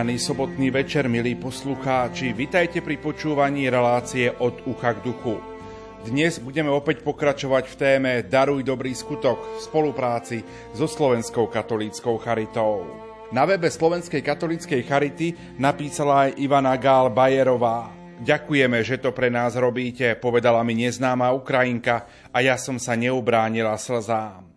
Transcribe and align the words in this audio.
Požehnaný 0.00 0.24
sobotný 0.32 0.72
večer, 0.72 1.12
milí 1.12 1.36
poslucháči. 1.36 2.32
Vitajte 2.32 2.80
pri 2.80 2.96
počúvaní 2.96 3.68
relácie 3.68 4.32
od 4.32 4.64
ucha 4.64 4.96
k 4.96 5.04
duchu. 5.04 5.36
Dnes 6.08 6.40
budeme 6.40 6.72
opäť 6.72 7.04
pokračovať 7.04 7.68
v 7.68 7.76
téme 7.76 8.12
Daruj 8.24 8.64
dobrý 8.64 8.96
skutok 8.96 9.36
v 9.36 9.58
spolupráci 9.60 10.40
so 10.72 10.88
Slovenskou 10.88 11.52
katolíckou 11.52 12.16
charitou. 12.16 12.88
Na 13.28 13.44
webe 13.44 13.68
Slovenskej 13.68 14.24
katolíckej 14.24 14.88
charity 14.88 15.36
napísala 15.60 16.32
aj 16.32 16.40
Ivana 16.40 16.80
Gál 16.80 17.12
Bajerová. 17.12 17.92
Ďakujeme, 18.24 18.80
že 18.80 18.96
to 19.04 19.12
pre 19.12 19.28
nás 19.28 19.52
robíte, 19.52 20.16
povedala 20.16 20.64
mi 20.64 20.80
neznáma 20.80 21.28
Ukrajinka 21.36 22.08
a 22.32 22.40
ja 22.40 22.56
som 22.56 22.80
sa 22.80 22.96
neubránila 22.96 23.76
slzám. 23.76 24.49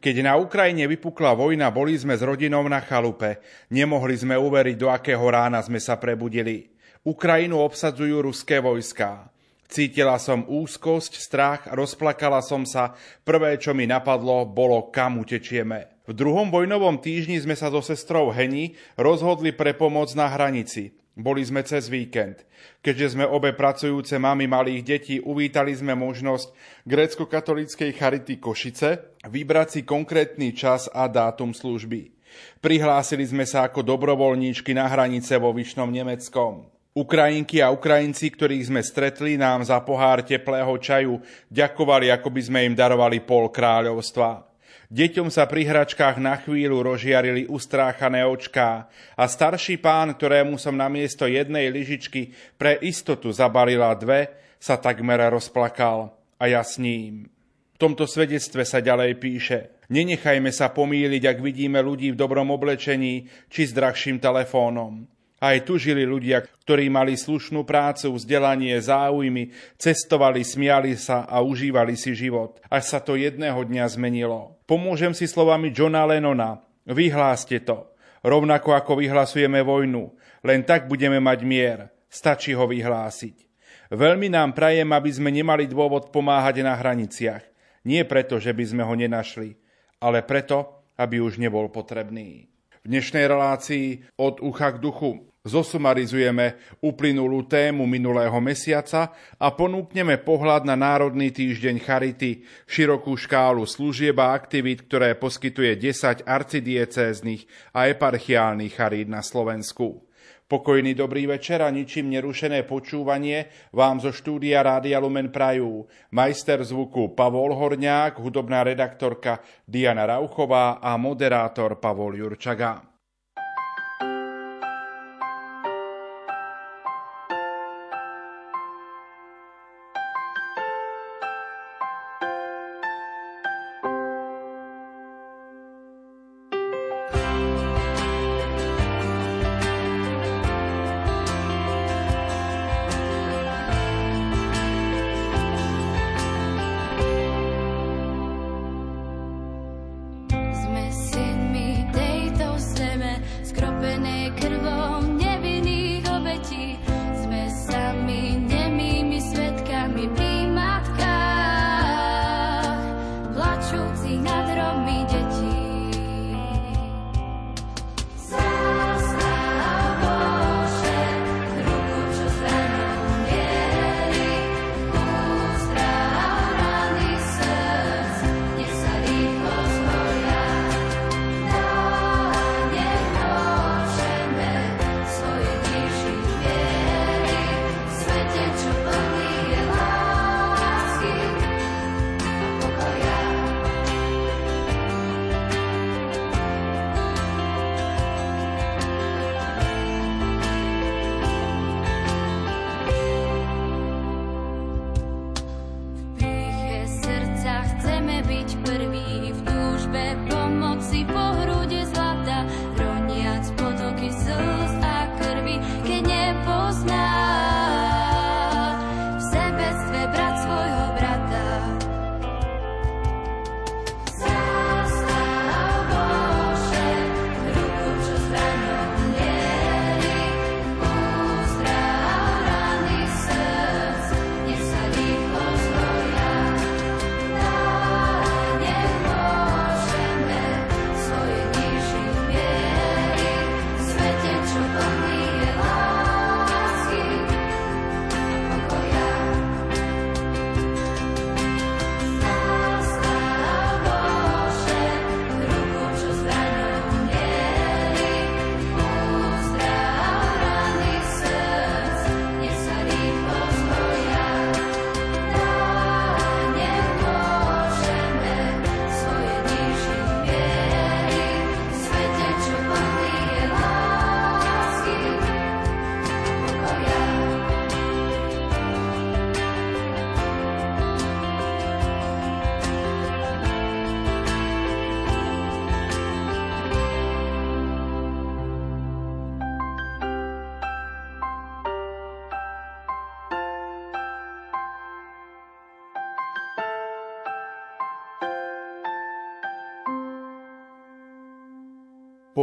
Keď 0.00 0.24
na 0.24 0.40
Ukrajine 0.40 0.88
vypukla 0.88 1.36
vojna, 1.36 1.68
boli 1.68 1.92
sme 1.92 2.16
s 2.16 2.24
rodinou 2.24 2.64
na 2.64 2.80
chalupe. 2.80 3.36
Nemohli 3.68 4.16
sme 4.16 4.32
uveriť, 4.32 4.76
do 4.80 4.88
akého 4.88 5.20
rána 5.28 5.60
sme 5.60 5.76
sa 5.76 6.00
prebudili. 6.00 6.72
Ukrajinu 7.04 7.60
obsadzujú 7.60 8.24
ruské 8.24 8.64
vojská. 8.64 9.28
Cítila 9.68 10.16
som 10.16 10.48
úzkosť, 10.48 11.20
strach, 11.20 11.60
rozplakala 11.68 12.40
som 12.40 12.64
sa. 12.64 12.96
Prvé, 13.22 13.60
čo 13.60 13.76
mi 13.76 13.84
napadlo, 13.84 14.48
bolo, 14.48 14.88
kam 14.88 15.20
utečieme. 15.20 16.00
V 16.08 16.16
druhom 16.16 16.48
vojnovom 16.48 16.98
týždni 16.98 17.38
sme 17.38 17.54
sa 17.54 17.70
so 17.70 17.84
sestrou 17.84 18.32
Heni 18.32 18.74
rozhodli 18.96 19.54
pre 19.54 19.76
pomoc 19.76 20.10
na 20.16 20.26
hranici. 20.26 20.99
Boli 21.20 21.44
sme 21.44 21.60
cez 21.60 21.92
víkend. 21.92 22.42
Keďže 22.80 23.14
sme 23.14 23.28
obe 23.28 23.52
pracujúce 23.52 24.16
mamy 24.16 24.48
malých 24.48 24.82
detí, 24.82 25.16
uvítali 25.20 25.76
sme 25.76 25.92
možnosť 25.92 26.48
grécko-katolíckej 26.88 27.92
Charity 27.92 28.40
Košice 28.40 29.20
vybrať 29.28 29.68
si 29.68 29.80
konkrétny 29.84 30.56
čas 30.56 30.88
a 30.88 31.04
dátum 31.06 31.52
služby. 31.52 32.16
Prihlásili 32.64 33.28
sme 33.28 33.44
sa 33.44 33.68
ako 33.68 33.84
dobrovoľníčky 33.84 34.72
na 34.72 34.88
hranice 34.88 35.36
vo 35.36 35.52
Vyšnom 35.52 35.92
Nemeckom. 35.92 36.66
Ukrajinky 36.90 37.62
a 37.62 37.70
Ukrajinci, 37.70 38.34
ktorých 38.34 38.66
sme 38.66 38.82
stretli, 38.82 39.38
nám 39.38 39.62
za 39.62 39.78
pohár 39.78 40.26
teplého 40.26 40.74
čaju 40.74 41.22
ďakovali, 41.46 42.10
ako 42.10 42.28
by 42.34 42.40
sme 42.42 42.58
im 42.66 42.74
darovali 42.74 43.22
pol 43.22 43.46
kráľovstva. 43.46 44.49
Deťom 44.90 45.30
sa 45.30 45.46
pri 45.46 45.70
hračkách 45.70 46.18
na 46.18 46.34
chvíľu 46.34 46.82
rozžiarili 46.82 47.46
ustráchané 47.46 48.26
očká 48.26 48.90
a 49.14 49.24
starší 49.30 49.78
pán, 49.78 50.10
ktorému 50.18 50.58
som 50.58 50.74
na 50.74 50.90
miesto 50.90 51.30
jednej 51.30 51.70
lyžičky 51.70 52.34
pre 52.58 52.74
istotu 52.82 53.30
zabalila 53.30 53.94
dve, 53.94 54.34
sa 54.58 54.74
takmer 54.74 55.30
rozplakal 55.30 56.10
a 56.42 56.50
ja 56.50 56.66
s 56.66 56.82
ním. 56.82 57.30
V 57.74 57.78
tomto 57.78 58.02
svedectve 58.10 58.66
sa 58.66 58.82
ďalej 58.82 59.14
píše 59.22 59.58
Nenechajme 59.94 60.50
sa 60.50 60.74
pomýliť, 60.74 61.22
ak 61.22 61.38
vidíme 61.38 61.78
ľudí 61.78 62.10
v 62.10 62.18
dobrom 62.18 62.50
oblečení 62.50 63.30
či 63.46 63.70
s 63.70 63.74
drahším 63.74 64.18
telefónom. 64.18 65.06
Aj 65.40 65.56
tu 65.64 65.80
žili 65.80 66.04
ľudia, 66.04 66.44
ktorí 66.44 66.92
mali 66.92 67.16
slušnú 67.16 67.64
prácu, 67.64 68.12
vzdelanie, 68.12 68.76
záujmy, 68.76 69.48
cestovali, 69.80 70.44
smiali 70.44 70.92
sa 71.00 71.24
a 71.24 71.40
užívali 71.40 71.96
si 71.96 72.12
život. 72.12 72.60
Až 72.68 72.84
sa 72.92 72.98
to 73.00 73.16
jedného 73.16 73.56
dňa 73.64 73.88
zmenilo. 73.88 74.60
Pomôžem 74.68 75.16
si 75.16 75.24
slovami 75.24 75.72
Johna 75.72 76.04
Lennona. 76.04 76.60
Vyhláste 76.84 77.56
to. 77.64 77.88
Rovnako 78.20 78.76
ako 78.76 79.00
vyhlasujeme 79.00 79.64
vojnu. 79.64 80.12
Len 80.44 80.60
tak 80.60 80.92
budeme 80.92 81.16
mať 81.24 81.40
mier. 81.40 81.88
Stačí 82.12 82.52
ho 82.52 82.68
vyhlásiť. 82.68 83.48
Veľmi 83.96 84.28
nám 84.28 84.52
prajem, 84.52 84.92
aby 84.92 85.08
sme 85.08 85.32
nemali 85.32 85.64
dôvod 85.64 86.12
pomáhať 86.12 86.60
na 86.60 86.76
hraniciach. 86.76 87.42
Nie 87.88 88.04
preto, 88.04 88.36
že 88.36 88.52
by 88.52 88.64
sme 88.68 88.82
ho 88.84 88.92
nenašli, 88.92 89.56
ale 90.04 90.20
preto, 90.20 90.84
aby 91.00 91.16
už 91.16 91.40
nebol 91.40 91.72
potrebný. 91.72 92.52
V 92.84 92.86
dnešnej 92.92 93.24
relácii 93.24 94.04
od 94.20 94.44
ucha 94.44 94.76
k 94.76 94.84
duchu 94.84 95.29
Zosumarizujeme 95.40 96.60
uplynulú 96.84 97.48
tému 97.48 97.88
minulého 97.88 98.36
mesiaca 98.44 99.16
a 99.40 99.48
ponúkneme 99.48 100.20
pohľad 100.20 100.68
na 100.68 100.76
Národný 100.76 101.32
týždeň 101.32 101.80
Charity, 101.80 102.44
širokú 102.68 103.16
škálu 103.16 103.64
služieb 103.64 104.20
a 104.20 104.36
aktivít, 104.36 104.84
ktoré 104.84 105.16
poskytuje 105.16 105.80
10 105.80 106.28
arcidiecéznych 106.28 107.48
a 107.72 107.88
eparchiálnych 107.88 108.76
charít 108.76 109.08
na 109.08 109.24
Slovensku. 109.24 110.04
Pokojný 110.44 110.92
dobrý 110.92 111.24
večer 111.24 111.64
a 111.64 111.72
ničím 111.72 112.12
nerušené 112.12 112.68
počúvanie 112.68 113.48
vám 113.72 113.96
zo 114.04 114.12
štúdia 114.12 114.60
Rádia 114.60 115.00
Lumen 115.00 115.32
Prajú. 115.32 115.88
Majster 116.12 116.60
zvuku 116.60 117.16
Pavol 117.16 117.56
Horňák, 117.56 118.20
hudobná 118.20 118.60
redaktorka 118.60 119.40
Diana 119.64 120.04
Rauchová 120.04 120.84
a 120.84 121.00
moderátor 121.00 121.80
Pavol 121.80 122.20
Jurčaga. 122.20 122.89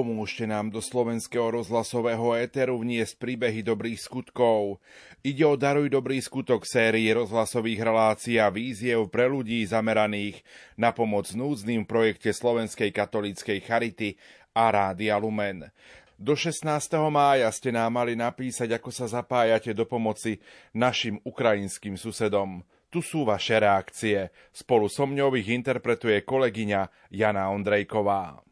Pomôžte 0.08 0.48
nám 0.48 0.72
do 0.72 0.80
slovenského 0.80 1.52
rozhlasového 1.52 2.32
éteru 2.40 2.80
vniesť 2.80 3.20
príbehy 3.20 3.60
dobrých 3.60 4.00
skutkov. 4.00 4.80
Ide 5.20 5.44
o 5.44 5.60
Daruj 5.60 5.92
dobrý 5.92 6.24
skutok 6.24 6.64
sérii 6.64 7.12
rozhlasových 7.12 7.84
relácií 7.84 8.40
a 8.40 8.48
víziev 8.48 9.12
pre 9.12 9.28
ľudí 9.28 9.60
zameraných 9.68 10.48
na 10.80 10.96
pomoc 10.96 11.28
núdznym 11.36 11.84
projekte 11.84 12.32
Slovenskej 12.32 12.88
katolíckej 12.96 13.60
charity 13.60 14.16
a 14.56 14.72
Rádia 14.72 15.20
Lumen. 15.20 15.68
Do 16.16 16.40
16. 16.40 16.64
mája 17.12 17.52
ste 17.52 17.76
nám 17.76 18.00
mali 18.00 18.16
napísať, 18.16 18.80
ako 18.80 18.96
sa 18.96 19.12
zapájate 19.12 19.76
do 19.76 19.84
pomoci 19.84 20.40
našim 20.72 21.20
ukrajinským 21.28 22.00
susedom. 22.00 22.64
Tu 22.88 23.04
sú 23.04 23.28
vaše 23.28 23.60
reakcie. 23.60 24.32
Spolu 24.56 24.88
so 24.88 25.04
mňou 25.04 25.36
ich 25.36 25.52
interpretuje 25.52 26.24
kolegyňa 26.24 27.12
Jana 27.12 27.52
Ondrejková. 27.52 28.47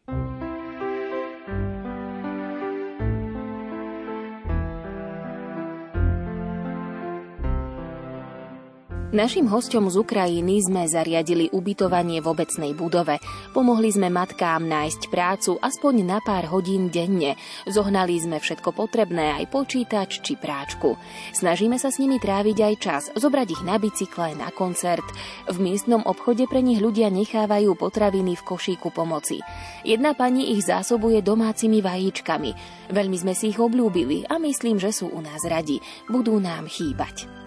Našim 9.15 9.47
hostom 9.47 9.87
z 9.87 10.03
Ukrajiny 10.03 10.59
sme 10.59 10.91
zariadili 10.91 11.47
ubytovanie 11.55 12.19
v 12.19 12.35
obecnej 12.35 12.75
budove. 12.75 13.23
Pomohli 13.55 13.87
sme 13.87 14.11
matkám 14.11 14.67
nájsť 14.67 15.07
prácu 15.07 15.55
aspoň 15.55 16.03
na 16.03 16.19
pár 16.19 16.51
hodín 16.51 16.91
denne. 16.91 17.39
Zohnali 17.63 18.19
sme 18.19 18.43
všetko 18.43 18.75
potrebné, 18.75 19.39
aj 19.39 19.55
počítač 19.55 20.19
či 20.19 20.35
práčku. 20.35 20.99
Snažíme 21.31 21.79
sa 21.79 21.95
s 21.95 22.03
nimi 22.03 22.19
tráviť 22.19 22.57
aj 22.59 22.75
čas, 22.75 23.03
zobrať 23.15 23.55
ich 23.55 23.63
na 23.63 23.79
bicykle, 23.79 24.35
na 24.35 24.51
koncert. 24.51 25.07
V 25.47 25.63
miestnom 25.63 26.03
obchode 26.03 26.43
pre 26.51 26.59
nich 26.59 26.83
ľudia 26.83 27.07
nechávajú 27.07 27.71
potraviny 27.79 28.35
v 28.35 28.43
košíku 28.43 28.91
pomoci. 28.91 29.39
Jedna 29.87 30.11
pani 30.11 30.51
ich 30.59 30.67
zásobuje 30.67 31.23
domácimi 31.23 31.79
vajíčkami. 31.79 32.51
Veľmi 32.91 33.15
sme 33.15 33.31
si 33.31 33.55
ich 33.55 33.63
obľúbili 33.63 34.27
a 34.27 34.35
myslím, 34.43 34.75
že 34.75 34.91
sú 34.91 35.07
u 35.07 35.23
nás 35.23 35.39
radi. 35.47 35.79
Budú 36.11 36.35
nám 36.35 36.67
chýbať. 36.67 37.44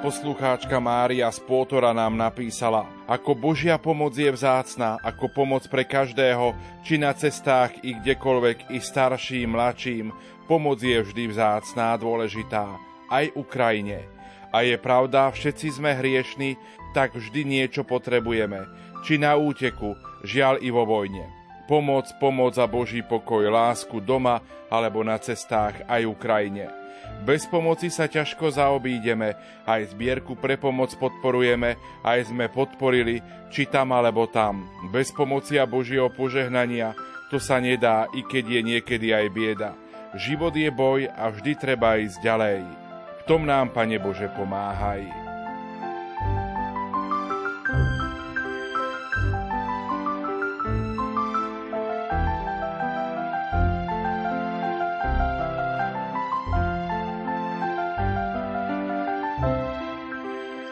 Poslucháčka 0.00 0.80
Mária 0.80 1.28
z 1.28 1.44
Pótora 1.44 1.92
nám 1.92 2.16
napísala, 2.16 2.88
ako 3.04 3.36
Božia 3.36 3.76
pomoc 3.76 4.16
je 4.16 4.32
vzácná, 4.32 4.96
ako 5.04 5.28
pomoc 5.28 5.68
pre 5.68 5.84
každého, 5.84 6.56
či 6.80 6.96
na 6.96 7.12
cestách 7.12 7.76
i 7.84 7.92
kdekoľvek, 8.00 8.72
i 8.72 8.80
starším, 8.80 9.52
mladším, 9.52 10.08
pomoc 10.48 10.80
je 10.80 11.04
vždy 11.04 11.28
vzácná 11.28 12.00
dôležitá, 12.00 12.80
aj 13.12 13.28
Ukrajine. 13.36 14.08
A 14.48 14.64
je 14.64 14.80
pravda, 14.80 15.28
všetci 15.36 15.68
sme 15.68 15.92
hriešni, 15.92 16.56
tak 16.96 17.12
vždy 17.12 17.44
niečo 17.44 17.84
potrebujeme, 17.84 18.72
či 19.04 19.20
na 19.20 19.36
úteku, 19.36 20.00
žiaľ 20.24 20.64
i 20.64 20.72
vo 20.72 20.88
vojne. 20.88 21.28
Pomoc, 21.68 22.08
pomoc 22.16 22.56
a 22.56 22.64
Boží 22.64 23.04
pokoj, 23.04 23.44
lásku 23.52 24.00
doma 24.00 24.40
alebo 24.72 25.04
na 25.04 25.20
cestách 25.20 25.84
aj 25.84 26.08
Ukrajine. 26.08 26.79
Bez 27.20 27.44
pomoci 27.44 27.92
sa 27.92 28.08
ťažko 28.08 28.56
zaobídeme, 28.56 29.36
aj 29.68 29.92
zbierku 29.92 30.34
pre 30.40 30.56
pomoc 30.56 30.88
podporujeme, 30.96 31.76
aj 32.00 32.32
sme 32.32 32.48
podporili, 32.48 33.20
či 33.52 33.68
tam 33.68 33.92
alebo 33.92 34.24
tam. 34.24 34.64
Bez 34.88 35.12
pomoci 35.12 35.60
a 35.60 35.68
Božieho 35.68 36.08
požehnania 36.08 36.96
to 37.28 37.36
sa 37.36 37.60
nedá, 37.60 38.08
i 38.16 38.24
keď 38.24 38.44
je 38.58 38.60
niekedy 38.64 39.08
aj 39.12 39.26
bieda. 39.30 39.70
Život 40.18 40.56
je 40.56 40.70
boj 40.72 41.06
a 41.06 41.30
vždy 41.30 41.52
treba 41.54 42.00
ísť 42.00 42.18
ďalej. 42.18 42.64
V 43.20 43.22
tom 43.30 43.46
nám, 43.46 43.70
Pane 43.70 44.02
Bože, 44.02 44.26
pomáhaj. 44.34 45.19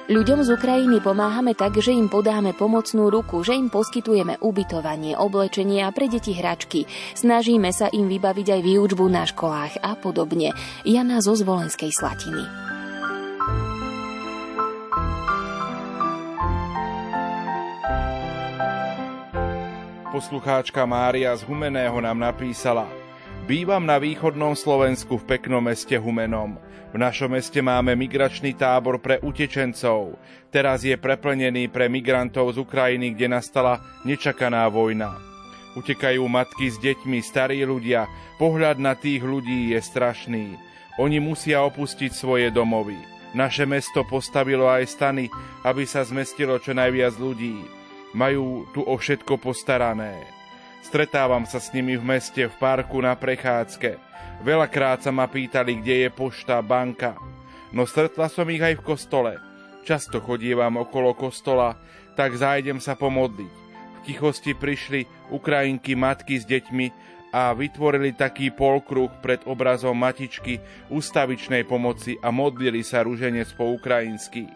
Ľuďom 0.09 0.41
z 0.41 0.57
Ukrajiny 0.57 1.05
pomáhame 1.05 1.53
tak, 1.53 1.77
že 1.85 1.93
im 1.93 2.09
podáme 2.09 2.57
pomocnú 2.57 3.13
ruku, 3.13 3.45
že 3.45 3.53
im 3.53 3.69
poskytujeme 3.69 4.41
ubytovanie, 4.41 5.13
oblečenie 5.13 5.85
a 5.85 5.93
pre 5.93 6.09
deti 6.09 6.33
hračky. 6.33 6.89
Snažíme 7.13 7.69
sa 7.77 7.93
im 7.93 8.09
vybaviť 8.09 8.57
aj 8.57 8.61
výučbu 8.65 9.05
na 9.05 9.29
školách 9.29 9.85
a 9.85 9.93
podobne. 10.01 10.57
Jana 10.89 11.21
zo 11.21 11.37
Zvolenskej 11.37 11.93
Slatiny. 11.93 12.41
Poslucháčka 20.09 20.89
Mária 20.89 21.37
z 21.37 21.45
Humeného 21.45 22.01
nám 22.01 22.17
napísala 22.17 22.89
Bývam 23.49 23.81
na 23.81 23.97
východnom 23.97 24.53
Slovensku 24.53 25.17
v 25.17 25.25
peknom 25.25 25.65
meste 25.65 25.97
Humenom. 25.97 26.61
V 26.93 27.01
našom 27.01 27.33
meste 27.33 27.65
máme 27.65 27.97
migračný 27.97 28.53
tábor 28.53 29.01
pre 29.01 29.25
utečencov. 29.25 30.21
Teraz 30.53 30.85
je 30.85 30.93
preplnený 31.01 31.73
pre 31.73 31.89
migrantov 31.89 32.53
z 32.53 32.61
Ukrajiny, 32.61 33.17
kde 33.17 33.33
nastala 33.33 33.81
nečakaná 34.05 34.69
vojna. 34.69 35.17
Utekajú 35.81 36.29
matky 36.29 36.69
s 36.69 36.77
deťmi, 36.77 37.25
starí 37.25 37.65
ľudia. 37.65 38.05
Pohľad 38.37 38.85
na 38.85 38.93
tých 38.93 39.25
ľudí 39.25 39.73
je 39.73 39.81
strašný. 39.81 40.53
Oni 41.01 41.17
musia 41.17 41.65
opustiť 41.65 42.13
svoje 42.13 42.53
domovy. 42.53 43.01
Naše 43.33 43.65
mesto 43.65 44.05
postavilo 44.05 44.69
aj 44.69 44.93
stany, 44.93 45.33
aby 45.65 45.89
sa 45.89 46.05
zmestilo 46.05 46.61
čo 46.61 46.77
najviac 46.77 47.17
ľudí. 47.17 47.65
Majú 48.13 48.69
tu 48.77 48.85
o 48.85 48.93
všetko 48.93 49.41
postarané. 49.41 50.37
Stretávam 50.83 51.45
sa 51.45 51.59
s 51.61 51.75
nimi 51.75 51.99
v 51.99 52.05
meste, 52.05 52.47
v 52.49 52.55
parku 52.57 52.99
na 53.03 53.13
prechádzke. 53.19 53.99
Veľakrát 54.47 55.03
sa 55.03 55.11
ma 55.11 55.27
pýtali, 55.27 55.83
kde 55.83 56.07
je 56.07 56.11
pošta, 56.15 56.63
banka. 56.63 57.19
No 57.75 57.85
stretla 57.85 58.31
som 58.31 58.49
ich 58.49 58.63
aj 58.63 58.81
v 58.81 58.87
kostole. 58.87 59.33
Často 59.85 60.23
chodívam 60.23 60.81
okolo 60.81 61.13
kostola, 61.13 61.77
tak 62.17 62.37
zájdem 62.39 62.79
sa 62.79 62.97
pomodliť. 62.97 63.53
V 63.99 63.99
tichosti 64.07 64.57
prišli 64.57 65.05
Ukrajinky 65.35 65.93
matky 65.99 66.41
s 66.41 66.49
deťmi 66.49 66.87
a 67.35 67.53
vytvorili 67.53 68.17
taký 68.17 68.49
polkruh 68.49 69.13
pred 69.21 69.45
obrazom 69.45 69.93
matičky 69.93 70.63
ustavičnej 70.89 71.69
pomoci 71.69 72.17
a 72.25 72.33
modlili 72.33 72.81
sa 72.81 73.05
ruženec 73.05 73.53
po 73.53 73.69
ukrajinsky. 73.77 74.49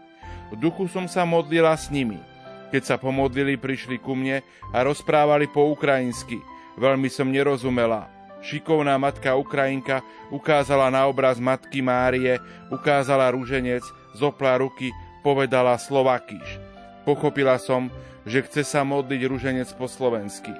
V 0.52 0.54
duchu 0.56 0.88
som 0.88 1.04
sa 1.04 1.28
modlila 1.28 1.76
s 1.76 1.92
nimi. 1.92 2.31
Keď 2.72 2.82
sa 2.82 2.96
pomodlili, 2.96 3.60
prišli 3.60 4.00
ku 4.00 4.16
mne 4.16 4.40
a 4.72 4.78
rozprávali 4.80 5.46
po 5.46 5.68
ukrajinsky. 5.68 6.40
Veľmi 6.80 7.12
som 7.12 7.28
nerozumela, 7.28 8.08
Šikovná 8.42 8.98
matka 8.98 9.38
Ukrajinka 9.38 10.02
ukázala 10.34 10.90
na 10.90 11.06
obraz 11.06 11.38
matky 11.38 11.78
Márie, 11.78 12.42
ukázala 12.74 13.30
rúženec, 13.30 13.86
zopla 14.18 14.58
ruky, 14.58 14.90
povedala 15.22 15.78
Slovakíš. 15.78 16.58
Pochopila 17.06 17.54
som, 17.62 17.86
že 18.26 18.42
chce 18.42 18.66
sa 18.66 18.82
modliť 18.82 19.20
rúženec 19.30 19.70
po 19.78 19.86
slovensky. 19.86 20.50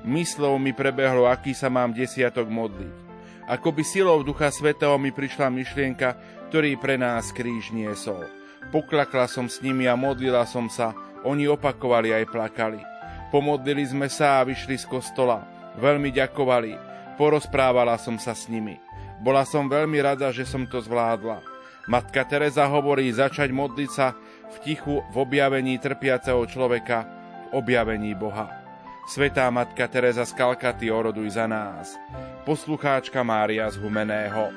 Myslou 0.00 0.56
mi 0.56 0.72
prebehlo, 0.72 1.28
aký 1.28 1.52
sa 1.52 1.68
mám 1.68 1.92
desiatok 1.92 2.48
modliť. 2.48 3.04
Ako 3.52 3.68
by 3.70 3.84
silou 3.84 4.24
Ducha 4.24 4.48
Svetého 4.48 4.96
mi 4.96 5.12
prišla 5.12 5.52
myšlienka, 5.52 6.16
ktorý 6.48 6.80
pre 6.80 6.96
nás 6.96 7.36
kríž 7.36 7.68
niesol. 7.68 8.24
Poklakla 8.72 9.28
som 9.28 9.46
s 9.46 9.60
nimi 9.60 9.84
a 9.86 9.94
modlila 9.94 10.48
som 10.48 10.72
sa, 10.72 10.96
oni 11.26 11.50
opakovali 11.50 12.14
aj 12.14 12.30
plakali. 12.30 12.78
Pomodlili 13.34 13.82
sme 13.82 14.06
sa 14.06 14.38
a 14.38 14.46
vyšli 14.46 14.78
z 14.78 14.86
kostola. 14.86 15.42
Veľmi 15.76 16.14
ďakovali. 16.14 16.78
Porozprávala 17.18 17.98
som 17.98 18.14
sa 18.16 18.32
s 18.32 18.46
nimi. 18.46 18.78
Bola 19.18 19.42
som 19.42 19.66
veľmi 19.66 19.98
rada, 19.98 20.30
že 20.30 20.46
som 20.46 20.62
to 20.64 20.78
zvládla. 20.78 21.42
Matka 21.90 22.22
Teresa 22.26 22.66
hovorí 22.70 23.10
začať 23.10 23.50
modliť 23.50 23.90
sa 23.90 24.14
v 24.52 24.56
tichu 24.62 25.02
v 25.10 25.16
objavení 25.16 25.78
trpiaceho 25.78 26.42
človeka, 26.46 27.06
v 27.50 27.62
objavení 27.62 28.14
Boha. 28.14 28.50
Svetá 29.06 29.46
Matka 29.54 29.86
Teresa 29.86 30.26
z 30.26 30.34
Kalkaty 30.34 30.90
oroduj 30.90 31.38
za 31.38 31.46
nás. 31.46 31.94
Poslucháčka 32.42 33.22
Mária 33.22 33.70
z 33.70 33.78
Humeného. 33.78 34.50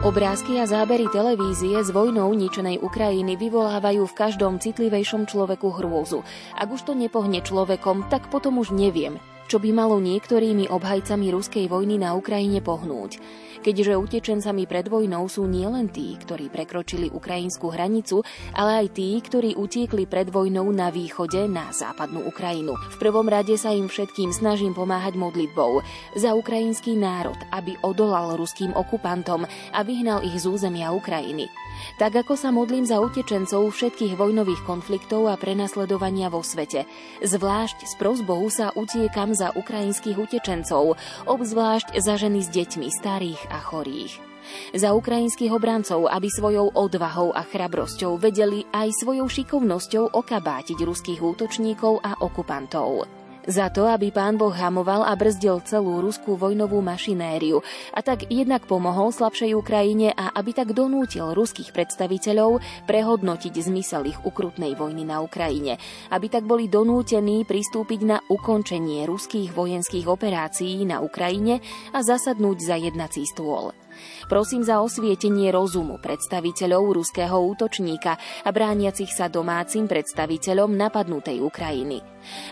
Obrázky 0.00 0.56
a 0.56 0.64
zábery 0.64 1.12
televízie 1.12 1.76
z 1.84 1.92
vojnou 1.92 2.32
ničenej 2.32 2.80
Ukrajiny 2.80 3.36
vyvolávajú 3.36 4.08
v 4.08 4.16
každom 4.16 4.56
citlivejšom 4.56 5.28
človeku 5.28 5.76
hrôzu. 5.76 6.24
Ak 6.56 6.72
už 6.72 6.88
to 6.88 6.96
nepohne 6.96 7.44
človekom, 7.44 8.08
tak 8.08 8.32
potom 8.32 8.56
už 8.64 8.72
neviem, 8.72 9.20
čo 9.52 9.60
by 9.60 9.76
malo 9.76 10.00
niektorými 10.00 10.72
obhajcami 10.72 11.28
ruskej 11.28 11.68
vojny 11.68 12.00
na 12.00 12.16
Ukrajine 12.16 12.64
pohnúť. 12.64 13.20
Keďže 13.60 13.96
utečencami 13.96 14.64
pred 14.64 14.88
vojnou 14.88 15.28
sú 15.28 15.46
nielen 15.46 15.88
tí, 15.92 16.16
ktorí 16.16 16.48
prekročili 16.48 17.12
ukrajinskú 17.12 17.70
hranicu, 17.72 18.24
ale 18.56 18.84
aj 18.84 18.86
tí, 18.96 19.16
ktorí 19.20 19.56
utiekli 19.56 20.08
pred 20.08 20.28
vojnou 20.32 20.68
na 20.72 20.88
východe 20.88 21.46
na 21.46 21.70
západnú 21.70 22.24
Ukrajinu. 22.26 22.74
V 22.76 22.96
prvom 23.00 23.28
rade 23.28 23.54
sa 23.60 23.72
im 23.72 23.86
všetkým 23.86 24.32
snažím 24.32 24.72
pomáhať 24.72 25.14
modlitbou 25.20 25.84
za 26.16 26.32
ukrajinský 26.34 26.96
národ, 26.96 27.36
aby 27.52 27.76
odolal 27.84 28.34
ruským 28.40 28.72
okupantom 28.72 29.44
a 29.76 29.80
vyhnal 29.84 30.24
ich 30.24 30.40
z 30.40 30.48
územia 30.48 30.90
Ukrajiny. 30.96 31.48
Tak 31.96 32.26
ako 32.26 32.36
sa 32.36 32.52
modlím 32.52 32.84
za 32.84 33.00
utečencov 33.00 33.72
všetkých 33.72 34.16
vojnových 34.16 34.62
konfliktov 34.68 35.32
a 35.32 35.40
prenasledovania 35.40 36.28
vo 36.28 36.44
svete. 36.44 36.84
Zvlášť 37.24 37.88
s 37.88 37.94
prozbou 37.96 38.44
sa 38.52 38.72
utiekam 38.76 39.32
za 39.32 39.52
ukrajinských 39.56 40.16
utečencov, 40.16 41.00
obzvlášť 41.24 41.96
za 41.96 42.14
ženy 42.20 42.44
s 42.44 42.48
deťmi, 42.52 42.88
starých 42.92 43.40
a 43.50 43.58
chorých 43.58 44.30
za 44.74 44.96
ukrajinských 44.96 45.52
obrancov, 45.52 46.08
aby 46.08 46.28
svojou 46.32 46.72
odvahou 46.72 47.30
a 47.36 47.44
chrabrosťou 47.44 48.16
vedeli 48.16 48.64
aj 48.72 49.04
svojou 49.04 49.28
šikovnosťou 49.28 50.16
okabátiť 50.16 50.78
ruských 50.80 51.20
útočníkov 51.20 52.00
a 52.00 52.16
okupantov. 52.24 53.19
Za 53.48 53.72
to, 53.72 53.88
aby 53.88 54.12
pán 54.12 54.36
Boh 54.36 54.52
hamoval 54.52 55.00
a 55.00 55.16
brzdil 55.16 55.64
celú 55.64 56.04
ruskú 56.04 56.36
vojnovú 56.36 56.84
mašinériu 56.84 57.64
a 57.96 58.04
tak 58.04 58.28
jednak 58.28 58.68
pomohol 58.68 59.16
slabšej 59.16 59.56
Ukrajine 59.56 60.12
a 60.12 60.36
aby 60.36 60.52
tak 60.52 60.76
donútil 60.76 61.32
ruských 61.32 61.72
predstaviteľov 61.72 62.60
prehodnotiť 62.84 63.54
zmysel 63.56 64.12
ich 64.12 64.20
ukrutnej 64.20 64.76
vojny 64.76 65.08
na 65.08 65.24
Ukrajine, 65.24 65.80
aby 66.12 66.28
tak 66.28 66.44
boli 66.44 66.68
donútení 66.68 67.48
pristúpiť 67.48 68.00
na 68.04 68.20
ukončenie 68.28 69.08
ruských 69.08 69.56
vojenských 69.56 70.04
operácií 70.04 70.84
na 70.84 71.00
Ukrajine 71.00 71.64
a 71.96 72.04
zasadnúť 72.04 72.58
za 72.60 72.76
jednací 72.76 73.24
stôl. 73.24 73.72
Prosím 74.28 74.62
za 74.62 74.78
osvietenie 74.84 75.50
rozumu 75.50 75.98
predstaviteľov 75.98 77.02
ruského 77.02 77.34
útočníka 77.34 78.14
a 78.46 78.50
brániacich 78.54 79.10
sa 79.10 79.26
domácim 79.26 79.90
predstaviteľom 79.90 80.76
napadnutej 80.76 81.42
Ukrajiny. 81.42 81.98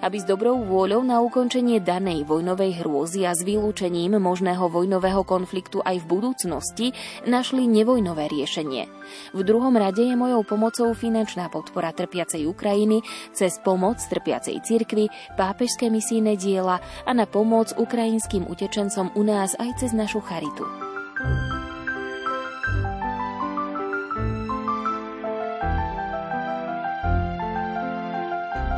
Aby 0.00 0.16
s 0.16 0.24
dobrou 0.24 0.64
vôľou 0.64 1.04
na 1.04 1.20
ukončenie 1.20 1.84
danej 1.84 2.24
vojnovej 2.24 2.80
hrôzy 2.80 3.28
a 3.28 3.36
s 3.36 3.44
vylúčením 3.44 4.16
možného 4.16 4.64
vojnového 4.66 5.22
konfliktu 5.28 5.84
aj 5.84 6.02
v 6.02 6.08
budúcnosti 6.08 6.86
našli 7.28 7.68
nevojnové 7.68 8.32
riešenie. 8.32 8.88
V 9.36 9.40
druhom 9.44 9.76
rade 9.76 10.00
je 10.00 10.16
mojou 10.16 10.40
pomocou 10.44 10.88
finančná 10.96 11.52
podpora 11.52 11.92
trpiacej 11.92 12.48
Ukrajiny 12.48 13.04
cez 13.36 13.60
pomoc 13.60 14.00
trpiacej 14.00 14.56
cirkvi, 14.64 15.12
pápežské 15.36 15.92
misijné 15.92 16.40
diela 16.40 16.80
a 17.04 17.10
na 17.12 17.28
pomoc 17.28 17.76
ukrajinským 17.76 18.48
utečencom 18.48 19.12
u 19.12 19.22
nás 19.22 19.52
aj 19.60 19.84
cez 19.84 19.92
našu 19.92 20.24
charitu. 20.24 20.87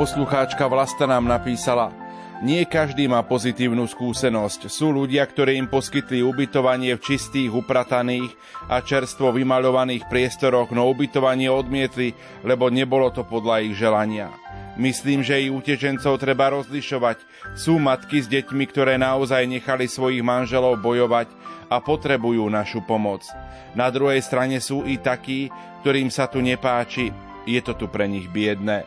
Poslucháčka 0.00 0.64
Vlasta 0.64 1.04
nám 1.04 1.28
napísala 1.28 1.92
Nie 2.40 2.64
každý 2.64 3.04
má 3.04 3.20
pozitívnu 3.20 3.84
skúsenosť. 3.84 4.72
Sú 4.72 4.88
ľudia, 4.88 5.20
ktorí 5.28 5.60
im 5.60 5.68
poskytli 5.68 6.24
ubytovanie 6.24 6.96
v 6.96 7.04
čistých, 7.04 7.52
uprataných 7.52 8.32
a 8.72 8.80
čerstvo 8.80 9.36
vymaľovaných 9.36 10.08
priestoroch, 10.08 10.72
no 10.72 10.88
ubytovanie 10.88 11.52
odmietli, 11.52 12.16
lebo 12.40 12.72
nebolo 12.72 13.12
to 13.12 13.20
podľa 13.28 13.68
ich 13.68 13.76
želania. 13.76 14.32
Myslím, 14.80 15.20
že 15.20 15.44
i 15.44 15.52
utečencov 15.52 16.16
treba 16.16 16.56
rozlišovať. 16.56 17.20
Sú 17.52 17.76
matky 17.76 18.24
s 18.24 18.32
deťmi, 18.32 18.64
ktoré 18.64 18.96
naozaj 18.96 19.44
nechali 19.44 19.84
svojich 19.84 20.24
manželov 20.24 20.80
bojovať 20.80 21.28
a 21.70 21.78
potrebujú 21.78 22.42
našu 22.50 22.82
pomoc. 22.82 23.22
Na 23.78 23.86
druhej 23.88 24.18
strane 24.20 24.58
sú 24.58 24.82
i 24.82 24.98
takí, 24.98 25.46
ktorým 25.86 26.10
sa 26.10 26.26
tu 26.26 26.42
nepáči, 26.42 27.14
je 27.46 27.60
to 27.62 27.78
tu 27.78 27.86
pre 27.86 28.10
nich 28.10 28.26
biedne. 28.28 28.84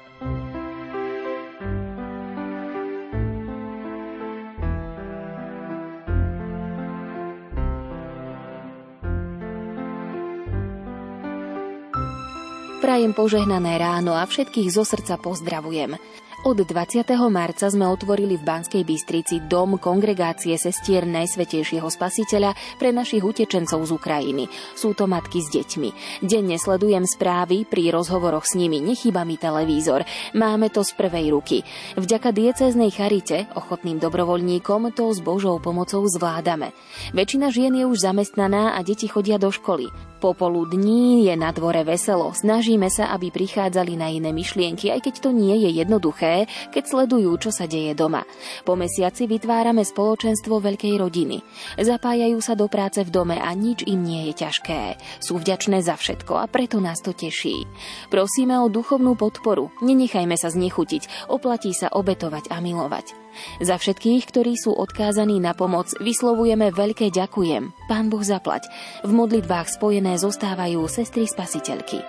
Prajem 12.83 13.15
požehnané 13.15 13.79
ráno 13.79 14.11
a 14.11 14.27
všetkých 14.27 14.69
zo 14.69 14.83
srdca 14.83 15.15
pozdravujem. 15.15 15.95
Od 16.43 16.59
20. 16.59 17.07
marca 17.31 17.71
sme 17.71 17.87
otvorili 17.87 18.35
v 18.35 18.43
Banskej 18.43 18.83
Bystrici 18.83 19.39
dom 19.47 19.79
kongregácie 19.79 20.59
sestier 20.59 21.07
Najsvetejšieho 21.07 21.87
spasiteľa 21.87 22.51
pre 22.75 22.91
našich 22.91 23.23
utečencov 23.23 23.79
z 23.87 23.91
Ukrajiny. 23.95 24.51
Sú 24.75 24.91
to 24.91 25.07
matky 25.07 25.39
s 25.39 25.47
deťmi. 25.47 26.19
Denne 26.19 26.59
sledujem 26.59 27.07
správy, 27.07 27.63
pri 27.63 27.95
rozhovoroch 27.95 28.43
s 28.43 28.59
nimi 28.59 28.83
nechýba 28.83 29.23
mi 29.23 29.39
televízor. 29.39 30.03
Máme 30.35 30.67
to 30.67 30.83
z 30.83 30.91
prvej 30.99 31.31
ruky. 31.31 31.63
Vďaka 31.95 32.35
diecéznej 32.35 32.91
charite, 32.91 33.47
ochotným 33.55 34.03
dobrovoľníkom, 34.03 34.91
to 34.91 35.15
s 35.15 35.23
Božou 35.23 35.63
pomocou 35.63 36.03
zvládame. 36.11 36.75
Väčšina 37.15 37.55
žien 37.55 37.71
je 37.71 37.87
už 37.87 38.03
zamestnaná 38.03 38.75
a 38.75 38.83
deti 38.83 39.07
chodia 39.07 39.39
do 39.39 39.47
školy. 39.47 40.12
Popoludní 40.23 41.27
je 41.27 41.35
na 41.35 41.51
dvore 41.51 41.83
veselo. 41.83 42.31
Snažíme 42.31 42.87
sa, 42.87 43.11
aby 43.11 43.27
prichádzali 43.27 43.99
na 43.99 44.07
iné 44.07 44.31
myšlienky, 44.31 44.87
aj 44.87 45.03
keď 45.03 45.15
to 45.19 45.35
nie 45.35 45.67
je 45.67 45.83
jednoduché, 45.83 46.47
keď 46.71 46.83
sledujú, 46.87 47.35
čo 47.43 47.51
sa 47.51 47.67
deje 47.67 47.91
doma. 47.91 48.23
Po 48.63 48.79
mesiaci 48.79 49.27
vytvárame 49.27 49.83
spoločenstvo 49.83 50.63
veľkej 50.63 50.95
rodiny. 50.95 51.43
Zapájajú 51.75 52.39
sa 52.39 52.55
do 52.55 52.71
práce 52.71 53.03
v 53.03 53.11
dome 53.11 53.35
a 53.35 53.51
nič 53.51 53.83
im 53.83 53.99
nie 53.99 54.31
je 54.31 54.47
ťažké. 54.47 54.95
Sú 55.19 55.43
vďačné 55.43 55.83
za 55.83 55.99
všetko 55.99 56.39
a 56.39 56.47
preto 56.47 56.79
nás 56.79 57.03
to 57.03 57.11
teší. 57.11 57.67
Prosíme 58.07 58.63
o 58.63 58.71
duchovnú 58.71 59.19
podporu. 59.19 59.75
Nenechajme 59.83 60.39
sa 60.39 60.47
znechutiť. 60.47 61.27
Oplatí 61.35 61.75
sa 61.75 61.91
obetovať 61.91 62.47
a 62.47 62.63
milovať. 62.63 63.11
Za 63.61 63.77
všetkých, 63.77 64.23
ktorí 64.29 64.53
sú 64.57 64.73
odkázaní 64.73 65.39
na 65.39 65.53
pomoc, 65.57 65.91
vyslovujeme 65.99 66.73
veľké 66.73 67.09
ďakujem. 67.13 67.73
Pán 67.89 68.07
Boh 68.09 68.23
zaplať. 68.23 68.69
V 69.01 69.11
modlitbách 69.11 69.69
spojené 69.73 70.15
zostávajú 70.19 70.85
sestry 70.89 71.27
spasiteľky. 71.29 72.01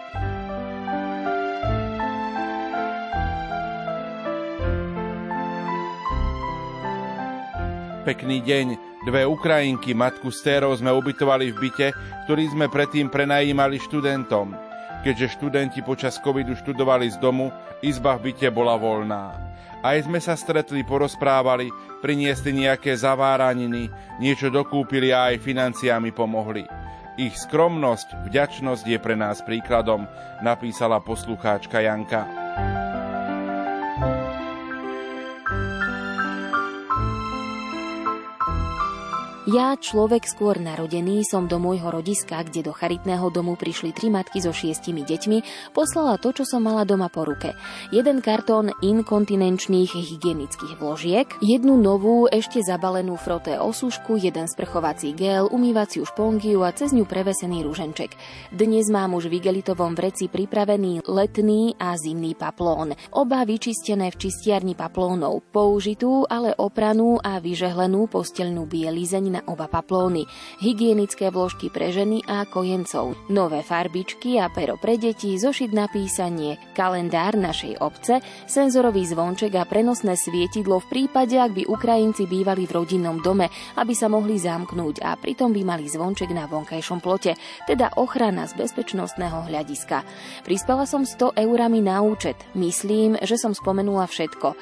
Pekný 8.05 8.45
deň. 8.45 8.67
Dve 9.09 9.25
Ukrajinky, 9.25 9.97
matku 9.97 10.29
s 10.29 10.45
térou 10.45 10.73
sme 10.77 10.93
ubytovali 10.93 11.53
v 11.53 11.69
byte, 11.69 11.89
ktorý 12.29 12.53
sme 12.53 12.69
predtým 12.69 13.09
prenajímali 13.09 13.81
študentom. 13.81 14.53
Keďže 15.05 15.41
študenti 15.41 15.81
počas 15.85 16.17
covidu 16.21 16.57
študovali 16.57 17.09
z 17.13 17.21
domu, 17.21 17.53
izba 17.85 18.17
v 18.17 18.33
byte 18.33 18.49
bola 18.53 18.77
voľná. 18.81 19.54
Aj 19.85 20.01
sme 20.01 20.17
sa 20.17 20.33
stretli, 20.33 20.81
porozprávali, 20.81 21.69
priniesli 22.01 22.57
nejaké 22.57 22.97
zaváraniny, 22.97 23.93
niečo 24.17 24.49
dokúpili 24.49 25.13
a 25.13 25.29
aj 25.29 25.45
financiami 25.45 26.09
pomohli. 26.09 26.65
Ich 27.21 27.37
skromnosť, 27.37 28.25
vďačnosť 28.25 28.85
je 28.89 28.99
pre 28.99 29.13
nás 29.13 29.45
príkladom, 29.45 30.09
napísala 30.41 31.05
poslucháčka 31.05 31.85
Janka. 31.85 32.25
Ja, 39.45 39.77
človek 39.77 40.25
skôr 40.25 40.57
narodený, 40.57 41.21
som 41.29 41.45
do 41.45 41.61
môjho 41.61 41.93
rodiska, 41.93 42.49
kde 42.49 42.65
do 42.65 42.73
charitného 42.73 43.29
domu 43.29 43.61
prišli 43.61 43.93
tri 43.93 44.09
matky 44.09 44.41
so 44.41 44.57
šiestimi 44.57 45.05
deťmi, 45.05 45.69
poslala 45.77 46.17
to, 46.17 46.33
čo 46.33 46.49
som 46.49 46.65
mala 46.65 46.89
doma 46.89 47.13
po 47.13 47.29
ruke. 47.29 47.53
Jeden 47.93 48.25
kartón 48.25 48.73
inkontinenčných 48.81 49.93
hygienických 49.93 50.81
vložiek, 50.81 51.29
jednu 51.45 51.77
novú, 51.77 52.25
ešte 52.25 52.65
zabalenú 52.65 53.21
froté 53.21 53.61
osušku, 53.61 54.17
jeden 54.17 54.49
sprchovací 54.49 55.13
gel, 55.13 55.53
umývaciu 55.53 56.09
špongiu 56.09 56.65
a 56.65 56.73
cez 56.73 56.97
ňu 56.97 57.05
prevesený 57.05 57.69
rúženček. 57.69 58.17
Dnes 58.49 58.89
mám 58.89 59.13
už 59.13 59.29
v 59.29 59.45
igelitovom 59.45 59.93
vreci 59.93 60.33
pripravený 60.33 61.05
letný 61.05 61.77
a 61.77 61.93
zimný 62.01 62.33
paplón. 62.33 62.97
Oba 63.13 63.45
vyčistené 63.45 64.09
v 64.09 64.25
čistiarni 64.25 64.73
paplónov, 64.73 65.45
použitú, 65.53 66.25
ale 66.33 66.57
opranú 66.57 67.21
a 67.21 67.45
vyžehlenú 67.45 68.09
postelnú 68.09 68.65
bielizeň 68.65 69.34
na 69.35 69.41
oba 69.51 69.67
paplóny, 69.67 70.23
hygienické 70.63 71.35
vložky 71.35 71.75
pre 71.75 71.91
ženy 71.91 72.23
a 72.31 72.47
kojencov, 72.47 73.19
nové 73.27 73.67
farbičky 73.67 74.39
a 74.39 74.47
pero 74.47 74.79
pre 74.79 74.95
deti, 74.95 75.35
zošit 75.35 75.75
na 75.75 75.91
písanie, 75.91 76.63
kalendár 76.79 77.35
našej 77.35 77.83
obce, 77.83 78.23
senzorový 78.47 79.03
zvonček 79.03 79.59
a 79.59 79.67
prenosné 79.67 80.15
svietidlo 80.15 80.79
v 80.79 80.91
prípade, 80.91 81.35
ak 81.35 81.51
by 81.51 81.63
Ukrajinci 81.67 82.31
bývali 82.31 82.71
v 82.71 82.75
rodinnom 82.79 83.19
dome, 83.19 83.51
aby 83.75 83.91
sa 83.91 84.07
mohli 84.07 84.39
zamknúť 84.39 85.03
a 85.03 85.19
pritom 85.19 85.51
by 85.51 85.63
mali 85.67 85.91
zvonček 85.91 86.31
na 86.31 86.47
vonkajšom 86.47 87.03
plote, 87.03 87.35
teda 87.67 87.99
ochrana 87.99 88.47
z 88.47 88.55
bezpečnostného 88.55 89.51
hľadiska. 89.51 90.07
Prispela 90.47 90.87
som 90.87 91.03
100 91.03 91.35
eurami 91.41 91.83
na 91.83 91.99
účet. 92.05 92.39
Myslím, 92.55 93.19
že 93.19 93.35
som 93.41 93.57
spomenula 93.57 94.07
všetko. 94.07 94.55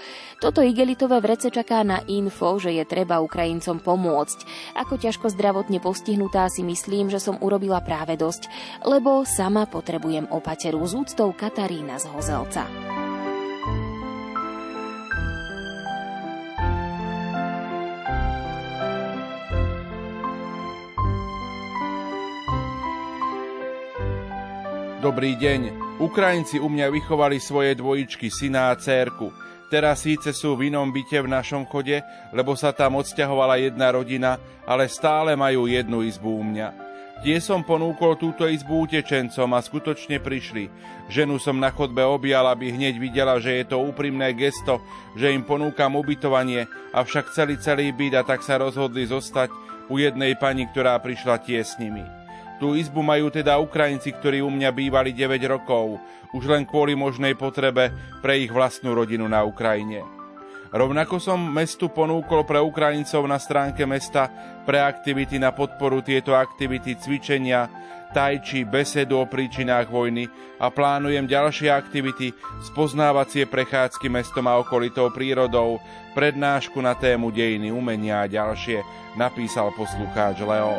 Toto 0.43 0.59
igelitové 0.59 1.23
vrece 1.23 1.55
čaká 1.55 1.87
na 1.87 2.03
info, 2.11 2.59
že 2.59 2.75
je 2.75 2.83
treba 2.83 3.23
Ukrajincom 3.23 3.79
pomôcť. 3.79 4.43
Ako 4.75 4.99
ťažko 4.99 5.31
zdravotne 5.31 5.79
postihnutá 5.79 6.51
si 6.51 6.67
myslím, 6.67 7.15
že 7.15 7.23
som 7.23 7.39
urobila 7.39 7.79
práve 7.79 8.19
dosť, 8.19 8.51
lebo 8.83 9.23
sama 9.23 9.71
potrebujem 9.71 10.27
opateru 10.35 10.83
s 10.83 10.99
úctou 10.99 11.31
Katarína 11.31 12.03
z 12.03 12.11
Hozelca. 12.11 12.67
Dobrý 24.99 25.39
deň. 25.39 25.61
Ukrajinci 26.03 26.59
u 26.59 26.67
mňa 26.67 26.91
vychovali 26.91 27.39
svoje 27.39 27.79
dvojičky, 27.79 28.27
syna 28.27 28.71
a 28.71 28.79
cérku. 28.79 29.42
Teraz 29.73 30.05
síce 30.05 30.37
sú 30.37 30.53
v 30.53 30.69
inom 30.69 30.93
byte 30.93 31.25
v 31.25 31.33
našom 31.33 31.65
chode, 31.65 32.05
lebo 32.29 32.53
sa 32.53 32.77
tam 32.77 33.01
odsťahovala 33.01 33.57
jedna 33.57 33.89
rodina, 33.89 34.37
ale 34.69 34.85
stále 34.85 35.33
majú 35.33 35.65
jednu 35.65 36.05
izbu 36.05 36.29
u 36.29 36.45
mňa. 36.45 36.69
Tie 37.25 37.41
som 37.41 37.65
ponúkol 37.65 38.21
túto 38.21 38.45
izbu 38.45 38.85
utečencom 38.85 39.49
a 39.57 39.65
skutočne 39.65 40.21
prišli. 40.21 40.69
Ženu 41.09 41.41
som 41.41 41.57
na 41.57 41.73
chodbe 41.73 42.05
objal, 42.05 42.53
aby 42.53 42.69
hneď 42.69 43.01
videla, 43.01 43.41
že 43.41 43.65
je 43.65 43.73
to 43.73 43.81
úprimné 43.81 44.37
gesto, 44.37 44.85
že 45.17 45.33
im 45.33 45.41
ponúkam 45.41 45.97
ubytovanie, 45.97 46.69
avšak 46.93 47.33
celý 47.33 47.57
celý 47.57 47.97
byt 47.97 48.21
a 48.21 48.23
tak 48.29 48.45
sa 48.45 48.61
rozhodli 48.61 49.09
zostať 49.09 49.49
u 49.89 49.97
jednej 49.97 50.37
pani, 50.37 50.69
ktorá 50.69 51.01
prišla 51.01 51.41
tie 51.41 51.65
s 51.65 51.81
nimi. 51.81 52.22
Tú 52.63 52.79
izbu 52.79 53.03
majú 53.03 53.27
teda 53.27 53.59
Ukrajinci, 53.59 54.15
ktorí 54.15 54.39
u 54.39 54.47
mňa 54.47 54.71
bývali 54.71 55.11
9 55.11 55.35
rokov, 55.51 55.99
už 56.31 56.47
len 56.47 56.63
kvôli 56.63 56.95
možnej 56.95 57.35
potrebe 57.35 57.91
pre 58.23 58.39
ich 58.39 58.55
vlastnú 58.55 58.95
rodinu 58.95 59.27
na 59.27 59.43
Ukrajine. 59.43 60.07
Rovnako 60.71 61.19
som 61.19 61.43
mestu 61.43 61.91
ponúkol 61.91 62.47
pre 62.47 62.63
Ukrajincov 62.63 63.27
na 63.27 63.43
stránke 63.43 63.83
mesta 63.83 64.31
pre 64.63 64.79
aktivity 64.79 65.43
na 65.43 65.51
podporu 65.51 66.07
tieto 66.07 66.39
aktivity 66.39 66.95
cvičenia, 66.95 67.67
tajči, 68.15 68.63
besedu 68.63 69.19
o 69.19 69.27
príčinách 69.27 69.91
vojny 69.91 70.31
a 70.63 70.71
plánujem 70.71 71.27
ďalšie 71.27 71.67
aktivity, 71.67 72.31
spoznávacie 72.63 73.51
prechádzky 73.51 74.07
mestom 74.07 74.47
a 74.47 74.63
okolitou 74.63 75.11
prírodou, 75.11 75.83
prednášku 76.15 76.79
na 76.79 76.95
tému 76.95 77.35
dejiny 77.35 77.75
umenia 77.75 78.23
a 78.23 78.31
ďalšie, 78.31 78.87
napísal 79.19 79.75
poslucháč 79.75 80.39
Leo. 80.47 80.79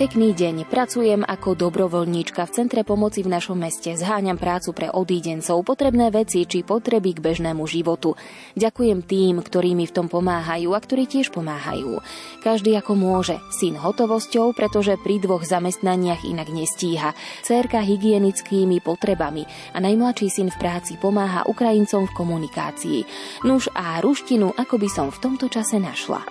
Pekný 0.00 0.32
deň, 0.32 0.64
pracujem 0.64 1.20
ako 1.28 1.52
dobrovoľníčka 1.60 2.48
v 2.48 2.54
Centre 2.56 2.88
pomoci 2.88 3.20
v 3.20 3.36
našom 3.36 3.60
meste. 3.60 3.92
Zháňam 4.00 4.40
prácu 4.40 4.72
pre 4.72 4.88
odídencov, 4.88 5.60
potrebné 5.60 6.08
veci 6.08 6.48
či 6.48 6.64
potreby 6.64 7.12
k 7.12 7.20
bežnému 7.20 7.68
životu. 7.68 8.16
Ďakujem 8.56 9.04
tým, 9.04 9.44
ktorí 9.44 9.76
mi 9.76 9.84
v 9.84 9.92
tom 9.92 10.08
pomáhajú 10.08 10.72
a 10.72 10.80
ktorí 10.80 11.04
tiež 11.04 11.28
pomáhajú. 11.36 12.00
Každý 12.40 12.80
ako 12.80 12.96
môže. 12.96 13.36
Syn 13.52 13.76
hotovosťou, 13.76 14.56
pretože 14.56 14.96
pri 15.04 15.20
dvoch 15.20 15.44
zamestnaniach 15.44 16.24
inak 16.24 16.48
nestíha. 16.48 17.12
Cérka 17.44 17.84
hygienickými 17.84 18.80
potrebami 18.80 19.44
a 19.76 19.84
najmladší 19.84 20.32
syn 20.32 20.48
v 20.48 20.56
práci 20.64 20.96
pomáha 20.96 21.44
Ukrajincom 21.44 22.08
v 22.08 22.16
komunikácii. 22.16 23.00
Nuž 23.44 23.68
a 23.76 24.00
ruštinu, 24.00 24.56
ako 24.56 24.80
by 24.80 24.88
som 24.88 25.12
v 25.12 25.20
tomto 25.20 25.52
čase 25.52 25.76
našla. 25.76 26.24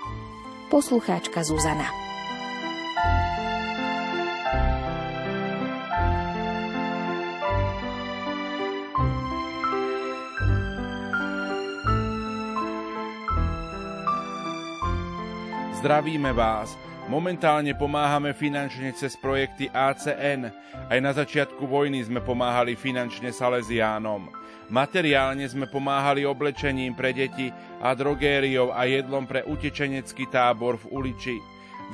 Poslucháčka 0.74 1.46
Zuzana. 1.46 2.09
Zdravíme 15.80 16.36
vás. 16.36 16.76
Momentálne 17.08 17.72
pomáhame 17.72 18.36
finančne 18.36 18.92
cez 18.92 19.16
projekty 19.16 19.72
ACN. 19.72 20.52
Aj 20.92 21.00
na 21.00 21.16
začiatku 21.16 21.64
vojny 21.64 22.04
sme 22.04 22.20
pomáhali 22.20 22.76
finančne 22.76 23.32
Salesiánom. 23.32 24.28
Materiálne 24.68 25.48
sme 25.48 25.72
pomáhali 25.72 26.28
oblečením 26.28 27.00
pre 27.00 27.16
deti 27.16 27.48
a 27.80 27.96
drogériou 27.96 28.76
a 28.76 28.92
jedlom 28.92 29.24
pre 29.24 29.48
utečenecký 29.48 30.28
tábor 30.28 30.76
v 30.84 30.92
uliči. 31.00 31.40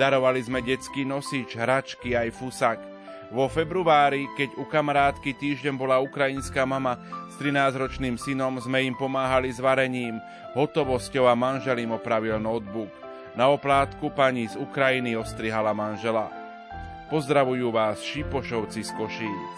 Darovali 0.02 0.42
sme 0.42 0.66
detský 0.66 1.06
nosič, 1.06 1.54
hračky 1.54 2.18
aj 2.18 2.34
fusak. 2.42 2.82
Vo 3.30 3.46
februári, 3.46 4.26
keď 4.34 4.58
u 4.58 4.66
kamarátky 4.66 5.38
týždeň 5.38 5.78
bola 5.78 6.02
ukrajinská 6.02 6.66
mama 6.66 6.98
s 7.30 7.38
13-ročným 7.38 8.18
synom, 8.18 8.58
sme 8.58 8.82
im 8.82 8.98
pomáhali 8.98 9.54
s 9.54 9.62
varením, 9.62 10.18
hotovosťou 10.58 11.30
a 11.30 11.38
manžel 11.38 11.86
im 11.86 11.94
opravil 11.94 12.42
notebook. 12.42 13.05
Na 13.36 13.52
oplátku 13.52 14.10
pani 14.16 14.48
z 14.48 14.56
Ukrajiny 14.56 15.20
ostrihala 15.20 15.76
manžela. 15.76 16.32
Pozdravujú 17.12 17.68
vás 17.68 18.00
Šipošovci 18.00 18.80
z 18.80 18.92
Košíc. 18.96 19.56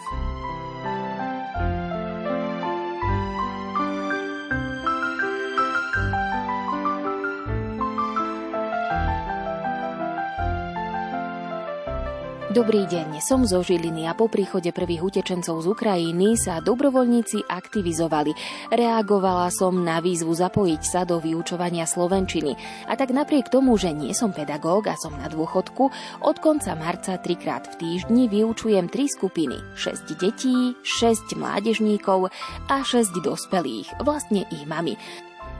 Dobrý 12.58 12.90
deň, 12.90 13.22
som 13.22 13.46
zo 13.46 13.62
Žiliny 13.62 14.10
a 14.10 14.18
po 14.18 14.26
príchode 14.26 14.74
prvých 14.74 15.06
utečencov 15.06 15.62
z 15.62 15.66
Ukrajiny 15.78 16.34
sa 16.34 16.58
dobrovoľníci 16.58 17.46
aktivizovali. 17.46 18.34
Reagovala 18.74 19.46
som 19.54 19.86
na 19.86 20.02
výzvu 20.02 20.34
zapojiť 20.34 20.82
sa 20.82 21.06
do 21.06 21.22
vyučovania 21.22 21.86
slovenčiny. 21.86 22.58
A 22.90 22.98
tak 22.98 23.14
napriek 23.14 23.46
tomu, 23.46 23.78
že 23.78 23.94
nie 23.94 24.10
som 24.10 24.34
pedagóg 24.34 24.90
a 24.90 24.98
som 24.98 25.14
na 25.14 25.30
dôchodku, 25.30 25.84
od 26.26 26.36
konca 26.42 26.74
marca 26.74 27.14
trikrát 27.22 27.62
v 27.78 27.78
týždni 27.78 28.26
vyučujem 28.26 28.90
tri 28.90 29.06
skupiny. 29.06 29.54
6 29.78 30.18
detí, 30.18 30.74
6 30.82 31.38
mládežníkov 31.38 32.26
a 32.66 32.82
6 32.82 33.22
dospelých, 33.22 34.02
vlastne 34.02 34.42
ich 34.50 34.66
mami. 34.66 34.98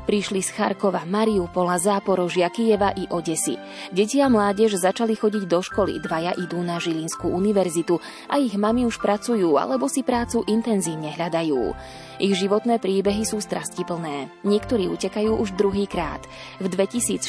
Prišli 0.08 0.40
z 0.40 0.56
Charkova, 0.56 1.04
Mariupola, 1.04 1.76
Záporožia, 1.76 2.48
Kieva 2.48 2.96
i 2.96 3.04
Odesy. 3.12 3.60
Deti 3.92 4.24
a 4.24 4.32
mládež 4.32 4.80
začali 4.80 5.12
chodiť 5.12 5.44
do 5.44 5.60
školy, 5.60 6.00
dvaja 6.00 6.32
idú 6.40 6.64
na 6.64 6.80
Žilinskú 6.80 7.28
univerzitu 7.28 8.00
a 8.24 8.40
ich 8.40 8.56
mami 8.56 8.88
už 8.88 9.04
pracujú 9.04 9.60
alebo 9.60 9.84
si 9.84 10.00
prácu 10.00 10.48
intenzívne 10.48 11.12
hľadajú. 11.12 11.76
Ich 12.18 12.34
životné 12.34 12.82
príbehy 12.82 13.22
sú 13.22 13.38
strastiplné. 13.38 14.26
Niektorí 14.42 14.90
utekajú 14.90 15.38
už 15.38 15.54
druhýkrát. 15.54 16.18
V 16.58 16.66
2014 16.66 17.22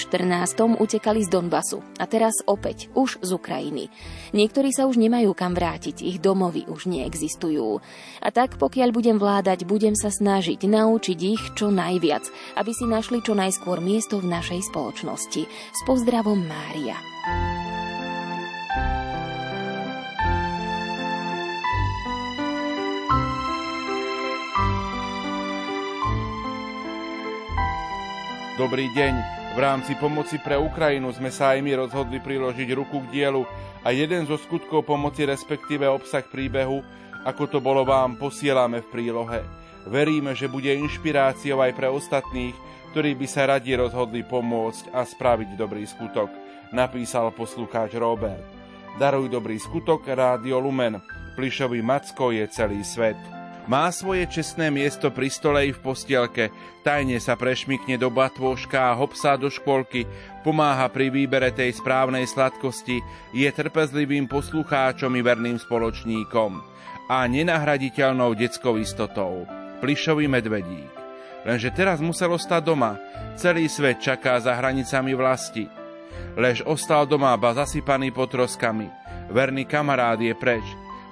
utekali 0.81 1.21
z 1.21 1.29
Donbasu 1.29 1.85
a 2.01 2.09
teraz 2.09 2.33
opäť 2.49 2.89
už 2.97 3.21
z 3.21 3.29
Ukrajiny. 3.37 3.93
Niektorí 4.33 4.73
sa 4.73 4.89
už 4.89 4.97
nemajú 4.97 5.37
kam 5.37 5.53
vrátiť, 5.53 6.01
ich 6.01 6.17
domovy 6.17 6.65
už 6.65 6.89
neexistujú. 6.89 7.77
A 8.25 8.27
tak 8.33 8.57
pokiaľ 8.57 8.89
budem 8.89 9.17
vládať, 9.21 9.69
budem 9.69 9.93
sa 9.93 10.09
snažiť 10.09 10.65
naučiť 10.65 11.19
ich 11.21 11.43
čo 11.53 11.69
najviac, 11.69 12.25
aby 12.57 12.71
si 12.73 12.89
našli 12.89 13.21
čo 13.21 13.37
najskôr 13.37 13.77
miesto 13.85 14.17
v 14.17 14.25
našej 14.25 14.73
spoločnosti. 14.73 15.45
S 15.49 15.79
pozdravom 15.85 16.41
Mária. 16.49 16.97
Dobrý 28.59 28.91
deň. 28.91 29.15
V 29.55 29.59
rámci 29.63 29.95
pomoci 29.95 30.35
pre 30.35 30.59
Ukrajinu 30.59 31.15
sme 31.15 31.31
sa 31.31 31.55
aj 31.55 31.63
my 31.63 31.79
rozhodli 31.79 32.19
priložiť 32.19 32.67
ruku 32.75 32.99
k 33.07 33.11
dielu 33.15 33.47
a 33.87 33.95
jeden 33.95 34.27
zo 34.27 34.35
skutkov 34.35 34.83
pomoci, 34.83 35.23
respektíve 35.23 35.87
obsah 35.87 36.27
príbehu, 36.27 36.83
ako 37.23 37.47
to 37.47 37.63
bolo 37.63 37.87
vám, 37.87 38.19
posielame 38.19 38.83
v 38.83 38.91
prílohe. 38.91 39.47
Veríme, 39.87 40.35
že 40.35 40.51
bude 40.51 40.75
inšpiráciou 40.75 41.63
aj 41.63 41.71
pre 41.71 41.87
ostatných, 41.87 42.51
ktorí 42.91 43.15
by 43.15 43.27
sa 43.31 43.47
radi 43.47 43.79
rozhodli 43.79 44.27
pomôcť 44.27 44.91
a 44.91 45.07
spraviť 45.07 45.55
dobrý 45.55 45.87
skutok, 45.87 46.27
napísal 46.75 47.31
poslucháč 47.31 47.95
Robert. 47.95 48.43
Daruj 48.99 49.31
dobrý 49.31 49.55
skutok, 49.55 50.03
Rádio 50.03 50.59
Lumen. 50.59 50.99
Plišový 51.39 51.79
Macko 51.79 52.35
je 52.35 52.43
celý 52.51 52.83
svet. 52.83 53.38
Má 53.69 53.93
svoje 53.93 54.25
čestné 54.25 54.73
miesto 54.73 55.13
pri 55.13 55.29
stole 55.29 55.69
i 55.69 55.71
v 55.71 55.77
postielke, 55.77 56.49
tajne 56.81 57.21
sa 57.21 57.37
prešmikne 57.37 58.01
do 58.01 58.09
batôžka 58.09 58.89
a 58.89 58.97
hopsá 58.97 59.37
do 59.37 59.45
školky, 59.45 60.09
pomáha 60.41 60.89
pri 60.89 61.13
výbere 61.13 61.53
tej 61.53 61.77
správnej 61.77 62.25
sladkosti, 62.25 62.97
je 63.29 63.45
trpezlivým 63.45 64.25
poslucháčom 64.25 65.13
i 65.13 65.21
verným 65.21 65.61
spoločníkom 65.61 66.65
a 67.13 67.29
nenahraditeľnou 67.29 68.33
detskou 68.33 68.81
istotou. 68.81 69.45
Plišový 69.85 70.25
medvedík. 70.25 70.89
Lenže 71.45 71.69
teraz 71.69 72.01
musel 72.01 72.33
ostať 72.33 72.61
doma. 72.65 72.97
Celý 73.37 73.69
svet 73.69 74.01
čaká 74.01 74.41
za 74.41 74.57
hranicami 74.57 75.13
vlasti. 75.13 75.69
Lež 76.33 76.65
ostal 76.65 77.05
doma 77.05 77.37
ba 77.37 77.53
zasypaný 77.53 78.09
potroskami. 78.17 78.89
Verný 79.29 79.69
kamarád 79.69 80.25
je 80.25 80.33
preč. 80.33 80.65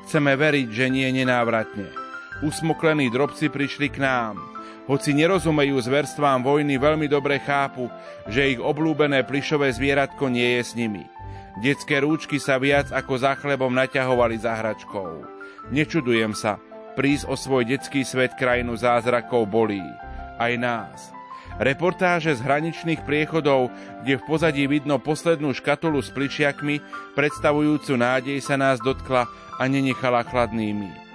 Chceme 0.09 0.33
veriť, 0.33 0.67
že 0.73 0.85
nie 0.89 1.05
nenávratne. 1.13 2.06
Usmoklení 2.45 3.09
drobci 3.09 3.49
prišli 3.49 3.89
k 3.89 3.97
nám. 3.97 4.37
Hoci 4.85 5.11
nerozumejú 5.17 5.81
zverstvám 5.81 6.45
vojny, 6.45 6.77
veľmi 6.77 7.09
dobre 7.09 7.41
chápu, 7.41 7.89
že 8.29 8.53
ich 8.53 8.61
oblúbené 8.61 9.25
plišové 9.25 9.73
zvieratko 9.73 10.29
nie 10.29 10.61
je 10.61 10.63
s 10.63 10.71
nimi. 10.77 11.03
Detské 11.65 11.97
rúčky 12.05 12.37
sa 12.37 12.61
viac 12.61 12.93
ako 12.93 13.17
za 13.17 13.33
chlebom 13.41 13.73
naťahovali 13.73 14.37
za 14.37 14.53
hračkou. 14.53 15.25
Nečudujem 15.73 16.37
sa, 16.37 16.61
prísť 16.93 17.25
o 17.25 17.33
svoj 17.33 17.65
detský 17.65 18.05
svet 18.05 18.37
krajinu 18.37 18.77
zázrakov 18.77 19.49
bolí. 19.49 19.81
Aj 20.37 20.53
nás. 20.61 21.09
Reportáže 21.57 22.37
z 22.37 22.45
hraničných 22.45 23.01
priechodov, 23.01 23.73
kde 24.05 24.21
v 24.21 24.23
pozadí 24.29 24.69
vidno 24.69 25.01
poslednú 25.01 25.57
škatulu 25.57 26.05
s 26.05 26.13
pličiakmi, 26.13 26.85
predstavujúcu 27.17 27.97
nádej 27.97 28.45
sa 28.45 28.61
nás 28.61 28.77
dotkla 28.77 29.25
a 29.57 29.63
nenechala 29.65 30.21
chladnými. 30.21 31.06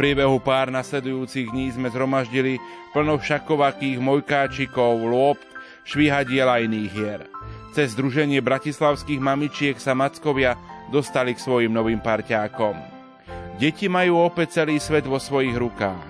Priebehu 0.00 0.40
pár 0.40 0.72
nasledujúcich 0.72 1.52
dní 1.52 1.76
sme 1.76 1.92
zhromaždili 1.92 2.56
plno 2.96 3.20
všakovakých 3.20 4.00
mojkáčikov, 4.00 4.96
lôb, 4.96 5.36
švíhadiel 5.84 6.48
a 6.48 6.56
iných 6.64 6.88
hier. 6.88 7.20
Cez 7.76 7.92
Združenie 7.92 8.40
bratislavských 8.40 9.20
mamičiek 9.20 9.76
sa 9.76 9.92
mackovia 9.92 10.56
dostali 10.88 11.36
k 11.36 11.44
svojim 11.44 11.68
novým 11.68 12.00
parťákom. 12.00 12.80
Deti 13.60 13.92
majú 13.92 14.24
opäť 14.24 14.64
celý 14.64 14.80
svet 14.80 15.04
vo 15.04 15.20
svojich 15.20 15.52
rukách 15.52 16.06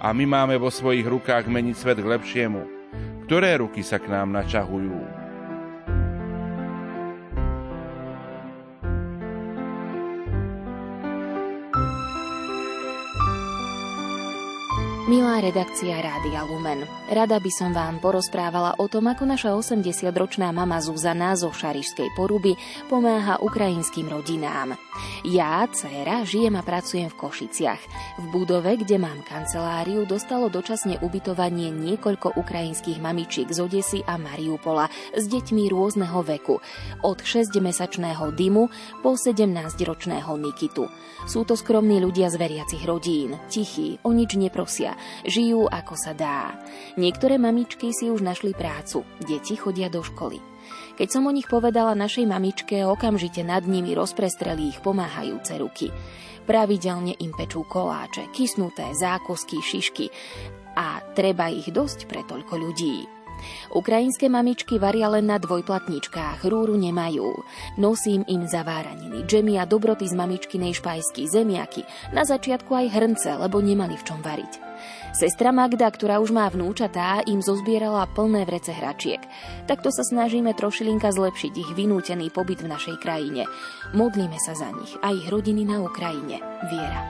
a 0.00 0.16
my 0.16 0.24
máme 0.24 0.56
vo 0.56 0.72
svojich 0.72 1.04
rukách 1.04 1.44
meniť 1.52 1.76
svet 1.76 2.00
k 2.00 2.08
lepšiemu. 2.08 2.64
Ktoré 3.28 3.60
ruky 3.60 3.84
sa 3.84 4.00
k 4.00 4.16
nám 4.16 4.32
načahujú? 4.32 5.15
Milá 15.06 15.38
redakcia 15.38 16.02
Rádia 16.02 16.42
Lumen, 16.42 16.82
rada 17.06 17.38
by 17.38 17.46
som 17.54 17.70
vám 17.70 18.02
porozprávala 18.02 18.74
o 18.74 18.90
tom, 18.90 19.06
ako 19.06 19.22
naša 19.22 19.54
80-ročná 19.54 20.50
mama 20.50 20.82
Zuzana 20.82 21.38
zo 21.38 21.54
Šarišskej 21.54 22.10
poruby 22.18 22.58
pomáha 22.90 23.38
ukrajinským 23.38 24.10
rodinám. 24.10 24.74
Ja, 25.22 25.62
dcéra, 25.70 26.26
žijem 26.26 26.58
a 26.58 26.66
pracujem 26.66 27.06
v 27.06 27.22
Košiciach. 27.22 27.82
V 28.18 28.24
budove, 28.34 28.74
kde 28.82 28.98
mám 28.98 29.22
kanceláriu, 29.22 30.10
dostalo 30.10 30.50
dočasne 30.50 30.98
ubytovanie 30.98 31.70
niekoľko 31.70 32.34
ukrajinských 32.42 32.98
mamičiek 32.98 33.46
z 33.46 33.62
Odesy 33.62 34.02
a 34.02 34.18
Mariupola 34.18 34.90
s 35.14 35.30
deťmi 35.30 35.70
rôzneho 35.70 36.18
veku, 36.26 36.58
od 37.06 37.18
6-mesačného 37.22 38.34
Dymu 38.34 38.64
po 39.06 39.14
17-ročného 39.14 40.34
Nikitu. 40.34 40.90
Sú 41.30 41.46
to 41.46 41.54
skromní 41.54 42.02
ľudia 42.02 42.26
z 42.26 42.42
veriacich 42.42 42.82
rodín, 42.82 43.38
tichí, 43.46 44.02
o 44.02 44.10
nič 44.10 44.34
neprosia 44.34 44.95
Žijú 45.24 45.68
ako 45.68 45.94
sa 45.96 46.12
dá. 46.12 46.54
Niektoré 46.96 47.36
mamičky 47.36 47.92
si 47.92 48.08
už 48.08 48.22
našli 48.22 48.56
prácu, 48.56 49.02
deti 49.22 49.54
chodia 49.56 49.88
do 49.88 50.02
školy. 50.02 50.38
Keď 50.96 51.08
som 51.12 51.28
o 51.28 51.32
nich 51.34 51.46
povedala 51.46 51.92
našej 51.94 52.26
mamičke, 52.26 52.82
okamžite 52.82 53.44
nad 53.44 53.68
nimi 53.68 53.92
rozprestreli 53.92 54.72
ich 54.72 54.80
pomáhajúce 54.82 55.54
ruky. 55.60 55.92
Pravidelne 56.46 57.14
im 57.20 57.34
pečú 57.34 57.66
koláče, 57.66 58.30
kysnuté 58.30 58.94
zákusky, 58.94 59.58
šišky 59.60 60.06
a 60.78 61.02
treba 61.12 61.50
ich 61.50 61.68
dosť 61.74 62.06
pre 62.06 62.22
toľko 62.22 62.54
ľudí. 62.54 63.16
Ukrajinské 63.76 64.32
mamičky 64.32 64.80
varia 64.80 65.12
len 65.12 65.28
na 65.28 65.36
dvojplatničkách, 65.36 66.48
rúru 66.48 66.74
nemajú. 66.80 67.44
Nosím 67.76 68.24
im 68.24 68.48
zaváraniny, 68.48 69.28
džemy 69.28 69.60
a 69.60 69.68
dobroty 69.68 70.08
z 70.08 70.16
mamičkinej 70.16 70.72
špajsky, 70.80 71.28
zemiaky, 71.28 71.84
na 72.16 72.24
začiatku 72.24 72.72
aj 72.72 72.96
hrnce, 72.96 73.30
lebo 73.36 73.60
nemali 73.60 74.00
v 74.00 74.06
čom 74.08 74.24
variť. 74.24 74.65
Sestra 75.16 75.48
Magda, 75.48 75.88
ktorá 75.88 76.20
už 76.20 76.28
má 76.28 76.44
vnúčatá, 76.44 77.24
im 77.24 77.40
zozbierala 77.40 78.04
plné 78.12 78.44
vrece 78.44 78.68
hračiek. 78.68 79.24
Takto 79.64 79.88
sa 79.88 80.04
snažíme 80.04 80.52
trošilinka 80.52 81.08
zlepšiť 81.08 81.52
ich 81.56 81.70
vynútený 81.72 82.28
pobyt 82.28 82.60
v 82.60 82.68
našej 82.68 83.00
krajine. 83.00 83.48
Modlíme 83.96 84.36
sa 84.36 84.52
za 84.52 84.68
nich 84.76 84.92
a 85.00 85.16
ich 85.16 85.24
rodiny 85.32 85.64
na 85.64 85.80
Ukrajine. 85.80 86.44
Viera. 86.68 87.00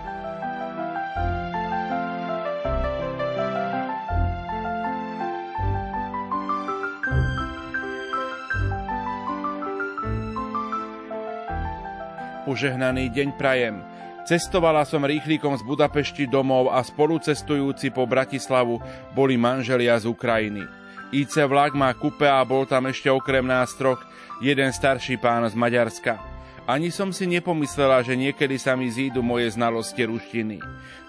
Požehnaný 12.47 13.11
deň 13.11 13.29
prajem. 13.35 13.96
Cestovala 14.27 14.83
som 14.83 15.07
rýchlikom 15.07 15.55
z 15.55 15.63
Budapešti 15.63 16.27
domov 16.27 16.75
a 16.75 16.83
spolucestujúci 16.83 17.95
po 17.95 18.11
Bratislavu 18.11 18.83
boli 19.15 19.39
manželia 19.39 19.95
z 20.03 20.11
Ukrajiny. 20.11 20.67
IC 21.15 21.47
vlak 21.47 21.79
má 21.79 21.95
kupe 21.95 22.27
a 22.27 22.43
bol 22.43 22.67
tam 22.67 22.91
ešte 22.91 23.07
okrem 23.07 23.47
nás 23.47 23.71
troch 23.79 24.03
jeden 24.43 24.75
starší 24.75 25.23
pán 25.23 25.47
z 25.47 25.55
Maďarska. 25.55 26.19
Ani 26.67 26.91
som 26.91 27.15
si 27.15 27.31
nepomyslela, 27.31 28.03
že 28.03 28.19
niekedy 28.19 28.59
sa 28.59 28.75
mi 28.75 28.91
zídu 28.91 29.23
moje 29.23 29.55
znalosti 29.55 30.03
ruštiny. 30.03 30.59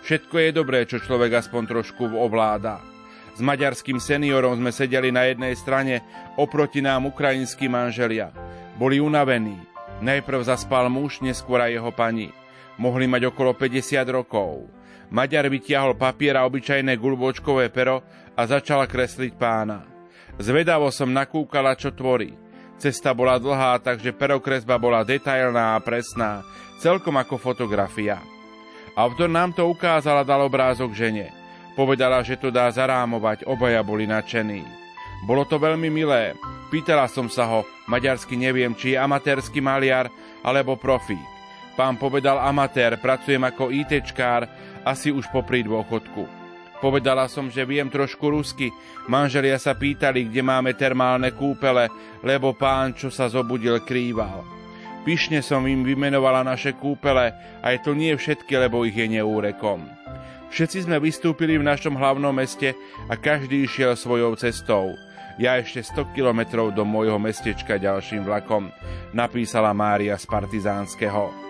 Všetko 0.06 0.38
je 0.38 0.50
dobré, 0.54 0.86
čo 0.86 1.02
človek 1.02 1.42
aspoň 1.42 1.74
trošku 1.74 2.14
ovláda. 2.14 2.86
S 3.34 3.42
maďarským 3.42 3.98
seniorom 3.98 4.62
sme 4.62 4.70
sedeli 4.70 5.10
na 5.10 5.26
jednej 5.26 5.58
strane, 5.58 6.06
oproti 6.38 6.86
nám 6.86 7.10
ukrajinskí 7.10 7.66
manželia. 7.66 8.30
Boli 8.78 9.02
unavení. 9.02 9.58
Najprv 10.06 10.46
zaspal 10.46 10.86
muž, 10.94 11.18
neskôr 11.26 11.58
aj 11.58 11.82
jeho 11.82 11.90
pani. 11.90 12.30
Mohli 12.78 13.10
mať 13.10 13.34
okolo 13.34 13.58
50 13.58 14.06
rokov. 14.10 14.70
Maďar 15.10 15.48
vytiahol 15.48 15.96
papier 15.96 16.36
a 16.38 16.46
obyčajné 16.46 16.94
gulbočkové 17.00 17.74
pero 17.74 18.04
a 18.38 18.42
začal 18.46 18.86
kresliť 18.86 19.34
pána. 19.40 19.88
Zvedavo 20.38 20.94
som 20.94 21.10
nakúkala, 21.10 21.74
čo 21.74 21.90
tvorí. 21.90 22.38
Cesta 22.78 23.10
bola 23.10 23.42
dlhá, 23.42 23.82
takže 23.82 24.14
perokresba 24.14 24.78
bola 24.78 25.02
detailná 25.02 25.74
a 25.74 25.82
presná, 25.82 26.46
celkom 26.78 27.18
ako 27.18 27.42
fotografia. 27.42 28.22
Autor 28.94 29.30
nám 29.30 29.58
to 29.58 29.66
ukázala 29.66 30.22
dal 30.22 30.46
obrázok 30.46 30.94
žene. 30.94 31.34
Povedala, 31.74 32.22
že 32.22 32.38
to 32.38 32.54
dá 32.54 32.70
zarámovať, 32.70 33.50
obaja 33.50 33.82
boli 33.82 34.06
nadšení. 34.06 34.62
Bolo 35.26 35.46
to 35.50 35.58
veľmi 35.58 35.90
milé. 35.90 36.38
Pýtala 36.70 37.10
som 37.10 37.26
sa 37.26 37.50
ho, 37.50 37.66
maďarsky 37.90 38.38
neviem, 38.38 38.74
či 38.78 38.94
je 38.94 39.02
amatérsky 39.02 39.58
maliar 39.58 40.10
alebo 40.46 40.78
profík. 40.78 41.37
Pán 41.78 42.02
povedal 42.02 42.42
amatér, 42.42 42.98
pracujem 42.98 43.46
ako 43.46 43.70
ITčkár, 43.70 44.50
asi 44.82 45.14
už 45.14 45.30
popri 45.30 45.62
dôchodku. 45.62 46.26
Povedala 46.82 47.30
som, 47.30 47.54
že 47.54 47.66
viem 47.70 47.86
trošku 47.86 48.34
rusky. 48.34 48.74
Manželia 49.06 49.62
sa 49.62 49.78
pýtali, 49.78 50.26
kde 50.26 50.42
máme 50.42 50.74
termálne 50.74 51.34
kúpele, 51.38 51.90
lebo 52.26 52.58
pán, 52.58 52.98
čo 52.98 53.14
sa 53.14 53.30
zobudil, 53.30 53.82
krýval. 53.86 54.42
Pyšne 55.06 55.46
som 55.46 55.62
im 55.70 55.86
vymenovala 55.86 56.42
naše 56.42 56.74
kúpele, 56.74 57.34
aj 57.62 57.86
to 57.86 57.94
nie 57.94 58.14
všetky, 58.18 58.58
lebo 58.58 58.82
ich 58.82 58.98
je 58.98 59.08
neúrekom. 59.08 59.86
Všetci 60.50 60.90
sme 60.90 60.98
vystúpili 60.98 61.62
v 61.62 61.68
našom 61.68 61.94
hlavnom 61.94 62.34
meste 62.34 62.74
a 63.06 63.14
každý 63.14 63.70
išiel 63.70 63.94
svojou 63.94 64.34
cestou. 64.34 64.98
Ja 65.38 65.62
ešte 65.62 65.86
100 65.86 66.18
kilometrov 66.18 66.74
do 66.74 66.82
môjho 66.82 67.22
mestečka 67.22 67.78
ďalším 67.78 68.26
vlakom, 68.26 68.74
napísala 69.14 69.70
Mária 69.78 70.18
z 70.18 70.26
Partizánskeho. 70.26 71.47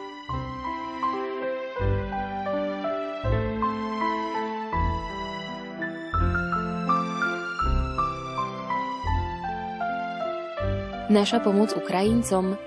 Naša 11.07 11.39
pomoc 11.39 11.71
Ukrajincom 11.71 12.59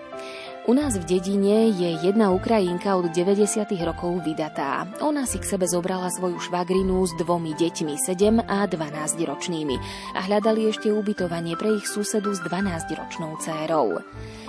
u 0.69 0.73
nás 0.73 0.97
v 0.97 1.05
dedine 1.05 1.73
je 1.73 2.05
jedna 2.05 2.33
Ukrajinka 2.33 2.97
od 2.97 3.13
90. 3.13 3.69
rokov 3.85 4.25
vydatá. 4.25 4.89
Ona 5.05 5.29
si 5.29 5.41
k 5.41 5.49
sebe 5.49 5.69
zobrala 5.69 6.13
svoju 6.13 6.41
švagrinu 6.41 7.05
s 7.05 7.17
dvomi 7.21 7.53
deťmi, 7.57 7.97
7 7.97 8.45
a 8.45 8.65
12 8.65 9.25
ročnými 9.25 9.77
a 10.17 10.25
hľadali 10.25 10.73
ešte 10.73 10.89
ubytovanie 10.89 11.57
pre 11.57 11.81
ich 11.81 11.85
susedu 11.85 12.33
s 12.33 12.41
12 12.45 12.93
ročnou 12.97 13.37
dcérou. 13.41 14.05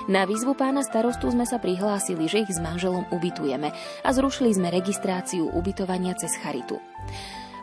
Na 0.08 0.24
výzvu 0.24 0.56
pána 0.56 0.84
starostu 0.88 1.32
sme 1.32 1.44
sa 1.44 1.60
prihlásili, 1.60 2.32
že 2.32 2.48
ich 2.48 2.52
s 2.52 2.64
manželom 2.64 3.08
ubytujeme 3.12 3.72
a 4.04 4.10
zrušili 4.12 4.56
sme 4.56 4.72
registráciu 4.72 5.52
ubytovania 5.52 6.16
cez 6.16 6.36
Charitu. 6.40 6.80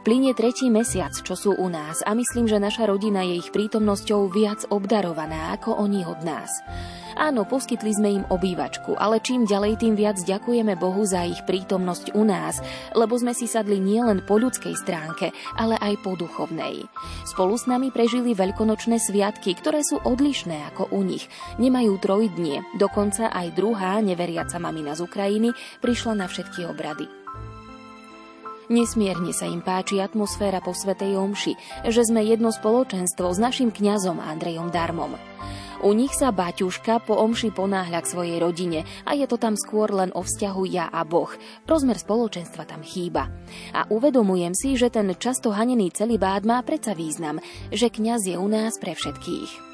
Plinie 0.09 0.33
tretí 0.33 0.73
mesiac, 0.73 1.13
čo 1.13 1.37
sú 1.37 1.53
u 1.53 1.69
nás 1.69 2.01
a 2.01 2.17
myslím, 2.17 2.49
že 2.49 2.57
naša 2.57 2.89
rodina 2.89 3.21
je 3.29 3.45
ich 3.45 3.53
prítomnosťou 3.53 4.33
viac 4.33 4.65
obdarovaná 4.73 5.53
ako 5.53 5.85
oni 5.85 6.01
od 6.09 6.25
nás. 6.25 6.49
Áno, 7.13 7.45
poskytli 7.45 7.93
sme 7.93 8.09
im 8.17 8.25
obývačku, 8.25 8.97
ale 8.97 9.21
čím 9.21 9.45
ďalej, 9.45 9.85
tým 9.85 10.01
viac 10.01 10.17
ďakujeme 10.25 10.81
Bohu 10.81 11.05
za 11.05 11.29
ich 11.29 11.45
prítomnosť 11.45 12.17
u 12.17 12.25
nás, 12.25 12.57
lebo 12.97 13.21
sme 13.21 13.37
si 13.37 13.45
sadli 13.45 13.77
nielen 13.77 14.25
po 14.25 14.41
ľudskej 14.41 14.81
stránke, 14.81 15.29
ale 15.61 15.77
aj 15.77 16.01
po 16.01 16.17
duchovnej. 16.17 16.89
Spolu 17.29 17.61
s 17.61 17.69
nami 17.69 17.93
prežili 17.93 18.33
veľkonočné 18.33 18.97
sviatky, 18.97 19.61
ktoré 19.61 19.85
sú 19.85 20.01
odlišné 20.01 20.73
ako 20.73 20.89
u 20.89 21.05
nich. 21.05 21.29
Nemajú 21.61 22.01
trojdnie, 22.01 22.65
dokonca 22.81 23.29
aj 23.29 23.53
druhá 23.53 24.01
neveriaca 24.01 24.57
mamina 24.57 24.97
z 24.97 25.05
Ukrajiny 25.05 25.53
prišla 25.85 26.17
na 26.17 26.25
všetky 26.33 26.65
obrady. 26.65 27.18
Nesmierne 28.69 29.33
sa 29.33 29.49
im 29.49 29.65
páči 29.65 29.97
atmosféra 29.97 30.61
po 30.61 30.77
Svetej 30.77 31.17
Omši, 31.17 31.53
že 31.89 32.05
sme 32.05 32.21
jedno 32.21 32.53
spoločenstvo 32.53 33.33
s 33.33 33.41
našim 33.41 33.73
kňazom 33.73 34.21
Andrejom 34.21 34.69
Darmom. 34.69 35.17
U 35.81 35.97
nich 35.97 36.13
sa 36.13 36.35
Baťuška 36.35 37.07
po 37.07 37.17
omši 37.17 37.55
ponáhľa 37.55 38.03
k 38.03 38.11
svojej 38.11 38.37
rodine 38.43 38.83
a 39.07 39.15
je 39.17 39.25
to 39.31 39.39
tam 39.41 39.57
skôr 39.57 39.89
len 39.95 40.11
o 40.13 40.27
vzťahu 40.27 40.63
ja 40.69 40.91
a 40.91 41.07
Boh. 41.07 41.31
Rozmer 41.65 41.97
spoločenstva 41.97 42.67
tam 42.67 42.85
chýba. 42.85 43.31
A 43.73 43.87
uvedomujem 43.89 44.53
si, 44.53 44.75
že 44.77 44.91
ten 44.91 45.07
často 45.17 45.49
hanený 45.55 45.95
celibát 45.95 46.43
má 46.43 46.61
predsa 46.67 46.93
význam, 46.93 47.41
že 47.71 47.89
kňaz 47.89 48.27
je 48.27 48.37
u 48.37 48.49
nás 48.51 48.77
pre 48.77 48.93
všetkých. 48.93 49.68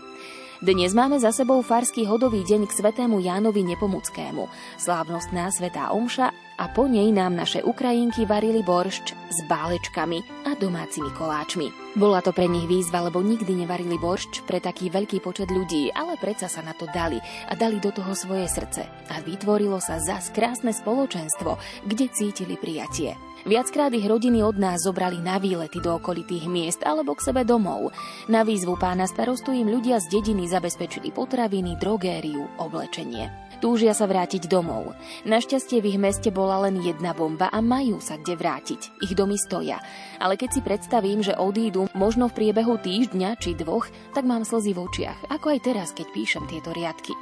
Dnes 0.64 0.96
máme 0.96 1.20
za 1.20 1.28
sebou 1.28 1.60
farský 1.60 2.08
hodový 2.08 2.40
deň 2.40 2.64
k 2.64 2.72
svetému 2.72 3.20
Jánovi 3.20 3.60
Nepomuckému, 3.68 4.48
slávnostná 4.80 5.52
svetá 5.52 5.92
omša 5.92 6.32
a 6.56 6.64
po 6.72 6.88
nej 6.88 7.12
nám 7.12 7.36
naše 7.36 7.60
Ukrajinky 7.60 8.24
varili 8.24 8.64
boršč 8.64 9.12
s 9.12 9.38
bálečkami 9.44 10.24
a 10.48 10.56
domácimi 10.56 11.12
koláčmi. 11.12 11.68
Bola 12.00 12.24
to 12.24 12.32
pre 12.32 12.48
nich 12.48 12.64
výzva, 12.64 13.04
lebo 13.04 13.20
nikdy 13.20 13.60
nevarili 13.60 14.00
boršč 14.00 14.40
pre 14.48 14.56
taký 14.56 14.88
veľký 14.88 15.20
počet 15.20 15.52
ľudí, 15.52 15.92
ale 15.92 16.16
predsa 16.16 16.48
sa 16.48 16.64
na 16.64 16.72
to 16.72 16.88
dali 16.96 17.20
a 17.20 17.52
dali 17.52 17.76
do 17.76 17.92
toho 17.92 18.16
svoje 18.16 18.48
srdce. 18.48 18.88
A 19.12 19.20
vytvorilo 19.20 19.84
sa 19.84 20.00
zas 20.00 20.32
krásne 20.32 20.72
spoločenstvo, 20.72 21.60
kde 21.84 22.08
cítili 22.08 22.56
prijatie. 22.56 23.20
Viackrát 23.44 23.92
ich 23.92 24.08
rodiny 24.08 24.40
od 24.40 24.56
nás 24.56 24.88
zobrali 24.88 25.20
na 25.20 25.36
výlety 25.36 25.76
do 25.76 26.00
okolitých 26.00 26.48
miest 26.48 26.80
alebo 26.80 27.12
k 27.12 27.28
sebe 27.28 27.44
domov. 27.44 27.92
Na 28.24 28.40
výzvu 28.40 28.80
pána 28.80 29.04
starostu 29.04 29.52
im 29.52 29.68
ľudia 29.68 30.00
z 30.00 30.08
dediny 30.16 30.48
zabezpečili 30.48 31.12
potraviny, 31.12 31.76
drogériu, 31.76 32.48
oblečenie. 32.56 33.28
Túžia 33.60 33.92
sa 33.92 34.08
vrátiť 34.08 34.48
domov. 34.48 34.96
Našťastie 35.28 35.84
v 35.84 35.92
ich 35.92 36.00
meste 36.00 36.32
bola 36.32 36.64
len 36.64 36.80
jedna 36.80 37.12
bomba 37.12 37.52
a 37.52 37.60
majú 37.60 38.00
sa 38.00 38.16
kde 38.16 38.32
vrátiť. 38.36 39.04
Ich 39.04 39.12
domy 39.12 39.36
stoja. 39.36 39.76
Ale 40.24 40.40
keď 40.40 40.48
si 40.56 40.60
predstavím, 40.64 41.20
že 41.20 41.36
odídu 41.36 41.92
možno 41.92 42.32
v 42.32 42.36
priebehu 42.40 42.80
týždňa 42.80 43.36
či 43.44 43.52
dvoch, 43.56 43.92
tak 44.16 44.24
mám 44.24 44.48
slzy 44.48 44.72
v 44.72 44.82
očiach, 44.88 45.20
ako 45.28 45.52
aj 45.52 45.60
teraz, 45.64 45.92
keď 45.92 46.06
píšem 46.16 46.44
tieto 46.48 46.72
riadky. 46.72 47.12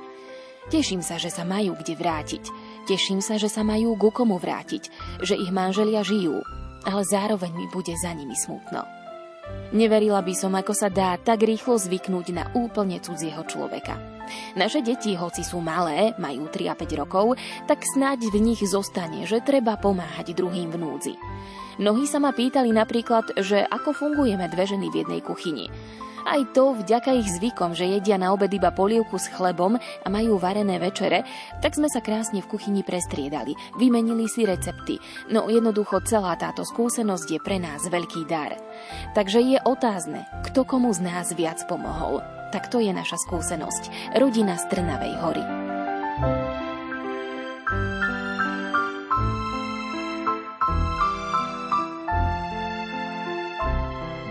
Teším 0.71 1.03
sa, 1.03 1.19
že 1.19 1.27
sa 1.27 1.43
majú 1.43 1.75
kde 1.75 1.99
vrátiť. 1.99 2.45
Teším 2.83 3.23
sa, 3.23 3.39
že 3.39 3.47
sa 3.47 3.63
majú 3.63 3.95
ku 3.95 4.11
komu 4.11 4.43
vrátiť, 4.43 4.91
že 5.23 5.39
ich 5.39 5.55
manželia 5.55 6.03
žijú, 6.03 6.43
ale 6.83 7.03
zároveň 7.07 7.55
mi 7.55 7.67
bude 7.71 7.95
za 7.95 8.11
nimi 8.11 8.35
smutno. 8.35 8.83
Neverila 9.73 10.21
by 10.21 10.35
som, 10.35 10.53
ako 10.55 10.75
sa 10.75 10.89
dá 10.93 11.17
tak 11.19 11.47
rýchlo 11.47 11.79
zvyknúť 11.79 12.27
na 12.35 12.45
úplne 12.53 13.01
cudzieho 13.01 13.43
človeka. 13.47 13.99
Naše 14.55 14.85
deti, 14.85 15.15
hoci 15.15 15.43
sú 15.43 15.59
malé, 15.63 16.15
majú 16.21 16.47
3 16.51 16.73
a 16.73 16.75
5 16.77 17.01
rokov, 17.03 17.39
tak 17.67 17.83
snáď 17.83 18.31
v 18.31 18.39
nich 18.53 18.63
zostane, 18.63 19.25
že 19.27 19.43
treba 19.43 19.79
pomáhať 19.81 20.35
druhým 20.37 20.71
v 20.73 20.81
núdzi. 20.81 21.15
Mnohí 21.81 22.05
sa 22.05 22.21
ma 22.21 22.37
pýtali 22.37 22.69
napríklad, 22.69 23.33
že 23.41 23.65
ako 23.65 23.97
fungujeme 23.97 24.45
dve 24.53 24.69
ženy 24.69 24.93
v 24.93 24.99
jednej 25.05 25.21
kuchyni. 25.25 25.73
Aj 26.23 26.41
to 26.55 26.79
vďaka 26.79 27.11
ich 27.19 27.29
zvykom, 27.29 27.75
že 27.75 27.89
jedia 27.89 28.17
na 28.19 28.31
obed 28.31 28.51
iba 28.53 28.71
polievku 28.71 29.19
s 29.19 29.31
chlebom 29.31 29.79
a 29.79 30.07
majú 30.09 30.39
varené 30.39 30.79
večere, 30.79 31.27
tak 31.61 31.75
sme 31.75 31.91
sa 31.91 32.05
krásne 32.05 32.43
v 32.43 32.51
kuchyni 32.51 32.83
prestriedali, 32.87 33.55
vymenili 33.79 34.31
si 34.31 34.47
recepty. 34.47 34.99
No 35.31 35.51
jednoducho 35.51 36.05
celá 36.07 36.39
táto 36.39 36.63
skúsenosť 36.63 37.29
je 37.29 37.41
pre 37.43 37.59
nás 37.59 37.83
veľký 37.87 38.29
dar. 38.29 38.55
Takže 39.17 39.41
je 39.43 39.59
otázne, 39.63 40.29
kto 40.47 40.63
komu 40.69 40.93
z 40.95 41.01
nás 41.03 41.35
viac 41.35 41.65
pomohol. 41.67 42.23
Tak 42.53 42.69
to 42.69 42.79
je 42.85 42.93
naša 42.93 43.17
skúsenosť. 43.17 44.15
Rodina 44.21 44.61
z 44.61 44.65
Trnavej 44.69 45.15
hory. 45.25 45.45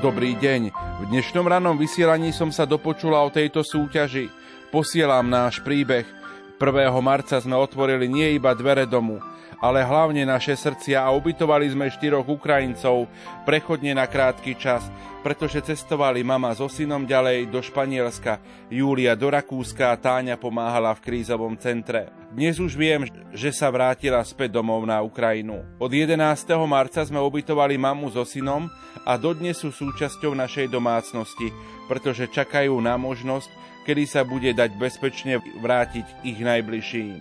Dobrý 0.01 0.33
deň. 0.33 0.73
V 0.73 1.03
dnešnom 1.13 1.45
ranom 1.45 1.77
vysielaní 1.77 2.33
som 2.33 2.49
sa 2.49 2.65
dopočula 2.65 3.21
o 3.21 3.29
tejto 3.29 3.61
súťaži. 3.61 4.33
Posielam 4.73 5.29
náš 5.29 5.61
príbeh. 5.61 6.09
1. 6.57 6.89
marca 7.05 7.37
sme 7.37 7.53
otvorili 7.53 8.09
nie 8.09 8.33
iba 8.33 8.57
dvere 8.57 8.89
domu, 8.89 9.21
ale 9.61 9.85
hlavne 9.85 10.25
naše 10.25 10.57
srdcia 10.57 11.05
a 11.05 11.13
ubytovali 11.13 11.69
sme 11.69 11.93
štyroch 11.93 12.25
Ukrajincov 12.25 13.05
prechodne 13.45 13.93
na 13.93 14.09
krátky 14.09 14.57
čas, 14.57 14.89
pretože 15.21 15.61
cestovali 15.61 16.25
mama 16.25 16.49
so 16.57 16.65
synom 16.65 17.05
ďalej 17.05 17.53
do 17.53 17.61
Španielska, 17.61 18.41
Júlia 18.73 19.13
do 19.13 19.29
Rakúska 19.29 19.93
a 19.93 20.01
Táňa 20.01 20.33
pomáhala 20.41 20.97
v 20.97 21.03
krízovom 21.05 21.53
centre. 21.61 22.20
Dnes 22.31 22.63
už 22.63 22.79
viem, 22.79 23.03
že 23.35 23.51
sa 23.51 23.67
vrátila 23.67 24.23
späť 24.23 24.55
domov 24.55 24.87
na 24.87 25.03
Ukrajinu. 25.03 25.67
Od 25.75 25.91
11. 25.91 26.15
marca 26.63 27.03
sme 27.03 27.19
ubytovali 27.19 27.75
mamu 27.75 28.07
so 28.07 28.23
synom 28.23 28.71
a 29.03 29.19
dodnes 29.19 29.59
sú 29.59 29.67
súčasťou 29.67 30.31
našej 30.31 30.71
domácnosti, 30.71 31.51
pretože 31.91 32.31
čakajú 32.31 32.71
na 32.79 32.95
možnosť, 32.95 33.51
kedy 33.83 34.03
sa 34.07 34.23
bude 34.23 34.47
dať 34.55 34.79
bezpečne 34.79 35.43
vrátiť 35.59 36.07
ich 36.23 36.39
najbližším. 36.39 37.19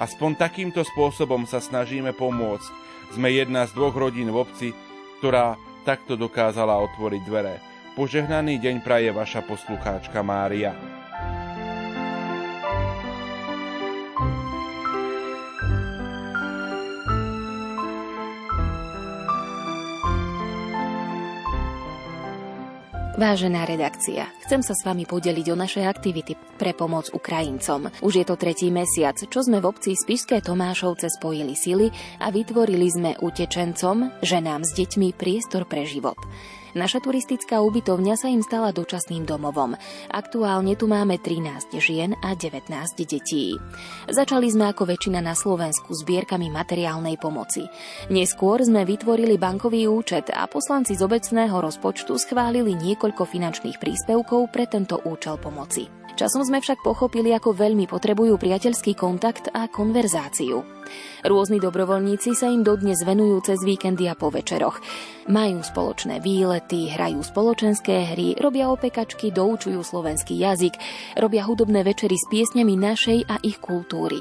Aspoň 0.00 0.40
takýmto 0.40 0.80
spôsobom 0.80 1.44
sa 1.44 1.60
snažíme 1.60 2.16
pomôcť. 2.16 2.72
Sme 3.20 3.28
jedna 3.28 3.68
z 3.68 3.76
dvoch 3.76 4.00
rodín 4.00 4.32
v 4.32 4.48
obci, 4.48 4.68
ktorá 5.20 5.60
takto 5.84 6.16
dokázala 6.16 6.80
otvoriť 6.88 7.22
dvere. 7.28 7.60
Požehnaný 8.00 8.64
deň 8.64 8.80
praje 8.80 9.12
vaša 9.12 9.44
poslucháčka 9.44 10.24
Mária. 10.24 10.97
Vážená 23.18 23.66
redakcia, 23.66 24.30
chcem 24.46 24.62
sa 24.62 24.78
s 24.78 24.86
vami 24.86 25.02
podeliť 25.02 25.50
o 25.50 25.58
naše 25.58 25.82
aktivity 25.82 26.38
pre 26.54 26.70
pomoc 26.70 27.10
Ukrajincom. 27.10 27.90
Už 27.98 28.22
je 28.22 28.22
to 28.22 28.38
tretí 28.38 28.70
mesiac, 28.70 29.18
čo 29.18 29.42
sme 29.42 29.58
v 29.58 29.74
obci 29.74 29.98
Spišské 29.98 30.38
Tomášovce 30.38 31.10
spojili 31.10 31.58
sily 31.58 31.90
a 32.22 32.30
vytvorili 32.30 32.86
sme 32.86 33.18
utečencom, 33.18 34.22
ženám 34.22 34.62
s 34.62 34.70
deťmi 34.70 35.18
priestor 35.18 35.66
pre 35.66 35.82
život. 35.82 36.14
Naša 36.78 37.02
turistická 37.02 37.58
ubytovňa 37.58 38.14
sa 38.14 38.30
im 38.30 38.38
stala 38.38 38.70
dočasným 38.70 39.26
domovom. 39.26 39.74
Aktuálne 40.14 40.78
tu 40.78 40.86
máme 40.86 41.18
13 41.18 41.74
žien 41.82 42.14
a 42.22 42.38
19 42.38 42.70
detí. 43.02 43.58
Začali 44.06 44.46
sme 44.46 44.70
ako 44.70 44.86
väčšina 44.86 45.18
na 45.18 45.34
Slovensku 45.34 45.90
zbierkami 45.90 46.46
materiálnej 46.54 47.18
pomoci. 47.18 47.66
Neskôr 48.14 48.62
sme 48.62 48.86
vytvorili 48.86 49.34
bankový 49.42 49.90
účet 49.90 50.30
a 50.30 50.46
poslanci 50.46 50.94
z 50.94 51.02
obecného 51.02 51.58
rozpočtu 51.58 52.14
schválili 52.14 52.78
niekoľko 52.78 53.26
finančných 53.26 53.82
príspevkov 53.82 54.54
pre 54.54 54.70
tento 54.70 55.02
účel 55.02 55.34
pomoci. 55.34 56.07
Časom 56.18 56.42
sme 56.42 56.58
však 56.58 56.82
pochopili, 56.82 57.30
ako 57.30 57.54
veľmi 57.54 57.86
potrebujú 57.86 58.42
priateľský 58.42 58.98
kontakt 58.98 59.54
a 59.54 59.70
konverzáciu. 59.70 60.66
Rôzni 61.22 61.62
dobrovoľníci 61.62 62.34
sa 62.34 62.50
im 62.50 62.66
dodnes 62.66 63.06
venujú 63.06 63.38
cez 63.46 63.62
víkendy 63.62 64.10
a 64.10 64.18
po 64.18 64.26
večeroch. 64.26 64.82
Majú 65.30 65.62
spoločné 65.62 66.18
výlety, 66.18 66.90
hrajú 66.90 67.22
spoločenské 67.22 68.18
hry, 68.18 68.34
robia 68.34 68.66
opekačky, 68.66 69.30
doučujú 69.30 69.78
slovenský 69.78 70.42
jazyk, 70.42 70.74
robia 71.22 71.46
hudobné 71.46 71.86
večery 71.86 72.18
s 72.18 72.26
piesňami 72.26 72.74
našej 72.74 73.18
a 73.30 73.38
ich 73.46 73.62
kultúry. 73.62 74.18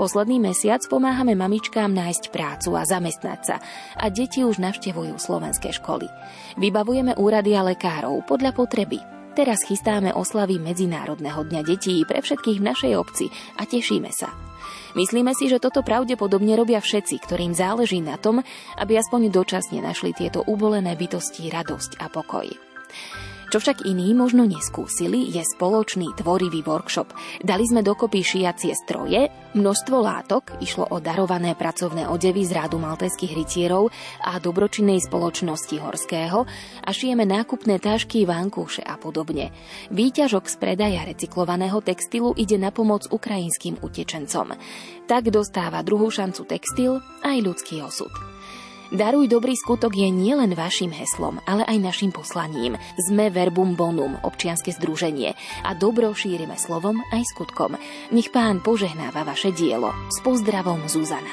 Posledný 0.00 0.40
mesiac 0.40 0.80
pomáhame 0.88 1.36
mamičkám 1.36 1.92
nájsť 1.92 2.32
prácu 2.32 2.72
a 2.72 2.88
zamestnať 2.88 3.40
sa 3.44 3.56
a 4.00 4.08
deti 4.08 4.48
už 4.48 4.64
navštevujú 4.64 5.20
slovenské 5.20 5.76
školy. 5.76 6.08
Vybavujeme 6.56 7.20
úrady 7.20 7.52
a 7.52 7.68
lekárov 7.68 8.24
podľa 8.24 8.56
potreby. 8.56 9.17
Teraz 9.38 9.62
chystáme 9.62 10.10
oslavy 10.10 10.58
Medzinárodného 10.58 11.46
dňa 11.46 11.62
detí 11.62 12.02
pre 12.02 12.18
všetkých 12.18 12.58
v 12.58 12.66
našej 12.74 12.92
obci 12.98 13.30
a 13.54 13.70
tešíme 13.70 14.10
sa. 14.10 14.34
Myslíme 14.98 15.30
si, 15.30 15.46
že 15.46 15.62
toto 15.62 15.86
pravdepodobne 15.86 16.58
robia 16.58 16.82
všetci, 16.82 17.22
ktorým 17.22 17.54
záleží 17.54 18.02
na 18.02 18.18
tom, 18.18 18.42
aby 18.82 18.98
aspoň 18.98 19.30
dočasne 19.30 19.78
našli 19.78 20.10
tieto 20.10 20.42
ubolené 20.42 20.98
bytosti 20.98 21.54
radosť 21.54 22.02
a 22.02 22.10
pokoj. 22.10 22.67
Čo 23.48 23.64
však 23.64 23.88
iní 23.88 24.12
možno 24.12 24.44
neskúsili, 24.44 25.32
je 25.32 25.40
spoločný 25.40 26.12
tvorivý 26.20 26.60
workshop. 26.68 27.16
Dali 27.40 27.64
sme 27.64 27.80
dokopy 27.80 28.20
šiacie 28.20 28.76
stroje, 28.76 29.32
množstvo 29.56 29.96
látok, 30.04 30.60
išlo 30.60 30.84
o 30.92 31.00
darované 31.00 31.56
pracovné 31.56 32.04
odevy 32.12 32.44
z 32.44 32.52
rádu 32.52 32.76
malteských 32.76 33.32
rytierov 33.32 33.88
a 34.20 34.36
dobročinnej 34.36 35.00
spoločnosti 35.00 35.80
Horského 35.80 36.44
a 36.84 36.90
šijeme 36.92 37.24
nákupné 37.24 37.80
tášky, 37.80 38.28
vankúše 38.28 38.84
a 38.84 39.00
podobne. 39.00 39.48
Výťažok 39.96 40.44
z 40.44 40.56
predaja 40.60 41.08
recyklovaného 41.08 41.80
textilu 41.80 42.36
ide 42.36 42.60
na 42.60 42.68
pomoc 42.68 43.08
ukrajinským 43.08 43.80
utečencom. 43.80 44.52
Tak 45.08 45.32
dostáva 45.32 45.80
druhú 45.80 46.12
šancu 46.12 46.44
textil 46.44 47.00
aj 47.24 47.36
ľudský 47.40 47.80
osud. 47.80 48.12
Daruj 48.88 49.28
dobrý 49.28 49.52
skutok 49.52 49.92
je 49.92 50.08
nielen 50.08 50.56
vašim 50.56 50.88
heslom, 50.88 51.44
ale 51.44 51.60
aj 51.68 51.76
našim 51.76 52.08
poslaním. 52.08 52.80
Sme 52.96 53.28
Verbum 53.28 53.76
Bonum, 53.76 54.16
občianske 54.24 54.72
združenie 54.72 55.36
a 55.60 55.76
dobro 55.76 56.16
šírime 56.16 56.56
slovom 56.56 56.96
aj 57.12 57.20
skutkom. 57.36 57.76
Nech 58.16 58.32
pán 58.32 58.64
požehnáva 58.64 59.28
vaše 59.28 59.52
dielo. 59.52 59.92
S 60.08 60.24
pozdravom 60.24 60.88
Zuzana. 60.88 61.28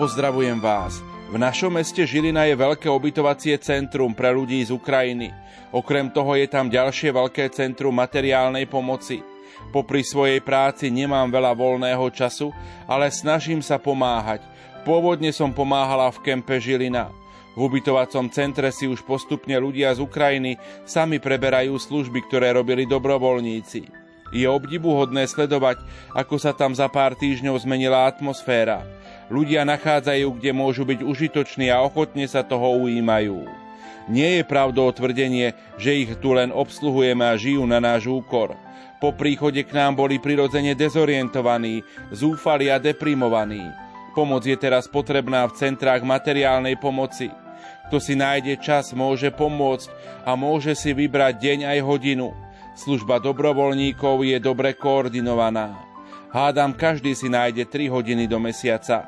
Pozdravujem 0.00 0.56
vás. 0.56 1.11
V 1.32 1.40
našom 1.40 1.72
meste 1.80 2.04
Žilina 2.04 2.44
je 2.44 2.52
veľké 2.52 2.92
ubytovacie 2.92 3.56
centrum 3.56 4.12
pre 4.12 4.28
ľudí 4.36 4.60
z 4.68 4.68
Ukrajiny. 4.68 5.32
Okrem 5.72 6.12
toho 6.12 6.36
je 6.36 6.44
tam 6.44 6.68
ďalšie 6.68 7.08
veľké 7.08 7.48
centrum 7.56 7.96
materiálnej 7.96 8.68
pomoci. 8.68 9.24
Popri 9.72 10.04
svojej 10.04 10.44
práci 10.44 10.92
nemám 10.92 11.32
veľa 11.32 11.56
voľného 11.56 12.04
času, 12.12 12.52
ale 12.84 13.08
snažím 13.08 13.64
sa 13.64 13.80
pomáhať. 13.80 14.44
Pôvodne 14.84 15.32
som 15.32 15.56
pomáhala 15.56 16.12
v 16.12 16.20
kempe 16.20 16.60
Žilina. 16.60 17.08
V 17.56 17.64
ubytovacom 17.64 18.28
centre 18.28 18.68
si 18.68 18.84
už 18.84 19.00
postupne 19.00 19.56
ľudia 19.56 19.88
z 19.96 20.04
Ukrajiny 20.04 20.60
sami 20.84 21.16
preberajú 21.16 21.80
služby, 21.80 22.28
ktoré 22.28 22.52
robili 22.52 22.84
dobrovoľníci. 22.84 23.88
Je 24.36 24.44
obdivuhodné 24.44 25.24
sledovať, 25.24 25.80
ako 26.12 26.36
sa 26.36 26.52
tam 26.52 26.76
za 26.76 26.92
pár 26.92 27.16
týždňov 27.16 27.56
zmenila 27.56 28.04
atmosféra. 28.04 28.84
Ľudia 29.30 29.62
nachádzajú, 29.62 30.26
kde 30.40 30.50
môžu 30.50 30.82
byť 30.82 31.04
užitoční 31.04 31.70
a 31.70 31.84
ochotne 31.84 32.26
sa 32.26 32.42
toho 32.42 32.82
ujímajú. 32.82 33.46
Nie 34.10 34.42
je 34.42 34.42
pravdou 34.42 34.90
tvrdenie, 34.90 35.54
že 35.78 35.94
ich 35.94 36.10
tu 36.18 36.34
len 36.34 36.50
obsluhujeme 36.50 37.22
a 37.22 37.38
žijú 37.38 37.62
na 37.62 37.78
náš 37.78 38.10
úkor. 38.10 38.58
Po 38.98 39.14
príchode 39.14 39.62
k 39.66 39.74
nám 39.74 39.98
boli 39.98 40.18
prirodzene 40.18 40.74
dezorientovaní, 40.74 41.82
zúfali 42.14 42.70
a 42.70 42.78
deprimovaní. 42.78 43.62
Pomoc 44.14 44.46
je 44.46 44.54
teraz 44.58 44.86
potrebná 44.86 45.46
v 45.50 45.56
centrách 45.58 46.02
materiálnej 46.06 46.78
pomoci. 46.78 47.30
Kto 47.88 47.98
si 47.98 48.14
nájde 48.14 48.58
čas, 48.62 48.94
môže 48.94 49.30
pomôcť 49.34 49.90
a 50.22 50.38
môže 50.38 50.74
si 50.78 50.94
vybrať 50.94 51.34
deň 51.38 51.58
aj 51.76 51.78
hodinu. 51.82 52.30
Služba 52.72 53.20
dobrovoľníkov 53.20 54.24
je 54.24 54.38
dobre 54.40 54.72
koordinovaná. 54.72 55.91
Hádam, 56.32 56.72
každý 56.72 57.12
si 57.12 57.28
nájde 57.28 57.68
3 57.68 57.92
hodiny 57.92 58.24
do 58.24 58.40
mesiaca. 58.40 59.04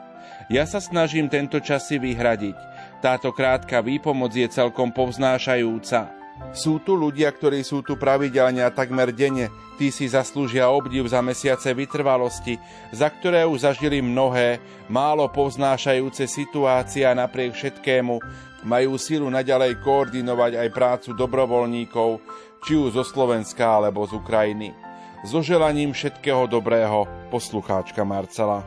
Ja 0.52 0.68
sa 0.68 0.76
snažím 0.76 1.32
tento 1.32 1.56
čas 1.56 1.88
si 1.88 1.96
vyhradiť. 1.96 2.52
Táto 3.00 3.32
krátka 3.32 3.80
výpomoc 3.80 4.37
je 4.37 4.44
celkom 4.44 4.92
povznášajúca. 4.92 6.12
Sú 6.52 6.84
tu 6.84 6.92
ľudia, 6.92 7.32
ktorí 7.32 7.64
sú 7.64 7.80
tu 7.80 7.96
pravidelne 7.96 8.60
a 8.60 8.68
takmer 8.68 9.08
denne. 9.08 9.48
Tí 9.80 9.88
si 9.88 10.04
zaslúžia 10.04 10.68
obdiv 10.68 11.08
za 11.08 11.24
mesiace 11.24 11.72
vytrvalosti, 11.72 12.60
za 12.92 13.08
ktoré 13.08 13.48
už 13.48 13.72
zažili 13.72 14.04
mnohé, 14.04 14.60
málo 14.92 15.24
povznášajúce 15.32 16.28
situácie 16.28 17.08
a 17.08 17.16
napriek 17.16 17.56
všetkému 17.56 18.20
majú 18.68 19.00
silu 19.00 19.32
naďalej 19.32 19.80
koordinovať 19.80 20.60
aj 20.60 20.68
prácu 20.76 21.10
dobrovoľníkov, 21.16 22.20
či 22.68 22.76
už 22.76 23.00
zo 23.00 23.04
Slovenska 23.04 23.64
alebo 23.64 24.04
z 24.04 24.12
Ukrajiny. 24.12 24.93
So 25.24 25.40
želaním 25.40 25.96
všetkého 25.96 26.44
dobrého, 26.44 27.08
poslucháčka 27.32 28.04
Marcela. 28.04 28.60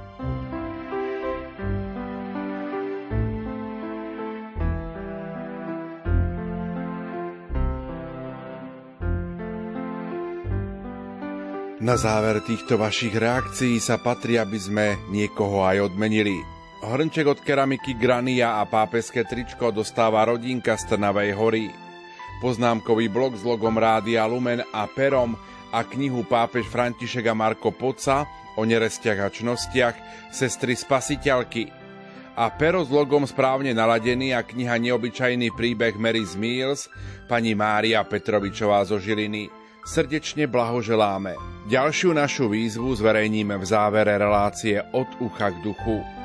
Na 11.77 11.93
záver 11.93 12.41
týchto 12.41 12.81
vašich 12.81 13.13
reakcií 13.13 13.77
sa 13.77 14.01
patrí, 14.01 14.41
aby 14.41 14.57
sme 14.57 14.97
niekoho 15.13 15.61
aj 15.61 15.93
odmenili. 15.93 16.41
Hrnček 16.81 17.37
od 17.37 17.39
keramiky 17.45 17.93
Grania 18.01 18.57
a 18.57 18.65
pápeské 18.65 19.29
tričko 19.29 19.69
dostáva 19.69 20.25
rodinka 20.25 20.73
z 20.73 20.89
Trnavej 20.89 21.31
hory. 21.37 21.69
Poznámkový 22.41 23.13
blok 23.13 23.37
s 23.37 23.45
logom 23.45 23.77
Rádia 23.77 24.25
Lumen 24.25 24.65
a 24.73 24.89
perom 24.89 25.37
a 25.71 25.83
knihu 25.83 26.23
Pápež 26.23 26.67
František 26.67 27.27
a 27.27 27.35
Marko 27.35 27.75
Poca 27.75 28.27
o 28.57 28.65
nerestiach 28.65 29.19
a 29.21 29.29
čnostiach 29.29 29.95
sestry 30.33 30.73
Spasiteľky. 30.73 31.69
A 32.37 32.53
pero 32.53 32.85
s 32.85 32.93
logom 32.93 33.25
správne 33.25 33.73
naladený 33.73 34.37
a 34.37 34.45
kniha 34.45 34.77
Neobyčajný 34.77 35.57
príbeh 35.57 35.97
Mary 35.97 36.21
Mills 36.37 36.85
pani 37.25 37.57
Mária 37.57 38.05
Petrovičová 38.05 38.85
zo 38.85 39.01
Žiliny. 39.01 39.49
Srdečne 39.87 40.45
blahoželáme. 40.51 41.33
Ďalšiu 41.71 42.11
našu 42.11 42.51
výzvu 42.51 42.91
zverejníme 42.93 43.55
v 43.55 43.65
závere 43.65 44.19
relácie 44.19 44.83
od 44.91 45.07
ucha 45.23 45.49
k 45.55 45.63
duchu. 45.63 46.16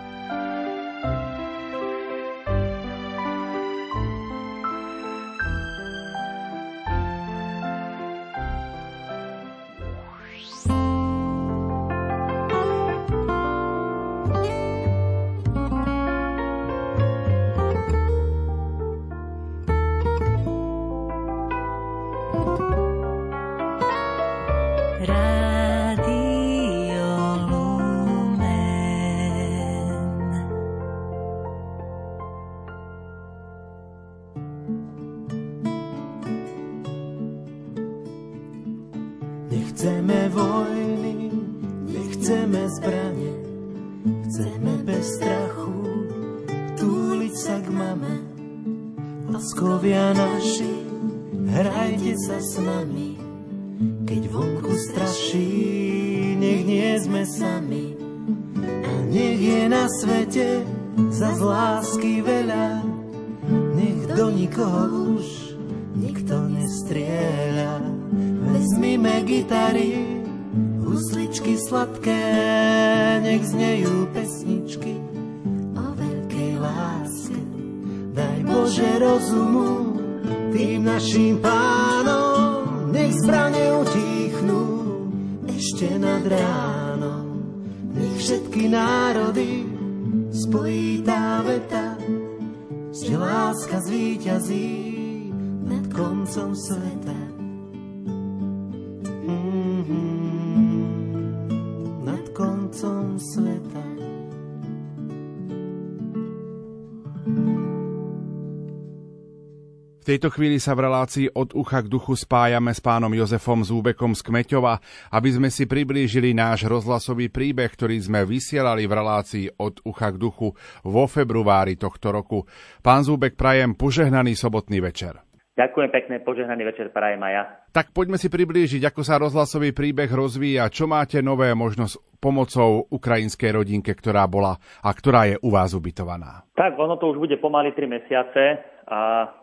Tejto 110.13 110.29
chvíli 110.29 110.61
sa 110.61 110.77
v 110.77 110.85
relácii 110.85 111.33
od 111.33 111.57
ucha 111.57 111.81
k 111.81 111.89
duchu 111.89 112.13
spájame 112.13 112.77
s 112.77 112.85
pánom 112.85 113.09
Jozefom 113.17 113.65
Zúbekom 113.65 114.13
z 114.13 114.21
Kmeťova, 114.21 114.77
aby 115.09 115.31
sme 115.33 115.49
si 115.49 115.65
priblížili 115.65 116.37
náš 116.37 116.69
rozhlasový 116.69 117.33
príbeh, 117.33 117.73
ktorý 117.73 117.97
sme 117.97 118.21
vysielali 118.29 118.85
v 118.85 118.93
relácii 118.93 119.57
od 119.57 119.81
ucha 119.89 120.13
k 120.13 120.21
duchu 120.21 120.53
vo 120.85 121.05
februári 121.09 121.81
tohto 121.81 122.13
roku. 122.13 122.45
Pán 122.85 123.09
Zúbek, 123.09 123.41
prajem 123.41 123.73
požehnaný 123.73 124.37
sobotný 124.37 124.85
večer. 124.85 125.17
Ďakujem 125.57 125.89
pekne, 125.89 126.21
požehnaný 126.21 126.69
večer 126.69 126.93
prajem 126.93 127.21
aj 127.25 127.33
ja. 127.33 127.43
Tak 127.73 127.97
poďme 127.97 128.21
si 128.21 128.29
priblížiť, 128.29 128.85
ako 128.85 129.01
sa 129.01 129.17
rozhlasový 129.17 129.73
príbeh 129.73 130.13
rozvíja, 130.13 130.69
čo 130.69 130.85
máte 130.85 131.25
nové 131.25 131.57
možnosť 131.57 132.21
pomocou 132.21 132.85
ukrajinskej 132.93 133.49
rodinke, 133.53 133.97
ktorá 133.97 134.29
bola 134.29 134.61
a 134.85 134.93
ktorá 134.93 135.29
je 135.33 135.37
u 135.41 135.49
vás 135.49 135.73
ubytovaná. 135.73 136.45
Tak, 136.53 136.77
ono 136.77 137.01
to 137.01 137.17
už 137.17 137.21
bude 137.21 137.37
pomaly 137.41 137.73
3 137.73 137.85
mesiace 137.85 138.73
a 138.93 138.99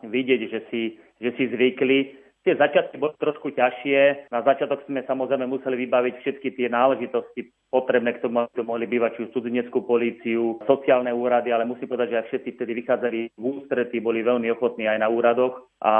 vidieť, 0.05 0.41
že 0.45 0.59
si, 0.69 0.81
že 1.17 1.33
si 1.33 1.49
zvykli. 1.49 2.21
Tie 2.39 2.55
začiatky 2.55 2.95
boli 2.95 3.17
trošku 3.19 3.51
ťažšie. 3.51 4.31
Na 4.31 4.45
začiatok 4.45 4.85
sme 4.87 5.03
samozrejme 5.03 5.43
museli 5.49 5.85
vybaviť 5.85 6.13
všetky 6.23 6.55
tie 6.55 6.71
náležitosti 6.71 7.51
potrebné 7.67 8.15
k 8.15 8.23
tomu, 8.23 8.47
aby 8.47 8.63
mohli 8.63 8.87
bývať 8.87 9.19
či 9.19 9.29
studeneckú 9.29 9.85
políciu, 9.85 10.57
sociálne 10.65 11.11
úrady, 11.13 11.53
ale 11.53 11.67
musím 11.67 11.91
povedať, 11.91 12.09
že 12.09 12.17
aj 12.17 12.27
všetci 12.31 12.49
vtedy 12.57 12.71
vychádzali 12.81 13.19
v 13.37 13.43
ústrety, 13.43 14.01
boli 14.01 14.25
veľmi 14.25 14.49
ochotní 14.55 14.89
aj 14.89 15.03
na 15.03 15.11
úradoch 15.11 15.69
a 15.83 15.93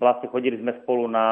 vlastne 0.00 0.32
chodili 0.32 0.56
sme 0.56 0.72
spolu 0.86 1.10
na, 1.10 1.28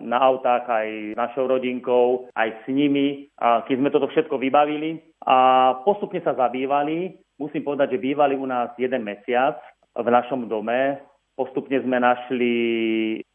na 0.00 0.16
autách 0.16 0.64
aj 0.64 0.88
s 1.12 1.18
našou 1.18 1.50
rodinkou, 1.50 2.32
aj 2.32 2.64
s 2.64 2.64
nimi, 2.72 3.28
a 3.36 3.66
keď 3.68 3.76
sme 3.76 3.92
toto 3.92 4.08
všetko 4.08 4.40
vybavili 4.40 4.96
a 5.26 5.36
postupne 5.84 6.24
sa 6.24 6.32
zabývali, 6.32 7.18
musím 7.36 7.66
povedať, 7.66 7.98
že 7.98 8.04
bývali 8.06 8.38
u 8.38 8.46
nás 8.48 8.72
jeden 8.80 9.04
mesiac 9.04 9.60
v 9.96 10.08
našom 10.08 10.48
dome. 10.48 11.00
Postupne 11.36 11.80
sme 11.80 11.96
našli 12.00 12.54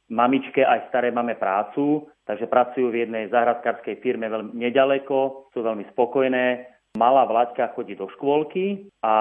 mamičke 0.07 0.63
aj 0.63 0.87
staré 0.89 1.11
máme 1.11 1.35
prácu, 1.35 2.07
takže 2.23 2.47
pracujú 2.47 2.91
v 2.91 3.07
jednej 3.07 3.27
záhradkárskej 3.33 3.99
firme 3.99 4.31
veľmi 4.31 4.55
nedaleko, 4.55 5.51
sú 5.51 5.59
veľmi 5.63 5.87
spokojné. 5.95 6.77
Malá 6.97 7.29
Vlaďka 7.29 7.77
chodí 7.77 7.93
do 7.93 8.09
škôlky 8.17 8.89
a 9.05 9.13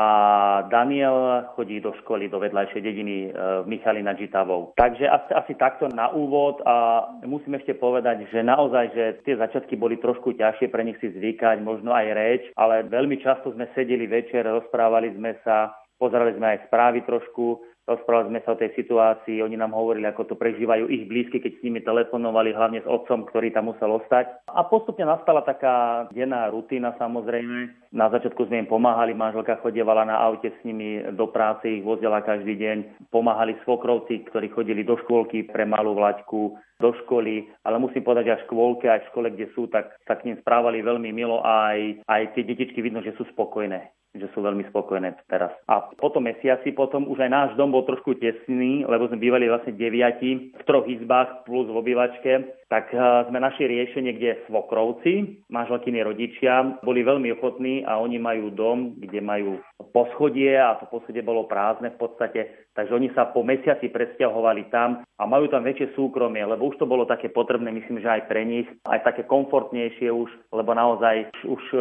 Daniel 0.72 1.44
chodí 1.52 1.76
do 1.76 1.92
školy 2.00 2.24
do 2.24 2.40
vedľajšej 2.40 2.80
dediny 2.80 3.28
e, 3.28 3.30
v 3.36 3.66
Michali 3.68 4.00
nad 4.00 4.16
Žitavou. 4.16 4.72
Takže 4.80 5.04
asi, 5.04 5.30
asi 5.36 5.52
takto 5.60 5.84
na 5.92 6.08
úvod 6.08 6.64
a 6.64 7.04
musím 7.28 7.60
ešte 7.60 7.76
povedať, 7.76 8.24
že 8.32 8.40
naozaj, 8.40 8.84
že 8.96 9.04
tie 9.28 9.36
začiatky 9.36 9.76
boli 9.76 10.00
trošku 10.00 10.32
ťažšie 10.40 10.72
pre 10.72 10.88
nich 10.88 10.96
si 11.04 11.12
zvykať, 11.12 11.60
možno 11.60 11.92
aj 11.92 12.06
reč, 12.16 12.42
ale 12.56 12.88
veľmi 12.88 13.20
často 13.20 13.52
sme 13.52 13.68
sedeli 13.76 14.08
večer, 14.08 14.48
rozprávali 14.48 15.12
sme 15.12 15.36
sa, 15.44 15.76
Pozerali 15.96 16.36
sme 16.36 16.46
aj 16.52 16.68
správy 16.68 17.00
trošku, 17.08 17.64
rozprávali 17.86 18.34
sme 18.34 18.40
sa 18.42 18.52
o 18.52 18.60
tej 18.60 18.74
situácii, 18.74 19.40
oni 19.40 19.54
nám 19.54 19.72
hovorili, 19.72 20.04
ako 20.10 20.28
to 20.28 20.34
prežívajú 20.34 20.90
ich 20.90 21.06
blízky, 21.06 21.38
keď 21.38 21.52
s 21.56 21.64
nimi 21.64 21.80
telefonovali, 21.80 22.52
hlavne 22.52 22.82
s 22.82 22.90
otcom, 22.90 23.24
ktorý 23.30 23.54
tam 23.54 23.70
musel 23.70 23.94
ostať. 23.96 24.44
A 24.50 24.60
postupne 24.66 25.06
nastala 25.06 25.46
taká 25.46 26.10
denná 26.10 26.50
rutina 26.50 26.92
samozrejme. 26.98 27.88
Na 27.94 28.10
začiatku 28.10 28.50
sme 28.50 28.66
im 28.66 28.68
pomáhali, 28.68 29.14
manželka 29.14 29.56
chodievala 29.62 30.02
na 30.04 30.18
aute 30.18 30.50
s 30.50 30.60
nimi 30.66 31.00
do 31.14 31.30
práce, 31.30 31.64
ich 31.70 31.86
vozila 31.86 32.20
každý 32.20 32.58
deň. 32.58 33.08
Pomáhali 33.14 33.56
svokrovci, 33.62 34.26
ktorí 34.28 34.50
chodili 34.50 34.82
do 34.82 34.98
škôlky 35.06 35.46
pre 35.48 35.64
malú 35.64 35.94
Vlaďku, 35.94 36.58
do 36.76 36.92
školy, 37.04 37.48
ale 37.64 37.80
musím 37.80 38.04
povedať, 38.04 38.28
že 38.28 38.32
aj 38.36 38.40
v 38.40 38.46
škôlke, 38.48 38.86
aj 38.88 39.00
v 39.00 39.08
škole, 39.12 39.26
kde 39.32 39.46
sú, 39.56 39.62
tak 39.72 39.96
sa 40.04 40.14
k 40.16 40.28
ním 40.28 40.36
správali 40.44 40.84
veľmi 40.84 41.08
milo 41.12 41.40
a 41.40 41.72
aj, 41.72 42.04
aj 42.04 42.22
tie 42.36 42.44
detičky 42.44 42.84
vidno, 42.84 43.00
že 43.00 43.16
sú 43.16 43.24
spokojné 43.32 43.96
že 44.16 44.32
sú 44.32 44.40
veľmi 44.40 44.64
spokojné 44.72 45.28
teraz. 45.28 45.52
A 45.68 45.92
potom 46.00 46.24
mesiaci 46.24 46.72
potom 46.72 47.04
už 47.06 47.20
aj 47.20 47.30
náš 47.30 47.50
dom 47.60 47.68
bol 47.68 47.84
trošku 47.84 48.16
tesný, 48.16 48.88
lebo 48.88 49.06
sme 49.12 49.20
bývali 49.20 49.46
vlastne 49.46 49.76
deviati 49.76 50.56
v 50.56 50.62
troch 50.64 50.88
izbách 50.88 51.44
plus 51.44 51.68
v 51.68 51.76
obývačke, 51.76 52.32
tak 52.66 52.90
eh, 52.90 53.00
sme 53.30 53.38
našli 53.38 53.70
riešenie, 53.70 54.12
kde 54.18 54.42
svokrovci, 54.50 55.44
manželkyni 55.50 56.02
rodičia, 56.02 56.82
boli 56.82 57.06
veľmi 57.06 57.30
ochotní 57.38 57.86
a 57.86 57.98
oni 58.02 58.18
majú 58.18 58.50
dom, 58.50 58.98
kde 58.98 59.22
majú 59.22 59.62
poschodie 59.94 60.58
a 60.58 60.76
to 60.76 60.90
poschodie 60.90 61.22
bolo 61.22 61.46
prázdne 61.46 61.94
v 61.94 61.98
podstate, 62.00 62.68
takže 62.74 62.92
oni 62.92 63.08
sa 63.14 63.30
po 63.30 63.46
mesiaci 63.46 63.88
presťahovali 63.88 64.68
tam 64.68 65.06
a 65.16 65.22
majú 65.24 65.48
tam 65.48 65.64
väčšie 65.64 65.96
súkromie, 65.96 66.44
lebo 66.44 66.68
už 66.68 66.76
to 66.76 66.86
bolo 66.88 67.08
také 67.08 67.32
potrebné, 67.32 67.72
myslím, 67.72 68.02
že 68.02 68.10
aj 68.10 68.22
pre 68.28 68.44
nich, 68.44 68.68
aj 68.84 69.00
také 69.06 69.24
komfortnejšie 69.24 70.12
už, 70.12 70.28
lebo 70.52 70.76
naozaj 70.76 71.32
už 71.48 71.62
uh, 71.72 71.80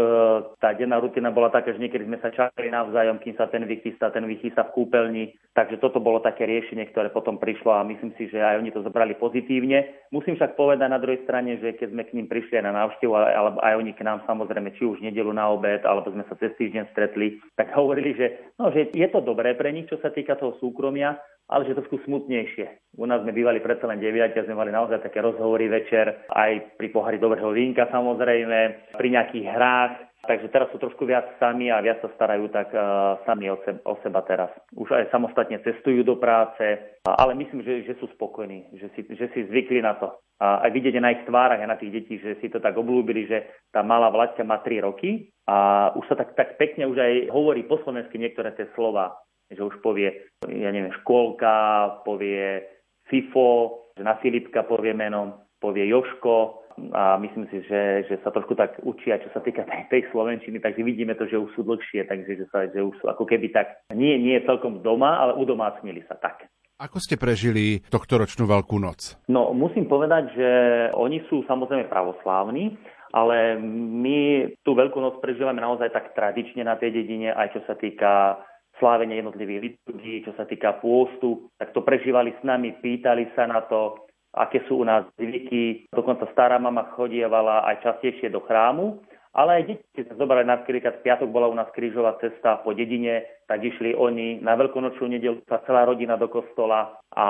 tá 0.63 0.71
denná 0.71 1.03
rutina 1.03 1.31
bola 1.35 1.51
taká, 1.51 1.75
že 1.75 1.83
niekedy 1.83 2.07
sme 2.07 2.19
sa 2.23 2.31
čakali 2.31 2.71
navzájom, 2.71 3.19
kým 3.19 3.35
sa 3.35 3.51
ten 3.51 3.67
vychystá, 3.67 4.15
ten 4.15 4.23
vychystá 4.23 4.63
v 4.71 4.75
kúpeľni, 4.79 5.35
takže 5.55 5.79
toto 5.79 6.03
bolo 6.03 6.19
také 6.19 6.43
riešenie, 6.43 6.91
ktoré 6.91 7.09
potom 7.09 7.39
prišlo 7.39 7.71
a 7.71 7.87
myslím 7.87 8.11
si, 8.19 8.27
že 8.27 8.43
aj 8.43 8.59
oni 8.59 8.75
to 8.75 8.83
zobrali 8.83 9.15
pozitívne. 9.15 9.87
Musím 10.11 10.35
však 10.35 10.59
povedať 10.59 10.91
na 10.91 10.99
druhej 10.99 11.23
strane, 11.23 11.55
že 11.63 11.79
keď 11.79 11.95
sme 11.95 12.03
k 12.03 12.13
ním 12.19 12.27
prišli 12.27 12.59
aj 12.59 12.65
na 12.67 12.75
návštevu, 12.83 13.15
alebo 13.15 13.57
aj 13.63 13.73
oni 13.79 13.91
k 13.95 14.03
nám 14.03 14.19
samozrejme, 14.27 14.75
či 14.75 14.83
už 14.83 14.99
nedelu 14.99 15.31
na 15.31 15.47
obed, 15.47 15.79
alebo 15.87 16.11
sme 16.11 16.27
sa 16.27 16.35
cez 16.35 16.51
týždeň 16.59 16.91
stretli, 16.91 17.39
tak 17.55 17.71
hovorili, 17.79 18.11
že, 18.13 18.51
no, 18.59 18.69
že 18.69 18.91
je 18.91 19.07
to 19.07 19.23
dobré 19.23 19.55
pre 19.55 19.71
nich, 19.71 19.87
čo 19.87 19.95
sa 20.03 20.11
týka 20.11 20.35
toho 20.35 20.59
súkromia, 20.59 21.15
ale 21.45 21.69
že 21.69 21.77
trošku 21.77 22.01
smutnejšie. 22.03 22.97
U 22.97 23.05
nás 23.05 23.21
sme 23.21 23.35
bývali 23.35 23.61
predsa 23.61 23.85
len 23.85 24.01
9 24.01 24.33
a 24.33 24.45
sme 24.45 24.57
mali 24.57 24.73
naozaj 24.73 25.05
také 25.05 25.21
rozhovory 25.21 25.69
večer, 25.69 26.25
aj 26.33 26.75
pri 26.75 26.87
pohári 26.89 27.21
dobrého 27.21 27.53
vínka 27.53 27.85
samozrejme, 27.93 28.91
pri 28.97 29.07
nejakých 29.13 29.45
hrách. 29.53 29.93
Takže 30.25 30.49
teraz 30.49 30.67
sú 30.73 30.77
trošku 30.81 31.05
viac 31.05 31.25
sami 31.37 31.69
a 31.69 31.81
viac 31.81 32.01
sa 32.01 32.09
starajú 32.17 32.49
tak 32.49 32.73
uh, 32.73 33.21
sami 33.23 33.49
o, 33.49 33.57
seba, 33.61 33.81
o 33.85 33.95
seba 34.01 34.21
teraz. 34.25 34.51
Už 34.73 34.89
aj 34.89 35.13
samostatne 35.13 35.61
cestujú 35.61 36.01
do 36.01 36.17
práce, 36.17 36.61
ale 37.05 37.31
myslím, 37.37 37.61
že, 37.61 37.85
že 37.85 37.93
sú 38.01 38.09
spokojní, 38.17 38.73
že 38.75 38.89
si, 38.97 39.01
že 39.13 39.29
si 39.31 39.45
zvykli 39.45 39.85
na 39.85 39.95
to. 39.95 40.09
A 40.41 40.67
aj 40.67 40.71
vidieť 40.75 40.99
na 40.99 41.15
ich 41.15 41.23
tvárach 41.23 41.61
a 41.63 41.69
na 41.69 41.79
tých 41.79 41.95
detí, 42.01 42.19
že 42.19 42.35
si 42.43 42.51
to 42.51 42.59
tak 42.59 42.75
oblúbili, 42.75 43.23
že 43.29 43.47
tá 43.71 43.85
malá 43.85 44.11
Vlaďka 44.11 44.43
má 44.43 44.59
3 44.59 44.83
roky 44.83 45.31
a 45.47 45.89
už 45.95 46.03
sa 46.11 46.19
tak, 46.19 46.35
tak 46.35 46.59
pekne 46.59 46.91
už 46.91 46.97
aj 46.99 47.13
hovorí 47.31 47.63
po 47.63 47.79
slovensky 47.85 48.19
niektoré 48.19 48.51
tie 48.57 48.67
slova, 48.75 49.15
že 49.47 49.63
už 49.63 49.79
povie, 49.79 50.27
ja 50.49 50.69
neviem, 50.73 50.91
škôlka, 51.05 52.03
povie 52.03 52.67
FIFO, 53.07 53.85
že 53.95 54.03
na 54.03 54.19
Filipka 54.19 54.67
povie 54.67 54.91
meno, 54.91 55.47
povie 55.61 55.87
Joško 55.87 56.64
a 56.91 57.15
myslím 57.17 57.47
si, 57.47 57.63
že, 57.67 58.03
že 58.11 58.15
sa 58.19 58.35
trošku 58.35 58.55
tak 58.55 58.75
učia, 58.83 59.19
čo 59.23 59.31
sa 59.31 59.39
týka 59.39 59.63
tej, 59.63 59.87
tej 59.87 60.01
slovenčiny, 60.11 60.59
takže 60.59 60.83
vidíme 60.83 61.15
to, 61.15 61.23
že 61.23 61.39
už 61.39 61.51
sú 61.55 61.63
dlhšie, 61.63 62.03
takže 62.03 62.31
že, 62.35 62.45
sa, 62.51 62.67
že 62.67 62.83
už 62.83 62.95
sú 62.99 63.05
ako 63.07 63.23
keby 63.23 63.51
tak, 63.55 63.79
nie, 63.95 64.19
nie 64.19 64.43
celkom 64.43 64.83
doma, 64.83 65.23
ale 65.23 65.39
udomácnili 65.39 66.03
sa 66.07 66.19
tak. 66.19 66.51
Ako 66.75 66.99
ste 66.99 67.15
prežili 67.15 67.79
tohto 67.87 68.19
ročnú 68.19 68.43
Veľkú 68.43 68.75
noc? 68.75 69.15
No, 69.31 69.55
musím 69.55 69.87
povedať, 69.87 70.35
že 70.35 70.49
oni 70.91 71.23
sú 71.31 71.47
samozrejme 71.47 71.87
pravoslávni, 71.87 72.75
ale 73.15 73.55
my 73.63 74.51
tú 74.59 74.75
Veľkú 74.75 74.99
noc 74.99 75.23
prežívame 75.23 75.63
naozaj 75.63 75.95
tak 75.95 76.11
tradične 76.11 76.67
na 76.67 76.75
tej 76.75 76.91
dedine, 76.91 77.31
aj 77.31 77.55
čo 77.55 77.61
sa 77.63 77.79
týka 77.79 78.43
slávenia 78.75 79.23
jednotlivých 79.23 79.63
liturgií, 79.71 80.27
čo 80.27 80.35
sa 80.35 80.43
týka 80.43 80.83
pôstu, 80.83 81.47
tak 81.55 81.71
to 81.71 81.79
prežívali 81.79 82.35
s 82.35 82.41
nami, 82.43 82.75
pýtali 82.83 83.31
sa 83.31 83.47
na 83.47 83.63
to, 83.63 84.04
aké 84.35 84.61
sú 84.67 84.83
u 84.83 84.85
nás 84.85 85.07
zvyky. 85.15 85.87
Dokonca 85.95 86.27
stará 86.35 86.59
mama 86.59 86.91
chodievala 86.93 87.63
aj 87.65 87.81
častejšie 87.81 88.29
do 88.29 88.43
chrámu, 88.43 88.99
ale 89.35 89.59
aj 89.59 89.63
deti, 89.67 90.03
sa 90.07 90.15
zobrali 90.15 90.47
napríklad 90.47 90.99
v 90.99 91.03
piatok 91.03 91.27
bola 91.27 91.51
u 91.51 91.55
nás 91.55 91.67
krížová 91.75 92.15
cesta 92.23 92.63
po 92.63 92.71
dedine, 92.71 93.43
tak 93.47 93.63
išli 93.63 93.91
oni 93.91 94.39
na 94.39 94.55
veľkonočnú 94.55 95.11
nedelu 95.11 95.43
sa 95.47 95.59
celá 95.67 95.83
rodina 95.83 96.15
do 96.15 96.31
kostola 96.31 96.99
a 97.11 97.25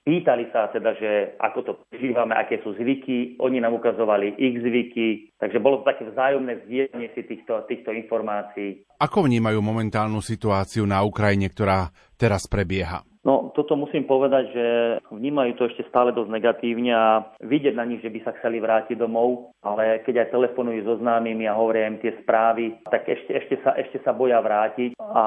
Pýtali 0.00 0.48
sa 0.48 0.72
teda, 0.72 0.96
že 0.96 1.36
ako 1.36 1.58
to 1.60 1.72
prežívame, 1.92 2.32
aké 2.32 2.64
sú 2.64 2.72
zvyky, 2.72 3.36
oni 3.36 3.60
nám 3.60 3.76
ukazovali 3.76 4.32
ich 4.40 4.56
zvyky, 4.56 5.36
takže 5.36 5.60
bolo 5.60 5.84
to 5.84 5.92
také 5.92 6.08
vzájomné 6.08 6.64
zdieľanie 6.64 7.12
si 7.12 7.28
týchto, 7.28 7.68
týchto 7.68 7.92
informácií. 7.92 8.80
Ako 8.96 9.28
vnímajú 9.28 9.60
momentálnu 9.60 10.24
situáciu 10.24 10.88
na 10.88 11.04
Ukrajine, 11.04 11.52
ktorá 11.52 11.92
teraz 12.16 12.48
prebieha? 12.48 13.04
No, 13.20 13.52
toto 13.52 13.76
musím 13.76 14.08
povedať, 14.08 14.44
že 14.56 14.66
vnímajú 15.12 15.52
to 15.60 15.68
ešte 15.68 15.84
stále 15.92 16.08
dosť 16.08 16.32
negatívne 16.32 16.92
a 16.96 17.28
vidieť 17.44 17.76
na 17.76 17.84
nich, 17.84 18.00
že 18.00 18.08
by 18.08 18.24
sa 18.24 18.32
chceli 18.40 18.64
vrátiť 18.64 18.96
domov, 18.96 19.52
ale 19.60 20.00
keď 20.08 20.24
aj 20.24 20.32
telefonujú 20.32 20.80
so 20.88 20.94
známymi 21.04 21.44
a 21.44 21.52
hovoria 21.52 21.84
im 21.84 22.00
tie 22.00 22.16
správy, 22.24 22.80
tak 22.88 23.04
ešte, 23.04 23.30
ešte, 23.36 23.54
sa, 23.60 23.76
ešte 23.76 24.00
sa 24.00 24.16
boja 24.16 24.40
vrátiť 24.40 24.96
a 24.96 25.24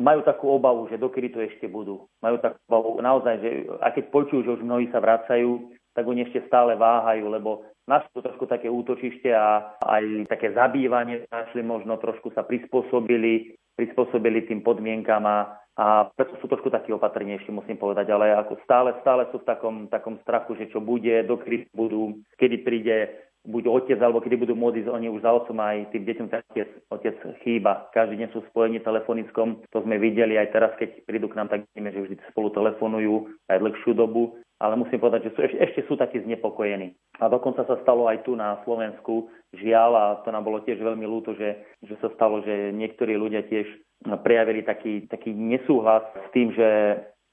majú 0.00 0.24
takú 0.24 0.48
obavu, 0.48 0.88
že 0.88 0.96
dokedy 0.96 1.28
to 1.28 1.44
ešte 1.44 1.68
budú. 1.68 2.08
Majú 2.24 2.40
takú 2.40 2.56
obavu 2.72 2.90
naozaj, 3.04 3.34
že 3.44 3.50
a 3.84 3.92
keď 3.92 4.04
počujú, 4.08 4.40
že 4.40 4.54
už 4.56 4.62
mnohí 4.64 4.88
sa 4.88 5.04
vracajú, 5.04 5.76
tak 5.92 6.08
oni 6.08 6.24
ešte 6.24 6.48
stále 6.48 6.72
váhajú, 6.72 7.28
lebo 7.28 7.68
našli 7.84 8.16
to 8.16 8.24
trošku 8.24 8.48
také 8.48 8.72
útočište 8.72 9.28
a 9.28 9.76
aj 9.84 10.24
také 10.32 10.56
zabývanie 10.56 11.28
našli 11.28 11.60
možno 11.60 12.00
trošku 12.00 12.32
sa 12.32 12.48
prispôsobili, 12.48 13.60
prispôsobili 13.76 14.48
tým 14.48 14.64
podmienkam 14.64 15.28
a 15.28 15.59
a 15.78 16.10
preto 16.12 16.34
sú 16.42 16.50
trošku 16.50 16.68
takí 16.68 16.90
opatrnejší, 16.90 17.50
musím 17.54 17.78
povedať, 17.78 18.10
ale 18.10 18.34
ako 18.34 18.58
stále, 18.66 18.90
stále 19.00 19.30
sú 19.30 19.38
v 19.38 19.48
takom, 19.48 19.76
takom 19.86 20.18
strachu, 20.26 20.58
že 20.58 20.70
čo 20.70 20.82
bude, 20.82 21.22
dokedy 21.24 21.70
budú, 21.70 22.18
kedy 22.36 22.56
príde 22.66 22.96
buď 23.40 23.64
otec, 23.72 23.98
alebo 24.02 24.20
kedy 24.20 24.36
budú 24.36 24.52
môcť 24.52 24.84
ísť 24.84 24.92
oni 24.92 25.08
už 25.08 25.24
za 25.24 25.32
otcom 25.32 25.56
aj 25.64 25.88
tým 25.96 26.04
deťom 26.04 26.26
otec, 26.28 26.68
otec 26.92 27.16
chýba. 27.40 27.88
Každý 27.96 28.20
deň 28.20 28.28
sú 28.36 28.44
spojení 28.52 28.84
telefonickom, 28.84 29.64
to 29.72 29.78
sme 29.80 29.96
videli 29.96 30.36
aj 30.36 30.52
teraz, 30.52 30.72
keď 30.76 31.08
prídu 31.08 31.32
k 31.32 31.38
nám, 31.40 31.48
tak 31.48 31.64
vidíme, 31.72 31.88
že 31.94 32.04
vždy 32.04 32.14
spolu 32.28 32.52
telefonujú 32.52 33.32
aj 33.48 33.64
dlhšiu 33.64 33.96
dobu, 33.96 34.36
ale 34.60 34.76
musím 34.76 35.00
povedať, 35.00 35.32
že 35.32 35.32
sú, 35.32 35.40
ešte, 35.40 35.56
ešte 35.56 35.80
sú 35.88 35.96
takí 35.96 36.20
znepokojení. 36.20 36.92
A 37.16 37.32
dokonca 37.32 37.64
sa 37.64 37.80
stalo 37.80 38.04
aj 38.12 38.28
tu 38.28 38.36
na 38.36 38.60
Slovensku, 38.68 39.32
žiaľ, 39.56 39.90
a 39.96 40.04
to 40.20 40.28
nám 40.28 40.44
bolo 40.44 40.60
tiež 40.60 40.76
veľmi 40.76 41.08
ľúto, 41.08 41.32
že, 41.32 41.64
že 41.80 41.96
sa 42.04 42.12
stalo, 42.12 42.44
že 42.44 42.76
niektorí 42.76 43.16
ľudia 43.16 43.48
tiež 43.48 43.64
prejavili 44.00 44.64
taký, 44.64 45.04
taký 45.08 45.32
nesúhlas 45.36 46.02
s 46.16 46.28
tým, 46.32 46.52
že 46.56 46.68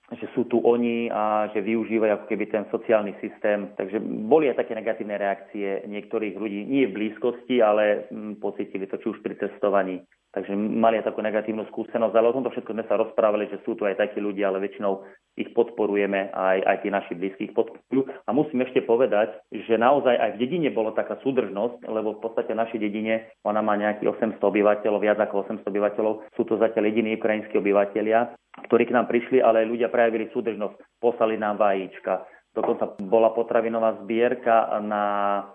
že 0.08 0.24
sú 0.32 0.48
tu 0.48 0.64
oni 0.64 1.12
a 1.12 1.52
že 1.52 1.60
využívajú 1.60 2.12
ako 2.16 2.26
keby 2.32 2.48
ten 2.48 2.64
sociálny 2.72 3.12
systém. 3.20 3.76
Takže 3.76 4.00
boli 4.00 4.48
aj 4.48 4.64
také 4.64 4.72
negatívne 4.72 5.20
reakcie 5.20 5.84
niektorých 5.84 6.40
ľudí, 6.40 6.64
nie 6.64 6.88
v 6.88 6.96
blízkosti, 6.96 7.60
ale 7.60 8.08
mm, 8.08 8.40
pocitili 8.40 8.88
to 8.88 8.96
či 9.04 9.12
už 9.12 9.20
pri 9.20 9.36
testovaní. 9.36 10.00
Takže 10.38 10.54
mali 10.54 11.02
takú 11.02 11.26
negatívnu 11.26 11.66
skúsenosť, 11.74 12.14
ale 12.14 12.30
o 12.30 12.36
tomto 12.38 12.54
všetko 12.54 12.78
sme 12.78 12.86
sa 12.86 13.02
rozprávali, 13.02 13.50
že 13.50 13.58
sú 13.66 13.74
tu 13.74 13.90
aj 13.90 13.98
takí 13.98 14.22
ľudia, 14.22 14.54
ale 14.54 14.62
väčšinou 14.62 15.02
ich 15.34 15.50
podporujeme 15.58 16.30
aj, 16.30 16.58
aj 16.62 16.78
tí 16.86 16.94
naši 16.94 17.18
blízky 17.18 17.50
ich 17.50 17.58
podporujú. 17.58 18.06
A 18.06 18.30
musím 18.38 18.62
ešte 18.62 18.86
povedať, 18.86 19.34
že 19.50 19.82
naozaj 19.82 20.14
aj 20.14 20.30
v 20.38 20.42
dedine 20.46 20.70
bolo 20.70 20.94
taká 20.94 21.18
súdržnosť, 21.26 21.90
lebo 21.90 22.14
v 22.14 22.22
podstate 22.22 22.54
v 22.54 22.62
našej 22.62 22.78
dedine 22.78 23.34
ona 23.42 23.66
má 23.66 23.74
nejakých 23.82 24.38
800 24.38 24.38
obyvateľov, 24.38 25.02
viac 25.02 25.18
ako 25.18 25.42
800 25.58 25.74
obyvateľov. 25.74 26.14
Sú 26.38 26.46
to 26.46 26.62
zatiaľ 26.62 26.86
jediní 26.86 27.18
ukrajinskí 27.18 27.58
obyvateľia, 27.58 28.38
ktorí 28.70 28.86
k 28.86 28.94
nám 28.94 29.10
prišli, 29.10 29.42
ale 29.42 29.66
ľudia 29.66 29.90
prejavili 29.90 30.30
súdržnosť, 30.38 31.02
poslali 31.02 31.42
nám 31.42 31.58
vajíčka, 31.58 32.30
Dokonca 32.58 32.98
bola 33.06 33.38
potravinová 33.38 34.02
zbierka 34.02 34.82
na 34.82 35.04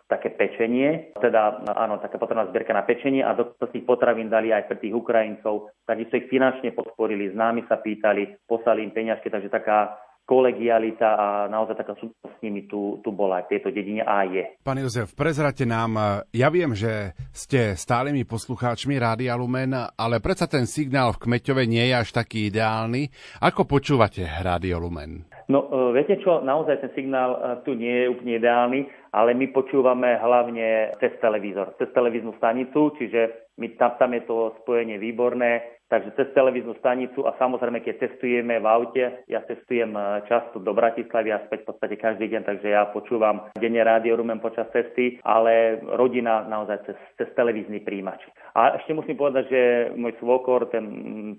také 0.07 0.31
pečenie, 0.31 1.11
teda 1.19 1.67
áno, 1.75 1.99
taká 1.99 2.15
potravinová 2.15 2.55
zbierka 2.55 2.71
na 2.71 2.87
pečenie 2.87 3.27
a 3.27 3.35
dokonca 3.35 3.75
tých 3.75 3.83
potravín 3.83 4.31
dali 4.31 4.55
aj 4.55 4.71
pre 4.71 4.79
tých 4.79 4.95
Ukrajincov. 4.95 5.75
Takisto 5.83 6.15
ich 6.15 6.31
finančne 6.31 6.71
podporili, 6.71 7.35
s 7.35 7.35
nami 7.35 7.67
sa 7.67 7.83
pýtali, 7.83 8.47
poslali 8.47 8.87
im 8.87 8.95
peňažky, 8.95 9.35
takže 9.35 9.51
taká 9.51 9.99
kolegialita 10.23 11.09
a 11.19 11.27
naozaj 11.51 11.75
taká 11.75 11.99
súčasť 11.99 12.39
s 12.39 12.43
nimi 12.47 12.71
tu, 12.71 13.03
tu 13.03 13.11
bola 13.11 13.43
aj 13.43 13.51
v 13.51 13.59
tejto 13.59 13.69
dedine 13.75 14.07
a 14.07 14.23
je. 14.23 14.55
Pán 14.63 14.79
Jozef, 14.79 15.19
prezrate 15.19 15.67
nám, 15.67 16.23
ja 16.31 16.49
viem, 16.55 16.71
že 16.79 17.19
ste 17.35 17.75
stálymi 17.75 18.23
poslucháčmi 18.23 18.95
Rádia 19.03 19.35
Lumen, 19.35 19.75
ale 19.75 20.23
predsa 20.23 20.47
ten 20.47 20.71
signál 20.71 21.11
v 21.19 21.27
Kmeťove 21.27 21.67
nie 21.67 21.91
je 21.91 21.95
až 21.99 22.15
taký 22.15 22.55
ideálny. 22.55 23.11
Ako 23.43 23.67
počúvate 23.67 24.23
Rádio 24.23 24.79
Lumen? 24.79 25.32
No, 25.49 25.67
e, 25.67 25.97
viete 25.97 26.21
čo, 26.21 26.45
naozaj 26.45 26.85
ten 26.85 26.93
signál 26.95 27.35
e, 27.35 27.39
tu 27.67 27.75
nie 27.75 28.07
je 28.07 28.11
úplne 28.13 28.39
ideálny, 28.39 28.81
ale 29.11 29.35
my 29.35 29.51
počúvame 29.51 30.21
hlavne 30.21 30.95
cez 31.01 31.17
televízor, 31.19 31.75
cez 31.81 31.91
televíznu 31.97 32.37
stanicu, 32.39 32.95
čiže 33.01 33.51
my, 33.59 33.75
tam, 33.81 33.97
tam 33.99 34.11
je 34.15 34.23
to 34.29 34.55
spojenie 34.63 35.01
výborné, 35.01 35.72
takže 35.93 36.17
cez 36.17 36.33
televíznu 36.33 36.73
stanicu 36.81 37.29
a 37.29 37.37
samozrejme, 37.37 37.85
keď 37.85 38.09
testujeme 38.09 38.57
v 38.57 38.65
aute, 38.65 39.05
ja 39.29 39.45
testujem 39.45 39.93
e, 39.93 40.25
často 40.25 40.57
do 40.57 40.73
Bratislavy 40.73 41.29
a 41.29 41.45
späť 41.45 41.69
v 41.69 41.69
podstate 41.69 42.01
každý 42.01 42.33
deň, 42.33 42.49
takže 42.49 42.73
ja 42.73 42.89
počúvam 42.89 43.53
denne 43.61 43.85
rádio 43.85 44.17
Rumen 44.17 44.41
počas 44.41 44.73
cesty, 44.73 45.21
ale 45.21 45.85
rodina 45.85 46.49
naozaj 46.49 46.89
cez, 46.89 46.99
cez 47.21 47.29
televízny 47.37 47.85
príjimač. 47.85 48.25
A 48.57 48.81
ešte 48.81 48.97
musím 48.97 49.21
povedať, 49.21 49.45
že 49.53 49.63
môj 50.01 50.17
svokor, 50.17 50.73
ten 50.73 50.89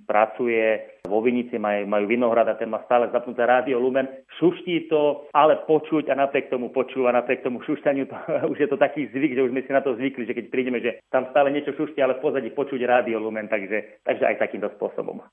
pracuje 0.05 1.01
vo 1.03 1.19
Vinici, 1.19 1.59
majú, 1.59 1.83
majú 1.83 2.05
vinohrad 2.07 2.47
a 2.47 2.55
ten 2.55 2.71
má 2.71 2.79
stále 2.87 3.11
zapnuté 3.11 3.43
rádio 3.43 3.75
Lumen. 3.75 4.07
Šuští 4.39 4.87
to, 4.87 5.27
ale 5.35 5.59
počuť 5.67 6.07
a 6.07 6.15
napriek 6.15 6.47
tomu 6.47 6.71
počúva, 6.71 7.11
napriek 7.11 7.43
tomu 7.43 7.59
šušťaniu, 7.65 8.05
to, 8.07 8.15
už 8.51 8.57
je 8.57 8.69
to 8.69 8.77
taký 8.77 9.11
zvyk, 9.11 9.35
že 9.35 9.43
už 9.43 9.51
sme 9.51 9.61
si 9.65 9.71
na 9.73 9.81
to 9.83 9.97
zvykli, 9.99 10.23
že 10.23 10.37
keď 10.37 10.45
prídeme, 10.47 10.79
že 10.79 11.03
tam 11.11 11.27
stále 11.33 11.51
niečo 11.51 11.75
šuští, 11.75 11.99
ale 11.99 12.17
v 12.17 12.23
pozadí 12.23 12.49
počuť 12.55 12.81
rádio 12.87 13.19
Lumen, 13.19 13.51
takže, 13.51 13.99
takže 14.07 14.23
aj 14.23 14.35
takýmto 14.43 14.67
spôsobom. 14.75 15.23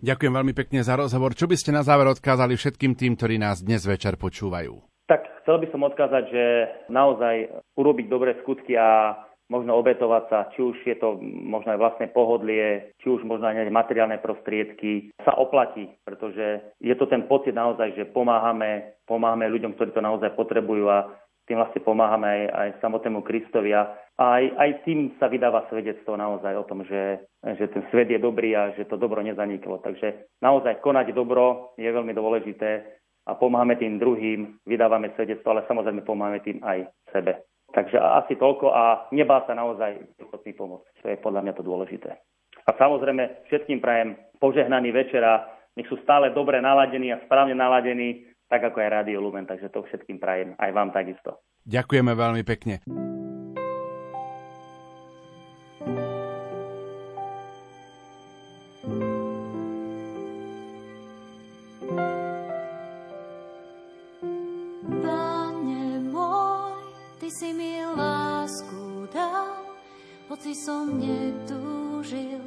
Ďakujem 0.00 0.32
veľmi 0.32 0.54
pekne 0.54 0.80
za 0.86 0.94
rozhovor. 0.94 1.34
Čo 1.34 1.50
by 1.50 1.56
ste 1.58 1.74
na 1.74 1.82
záver 1.82 2.06
odkázali 2.06 2.54
všetkým 2.54 2.94
tým, 2.94 3.18
ktorí 3.18 3.42
nás 3.42 3.66
dnes 3.66 3.82
večer 3.82 4.14
počúvajú? 4.14 4.78
Tak 5.10 5.26
chcel 5.42 5.58
by 5.58 5.66
som 5.74 5.82
odkázať, 5.82 6.24
že 6.30 6.44
naozaj 6.86 7.50
urobiť 7.74 8.06
dobré 8.06 8.38
skutky 8.46 8.78
a 8.78 9.18
možno 9.50 9.74
obetovať 9.82 10.24
sa, 10.30 10.38
či 10.54 10.62
už 10.62 10.78
je 10.86 10.94
to 10.94 11.18
možno 11.26 11.74
aj 11.74 11.82
vlastné 11.82 12.06
pohodlie, 12.14 12.94
či 13.02 13.10
už 13.10 13.26
možno 13.26 13.50
aj 13.50 13.66
materiálne 13.66 14.22
prostriedky, 14.22 15.10
sa 15.26 15.34
oplatí, 15.34 15.90
pretože 16.06 16.78
je 16.78 16.94
to 16.94 17.10
ten 17.10 17.26
pocit 17.26 17.50
naozaj, 17.50 17.98
že 17.98 18.14
pomáhame, 18.14 18.94
pomáhame 19.10 19.50
ľuďom, 19.50 19.74
ktorí 19.74 19.90
to 19.90 20.06
naozaj 20.06 20.30
potrebujú 20.38 20.86
a 20.86 21.10
tým 21.50 21.58
vlastne 21.58 21.82
pomáhame 21.82 22.30
aj, 22.30 22.42
aj 22.54 22.68
samotnému 22.78 23.26
Kristovi 23.26 23.74
a 23.74 23.90
aj, 24.20 24.44
aj 24.60 24.70
tým 24.84 25.16
sa 25.16 25.32
vydáva 25.32 25.64
svedectvo 25.72 26.12
naozaj 26.12 26.52
o 26.52 26.68
tom, 26.68 26.84
že, 26.84 27.24
že 27.56 27.64
ten 27.72 27.80
svet 27.88 28.12
je 28.12 28.20
dobrý 28.20 28.52
a 28.52 28.76
že 28.76 28.84
to 28.84 29.00
dobro 29.00 29.24
nezaniklo. 29.24 29.80
Takže 29.80 30.28
naozaj 30.44 30.84
konať 30.84 31.16
dobro 31.16 31.72
je 31.80 31.88
veľmi 31.88 32.12
dôležité 32.12 32.84
a 33.24 33.32
pomáhame 33.32 33.80
tým 33.80 33.96
druhým, 33.96 34.60
vydávame 34.68 35.16
svedectvo, 35.16 35.56
ale 35.56 35.64
samozrejme 35.64 36.04
pomáhame 36.04 36.44
tým 36.44 36.60
aj 36.60 36.92
sebe. 37.16 37.48
Takže 37.72 37.96
asi 37.96 38.36
toľko 38.36 38.68
a 38.74 39.08
nebá 39.14 39.46
sa 39.48 39.56
naozaj 39.56 40.20
ochotný 40.20 40.52
pomôcť. 40.52 40.86
To 41.00 41.06
je 41.08 41.16
podľa 41.22 41.40
mňa 41.46 41.52
to 41.56 41.62
dôležité. 41.64 42.10
A 42.66 42.70
samozrejme 42.76 43.48
všetkým 43.48 43.80
prajem 43.80 44.20
požehnaný 44.36 44.92
večer 44.92 45.24
a 45.24 45.48
nech 45.78 45.88
sú 45.88 45.96
stále 46.04 46.34
dobre 46.34 46.60
naladení 46.60 47.14
a 47.14 47.22
správne 47.24 47.56
naladení 47.56 48.28
tak 48.50 48.66
ako 48.66 48.82
aj 48.82 48.90
Rádio 48.90 49.22
Lumen, 49.22 49.46
takže 49.46 49.70
to 49.70 49.86
všetkým 49.86 50.18
prajem, 50.18 50.58
aj 50.58 50.74
vám 50.74 50.90
takisto. 50.90 51.38
Ďakujeme 51.70 52.12
veľmi 52.18 52.42
pekne. 52.42 52.82
Hoci 70.50 70.66
som 70.66 70.98
netúžil, 70.98 72.42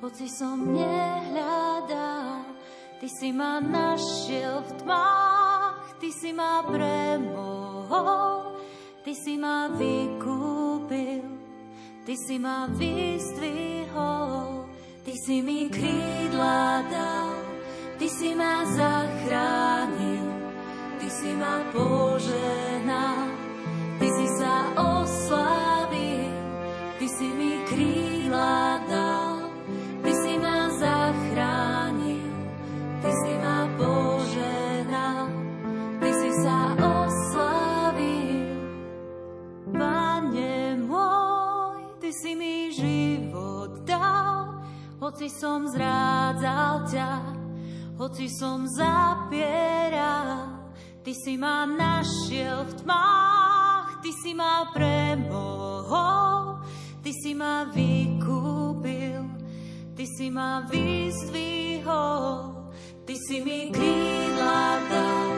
hoci 0.00 0.32
som 0.32 0.72
nehľadal, 0.72 2.56
Ty 2.96 3.04
si 3.04 3.36
ma 3.36 3.60
našiel 3.60 4.64
v 4.64 4.70
tmách, 4.80 6.00
Ty 6.00 6.08
si 6.08 6.32
ma 6.32 6.64
premohol, 6.64 8.56
Ty 9.04 9.12
si 9.12 9.36
ma 9.36 9.68
vykúpil, 9.76 11.28
Ty 12.08 12.14
si 12.16 12.40
ma 12.40 12.64
vyzdvihol, 12.64 14.64
Ty 15.04 15.12
si 15.12 15.44
mi 15.44 15.68
krídla 15.68 16.80
dal, 16.88 17.44
Ty 18.00 18.08
si 18.08 18.32
ma 18.32 18.64
zachránil, 18.72 20.32
Ty 20.96 21.08
si 21.12 21.36
ma 21.36 21.60
poženal, 21.76 23.37
si 27.08 27.28
mi 27.32 27.64
krídla 27.64 28.84
dal. 28.88 29.18
si 42.18 42.34
mi 42.34 42.68
život 42.74 43.86
dal, 43.86 44.58
hoci 44.98 45.30
som 45.30 45.70
zrádzal 45.70 46.90
ťa, 46.90 47.12
hoci 47.94 48.26
som 48.26 48.66
zapieral. 48.66 50.58
Ty 51.06 51.12
si 51.14 51.38
ma 51.38 51.62
našiel 51.64 52.66
v 52.68 52.72
tmách, 52.82 54.02
ty 54.02 54.10
si 54.12 54.34
ma 54.34 54.66
premohol, 54.74 56.47
ty 57.02 57.12
si 57.12 57.34
ma 57.34 57.64
vykúpil, 57.70 59.22
ty 59.94 60.04
si 60.06 60.30
ma 60.30 60.66
vyzdvihol, 60.66 62.54
ty 63.06 63.14
si 63.16 63.40
mi 63.44 63.70
krídla 63.70 64.78
dal, 64.90 65.30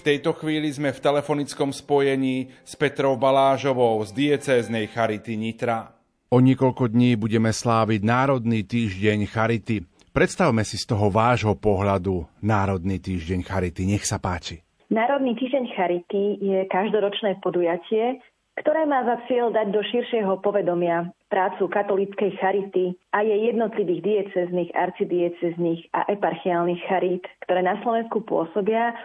V 0.00 0.16
tejto 0.16 0.32
chvíli 0.32 0.72
sme 0.72 0.96
v 0.96 1.04
telefonickom 1.12 1.76
spojení 1.76 2.48
s 2.64 2.72
Petrou 2.72 3.20
Balážovou 3.20 4.00
z 4.08 4.16
diecéznej 4.16 4.88
Charity 4.88 5.36
Nitra. 5.36 5.92
O 6.32 6.40
niekoľko 6.40 6.88
dní 6.88 7.20
budeme 7.20 7.52
sláviť 7.52 8.00
Národný 8.00 8.64
týždeň 8.64 9.28
Charity. 9.28 9.84
Predstavme 10.08 10.64
si 10.64 10.80
z 10.80 10.88
toho 10.88 11.12
vášho 11.12 11.52
pohľadu 11.52 12.24
Národný 12.40 12.96
týždeň 12.96 13.44
Charity. 13.44 13.92
Nech 13.92 14.08
sa 14.08 14.16
páči. 14.16 14.64
Národný 14.88 15.36
týždeň 15.36 15.68
Charity 15.76 16.48
je 16.48 16.64
každoročné 16.72 17.36
podujatie, 17.44 18.24
ktoré 18.56 18.88
má 18.88 19.04
za 19.04 19.20
cieľ 19.28 19.52
dať 19.52 19.68
do 19.68 19.84
širšieho 19.84 20.40
povedomia 20.40 21.12
prácu 21.28 21.68
katolíckej 21.68 22.40
charity 22.40 22.96
a 23.12 23.20
jej 23.20 23.52
jednotlivých 23.52 24.00
diecezných, 24.00 24.72
arcidiecezných 24.72 25.92
a 25.92 26.08
eparchiálnych 26.08 26.80
charít, 26.88 27.24
ktoré 27.44 27.60
na 27.60 27.76
Slovensku 27.84 28.24
pôsobia 28.24 28.96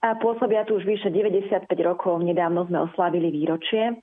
a 0.00 0.16
pôsobia 0.16 0.64
tu 0.64 0.80
už 0.80 0.88
vyše 0.88 1.12
95 1.12 1.68
rokov. 1.84 2.24
Nedávno 2.24 2.64
sme 2.68 2.88
oslavili 2.88 3.28
výročie. 3.28 4.00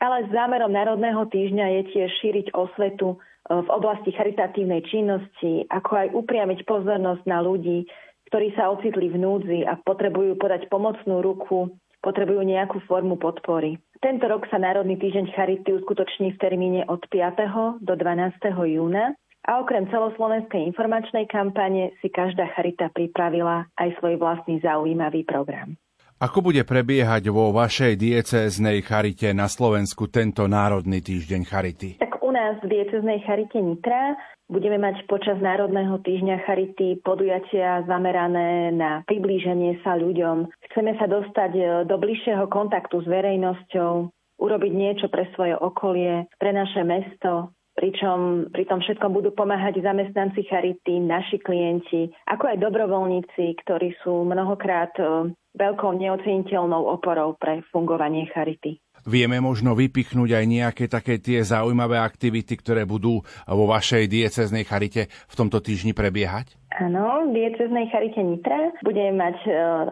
Ale 0.00 0.26
zámerom 0.32 0.72
Národného 0.74 1.28
týždňa 1.28 1.66
je 1.70 1.82
tiež 1.94 2.10
šíriť 2.18 2.46
osvetu 2.56 3.14
e, 3.14 3.16
v 3.52 3.68
oblasti 3.68 4.10
charitatívnej 4.10 4.82
činnosti, 4.88 5.68
ako 5.70 5.90
aj 5.92 6.08
upriamiť 6.18 6.58
pozornosť 6.64 7.22
na 7.28 7.38
ľudí, 7.44 7.84
ktorí 8.32 8.56
sa 8.56 8.72
ocitli 8.72 9.12
v 9.12 9.20
núdzi 9.20 9.60
a 9.68 9.76
potrebujú 9.78 10.40
podať 10.40 10.66
pomocnú 10.72 11.20
ruku, 11.20 11.70
potrebujú 12.00 12.42
nejakú 12.42 12.80
formu 12.88 13.20
podpory. 13.20 13.76
Tento 14.00 14.24
rok 14.26 14.48
sa 14.48 14.58
Národný 14.58 14.98
týždeň 14.98 15.30
Charity 15.36 15.70
uskutoční 15.78 16.34
v 16.34 16.40
termíne 16.40 16.80
od 16.88 17.04
5. 17.06 17.84
do 17.84 17.94
12. 17.94 18.40
júna 18.50 19.14
a 19.44 19.60
okrem 19.60 19.84
celoslovenskej 19.92 20.64
informačnej 20.72 21.28
kampane 21.28 21.92
si 22.00 22.08
každá 22.08 22.48
charita 22.56 22.88
pripravila 22.88 23.68
aj 23.76 24.00
svoj 24.00 24.16
vlastný 24.16 24.58
zaujímavý 24.64 25.28
program. 25.28 25.76
Ako 26.24 26.40
bude 26.40 26.64
prebiehať 26.64 27.28
vo 27.28 27.52
vašej 27.52 28.00
diecéznej 28.00 28.80
charite 28.80 29.34
na 29.36 29.44
Slovensku 29.50 30.08
tento 30.08 30.48
Národný 30.48 31.04
týždeň 31.04 31.42
Charity? 31.44 31.90
Tak 32.00 32.22
u 32.24 32.30
nás 32.32 32.56
v 32.64 32.70
diecéznej 32.70 33.20
charite 33.28 33.60
Nitra 33.60 34.16
budeme 34.48 34.78
mať 34.78 35.04
počas 35.10 35.36
Národného 35.42 36.00
týždňa 36.00 36.46
Charity 36.46 37.02
podujatia 37.02 37.82
zamerané 37.84 38.72
na 38.72 39.02
priblíženie 39.04 39.82
sa 39.82 39.98
ľuďom. 39.98 40.48
Chceme 40.70 40.96
sa 40.96 41.10
dostať 41.10 41.52
e, 41.58 41.62
do 41.90 41.96
bližšieho 41.98 42.46
kontaktu 42.48 43.04
s 43.04 43.06
verejnosťou, 43.10 43.92
urobiť 44.38 44.72
niečo 44.72 45.06
pre 45.10 45.28
svoje 45.34 45.58
okolie, 45.58 46.30
pre 46.38 46.54
naše 46.54 46.86
mesto, 46.86 47.52
pričom 47.74 48.48
pri 48.54 48.64
tom 48.70 48.78
všetkom 48.80 49.10
budú 49.10 49.34
pomáhať 49.34 49.82
zamestnanci 49.82 50.46
Charity, 50.46 51.02
naši 51.02 51.42
klienti, 51.42 52.08
ako 52.30 52.54
aj 52.54 52.62
dobrovoľníci, 52.62 53.58
ktorí 53.66 53.98
sú 54.00 54.22
mnohokrát 54.22 54.94
e, 54.96 55.34
veľkou 55.58 55.90
neoceniteľnou 55.98 56.86
oporou 56.86 57.34
pre 57.34 57.66
fungovanie 57.74 58.30
Charity. 58.30 58.78
Vieme 59.04 59.36
možno 59.36 59.76
vypichnúť 59.76 60.32
aj 60.32 60.44
nejaké 60.48 60.84
také 60.88 61.20
tie 61.20 61.44
zaujímavé 61.44 62.00
aktivity, 62.00 62.56
ktoré 62.56 62.88
budú 62.88 63.20
vo 63.44 63.64
vašej 63.68 64.08
dieceznej 64.08 64.64
charite 64.64 65.12
v 65.28 65.34
tomto 65.36 65.60
týždni 65.60 65.92
prebiehať? 65.92 66.56
Áno, 66.80 67.28
v 67.28 67.36
dieceznej 67.36 67.92
charite 67.92 68.24
Nitra 68.24 68.72
budeme 68.80 69.20
mať 69.20 69.36
e, 69.44 69.50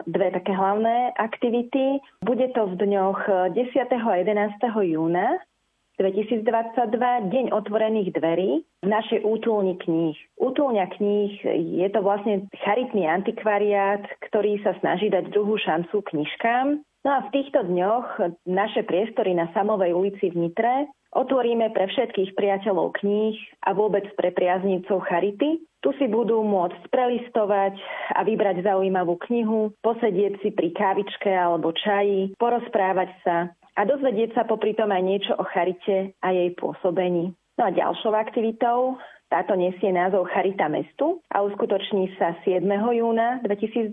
dve 0.09 0.33
také 0.33 0.51
hlavné 0.57 1.13
aktivity. 1.15 2.01
Bude 2.25 2.49
to 2.57 2.73
v 2.73 2.89
dňoch 2.89 3.53
10. 3.53 3.53
a 3.93 4.13
11. 4.17 4.57
júna 4.89 5.37
2022 6.01 7.29
Deň 7.29 7.45
otvorených 7.53 8.17
dverí 8.17 8.65
v 8.81 8.87
našej 8.87 9.21
útulni 9.21 9.77
kníh. 9.77 10.17
Útulňa 10.41 10.89
kníh 10.97 11.33
je 11.81 11.87
to 11.93 11.99
vlastne 12.01 12.49
charitný 12.65 13.05
antikvariát, 13.05 14.01
ktorý 14.25 14.57
sa 14.65 14.73
snaží 14.81 15.13
dať 15.13 15.29
druhú 15.29 15.53
šancu 15.61 16.01
knižkám. 16.01 16.81
No 17.03 17.09
a 17.11 17.19
v 17.27 17.31
týchto 17.35 17.67
dňoch 17.67 18.39
naše 18.47 18.81
priestory 18.87 19.35
na 19.37 19.51
Samovej 19.51 19.91
ulici 19.91 20.31
v 20.31 20.47
Nitre 20.47 20.87
otvoríme 21.13 21.69
pre 21.75 21.91
všetkých 21.91 22.33
priateľov 22.33 22.95
kníh 22.97 23.37
a 23.67 23.75
vôbec 23.75 24.07
pre 24.17 24.33
priaznivcov 24.33 25.03
charity. 25.05 25.61
Tu 25.83 25.89
si 25.99 26.07
budú 26.07 26.41
môcť 26.47 26.89
prelistovať 26.89 27.75
a 28.15 28.23
vybrať 28.23 28.63
zaujímavú 28.63 29.19
knihu, 29.27 29.75
posedieť 29.83 30.39
si 30.39 30.55
pri 30.55 30.71
kávičke 30.71 31.27
alebo 31.27 31.75
čaji, 31.75 32.39
porozprávať 32.39 33.11
sa 33.21 33.51
a 33.73 33.81
dozvedieť 33.85 34.37
sa 34.37 34.43
popri 34.45 34.77
tom 34.77 34.93
aj 34.93 35.03
niečo 35.03 35.33
o 35.37 35.43
charite 35.45 36.13
a 36.21 36.27
jej 36.29 36.53
pôsobení. 36.57 37.33
No 37.57 37.69
a 37.69 37.71
ďalšou 37.73 38.13
aktivitou 38.17 38.97
táto 39.33 39.57
nesie 39.57 39.89
názov 39.89 40.29
Charita 40.29 40.69
mestu 40.69 41.17
a 41.33 41.41
uskutoční 41.41 42.13
sa 42.21 42.37
7. 42.45 42.61
júna 42.69 43.41
2022. 43.41 43.89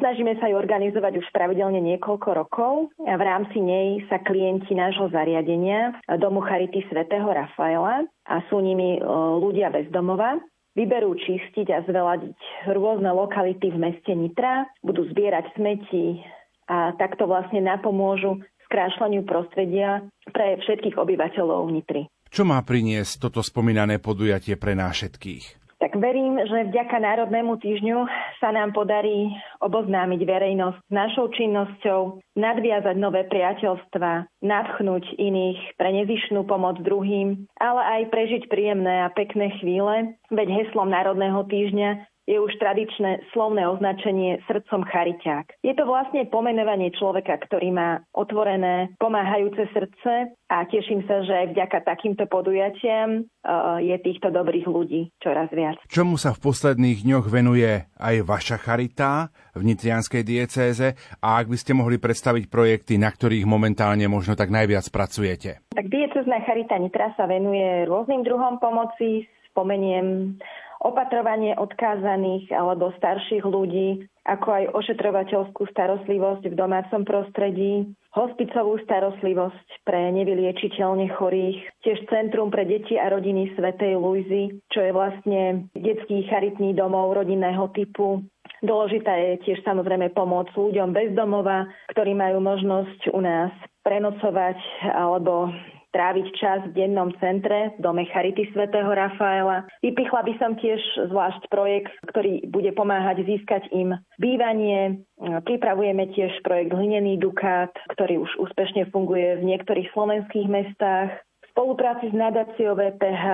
Snažíme 0.00 0.40
sa 0.40 0.48
ju 0.48 0.56
organizovať 0.56 1.20
už 1.20 1.28
pravidelne 1.36 1.84
niekoľko 1.84 2.28
rokov 2.32 2.88
a 3.04 3.12
v 3.20 3.22
rámci 3.28 3.60
nej 3.60 4.00
sa 4.08 4.16
klienti 4.24 4.72
nášho 4.72 5.12
zariadenia 5.12 6.00
Domu 6.16 6.40
Charity 6.40 6.80
svätého 6.88 7.28
Rafaela 7.28 8.08
a 8.24 8.40
sú 8.48 8.64
nimi 8.64 8.96
e, 8.96 9.00
ľudia 9.36 9.68
bez 9.68 9.84
domova 9.92 10.40
vyberú 10.72 11.12
čistiť 11.12 11.68
a 11.68 11.84
zveladiť 11.84 12.72
rôzne 12.72 13.12
lokality 13.12 13.68
v 13.68 13.78
meste 13.84 14.16
Nitra, 14.16 14.64
budú 14.80 15.04
zbierať 15.12 15.52
smeti 15.60 16.24
a 16.72 16.96
takto 16.96 17.28
vlastne 17.28 17.60
napomôžu 17.60 18.40
skrášľaniu 18.68 19.24
prostredia 19.24 20.04
pre 20.30 20.60
všetkých 20.60 21.00
obyvateľov 21.00 21.72
Nitry. 21.72 22.06
Čo 22.28 22.44
má 22.44 22.60
priniesť 22.60 23.24
toto 23.24 23.40
spomínané 23.40 23.96
podujatie 23.96 24.60
pre 24.60 24.76
nás 24.76 24.92
všetkých? 25.00 25.58
Tak 25.78 25.94
verím, 25.94 26.42
že 26.42 26.74
vďaka 26.74 26.98
Národnému 26.98 27.54
týždňu 27.62 28.02
sa 28.42 28.50
nám 28.50 28.74
podarí 28.74 29.30
oboznámiť 29.62 30.20
verejnosť 30.26 30.78
s 30.82 30.90
našou 30.90 31.30
činnosťou, 31.30 32.18
nadviazať 32.34 32.98
nové 32.98 33.22
priateľstva, 33.30 34.42
nadchnúť 34.42 35.06
iných 35.14 35.78
pre 35.78 35.94
nezišnú 36.02 36.42
pomoc 36.50 36.82
druhým, 36.82 37.46
ale 37.62 37.82
aj 37.94 38.02
prežiť 38.10 38.42
príjemné 38.50 39.06
a 39.06 39.14
pekné 39.14 39.54
chvíle, 39.62 40.18
veď 40.34 40.66
heslom 40.66 40.90
Národného 40.90 41.46
týždňa 41.46 42.10
je 42.28 42.36
už 42.36 42.52
tradičné 42.60 43.24
slovné 43.32 43.64
označenie 43.64 44.44
srdcom 44.44 44.84
chariťák. 44.84 45.64
Je 45.64 45.72
to 45.72 45.88
vlastne 45.88 46.28
pomenovanie 46.28 46.92
človeka, 46.92 47.40
ktorý 47.48 47.72
má 47.72 48.04
otvorené, 48.12 48.92
pomáhajúce 49.00 49.64
srdce 49.72 50.36
a 50.52 50.56
teším 50.68 51.08
sa, 51.08 51.24
že 51.24 51.32
aj 51.32 51.46
vďaka 51.56 51.78
takýmto 51.88 52.28
podujatiam 52.28 53.24
uh, 53.24 53.80
je 53.80 53.96
týchto 54.04 54.28
dobrých 54.28 54.68
ľudí 54.68 55.08
čoraz 55.24 55.48
viac. 55.48 55.80
Čomu 55.88 56.20
sa 56.20 56.36
v 56.36 56.44
posledných 56.44 57.08
dňoch 57.08 57.26
venuje 57.32 57.88
aj 57.96 58.14
vaša 58.28 58.60
charita 58.60 59.32
v 59.56 59.72
Nitrianskej 59.72 60.20
diecéze 60.20 61.00
a 61.24 61.40
ak 61.40 61.48
by 61.48 61.56
ste 61.56 61.72
mohli 61.72 61.96
predstaviť 61.96 62.52
projekty, 62.52 63.00
na 63.00 63.08
ktorých 63.08 63.48
momentálne 63.48 64.04
možno 64.04 64.36
tak 64.36 64.52
najviac 64.52 64.84
pracujete? 64.92 65.64
Tak 65.72 65.88
diecezná 65.88 66.44
charita 66.44 66.76
Nitra 66.76 67.16
sa 67.16 67.24
venuje 67.24 67.88
rôznym 67.88 68.20
druhom 68.20 68.60
pomoci, 68.60 69.24
spomeniem 69.48 70.36
opatrovanie 70.82 71.58
odkázaných 71.58 72.54
alebo 72.54 72.94
starších 72.96 73.42
ľudí, 73.42 74.06
ako 74.28 74.48
aj 74.52 74.64
ošetrovateľskú 74.76 75.62
starostlivosť 75.72 76.52
v 76.52 76.54
domácom 76.54 77.02
prostredí, 77.02 77.88
hospicovú 78.12 78.76
starostlivosť 78.84 79.88
pre 79.88 80.12
nevyliečiteľne 80.12 81.08
chorých, 81.16 81.58
tiež 81.82 82.04
Centrum 82.12 82.52
pre 82.52 82.68
deti 82.68 83.00
a 83.00 83.08
rodiny 83.08 83.56
Svetej 83.56 83.96
Luizy, 83.96 84.60
čo 84.68 84.84
je 84.84 84.92
vlastne 84.92 85.72
detský 85.72 86.28
charitný 86.28 86.76
domov 86.76 87.16
rodinného 87.16 87.72
typu, 87.72 88.22
Dôležitá 88.58 89.14
je 89.14 89.38
tiež 89.46 89.62
samozrejme 89.62 90.10
pomoc 90.18 90.50
ľuďom 90.50 90.90
bez 90.90 91.14
domova, 91.14 91.70
ktorí 91.94 92.10
majú 92.10 92.42
možnosť 92.42 93.14
u 93.14 93.22
nás 93.22 93.54
prenocovať 93.86 94.58
alebo 94.82 95.54
tráviť 95.92 96.26
čas 96.36 96.60
v 96.68 96.76
dennom 96.84 97.12
centre 97.18 97.72
v 97.76 97.78
Dome 97.80 98.04
Charity 98.08 98.52
svätého 98.52 98.88
Rafaela. 98.88 99.64
Vypichla 99.80 100.20
by 100.24 100.32
som 100.36 100.52
tiež 100.60 100.80
zvlášť 101.08 101.48
projekt, 101.48 101.92
ktorý 102.08 102.44
bude 102.48 102.72
pomáhať 102.76 103.24
získať 103.24 103.68
im 103.72 103.96
bývanie. 104.20 105.02
Pripravujeme 105.18 106.12
tiež 106.12 106.44
projekt 106.44 106.76
Hlinený 106.76 107.18
Dukát, 107.18 107.72
ktorý 107.96 108.22
už 108.24 108.30
úspešne 108.48 108.88
funguje 108.92 109.40
v 109.40 109.46
niektorých 109.54 109.90
slovenských 109.96 110.46
mestách. 110.46 111.10
V 111.42 111.46
spolupráci 111.66 112.12
s 112.12 112.14
nadáciou 112.14 112.78
VPH 112.78 113.24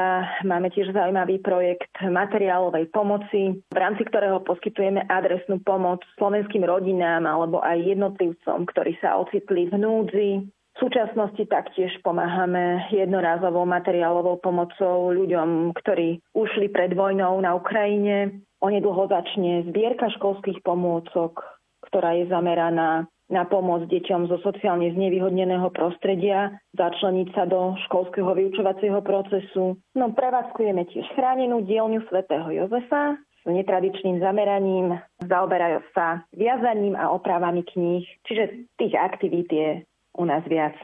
máme 0.48 0.72
tiež 0.72 0.96
zaujímavý 0.96 1.44
projekt 1.44 1.92
materiálovej 2.00 2.88
pomoci, 2.88 3.60
v 3.68 3.76
rámci 3.76 4.08
ktorého 4.08 4.40
poskytujeme 4.40 5.04
adresnú 5.12 5.60
pomoc 5.60 6.00
slovenským 6.16 6.64
rodinám 6.64 7.28
alebo 7.28 7.60
aj 7.60 7.84
jednotlivcom, 7.84 8.64
ktorí 8.64 8.96
sa 9.04 9.20
ocitli 9.20 9.68
v 9.68 9.76
núdzi. 9.76 10.30
V 10.74 10.90
súčasnosti 10.90 11.38
taktiež 11.46 11.94
pomáhame 12.02 12.90
jednorázovou 12.90 13.62
materiálovou 13.62 14.42
pomocou 14.42 15.14
ľuďom, 15.14 15.70
ktorí 15.70 16.18
ušli 16.34 16.66
pred 16.74 16.90
vojnou 16.98 17.38
na 17.38 17.54
Ukrajine. 17.54 18.42
Onedlho 18.58 19.06
začne 19.06 19.70
zbierka 19.70 20.10
školských 20.18 20.66
pomôcok, 20.66 21.46
ktorá 21.86 22.18
je 22.18 22.26
zameraná 22.26 23.06
na 23.30 23.42
pomoc 23.46 23.86
deťom 23.88 24.26
zo 24.28 24.36
sociálne 24.42 24.90
znevýhodneného 24.92 25.70
prostredia, 25.70 26.58
začleniť 26.76 27.28
sa 27.32 27.46
do 27.48 27.78
školského 27.88 28.34
vyučovacieho 28.34 29.00
procesu. 29.00 29.78
No 29.94 30.10
prevádzkujeme 30.12 30.90
tiež 30.90 31.06
chránenú 31.14 31.64
dielňu 31.64 32.04
svätého 32.10 32.50
Jozefa, 32.50 33.16
netradičným 33.46 34.20
zameraním, 34.24 34.96
zaoberajú 35.20 35.84
sa 35.92 36.24
viazaním 36.32 36.96
a 36.96 37.12
opravami 37.12 37.60
kníh, 37.62 38.04
čiže 38.24 38.72
tých 38.80 38.94
aktivít 38.96 39.52
je 39.52 39.70
u 40.14 40.24
nás 40.24 40.42
viac. 40.46 40.74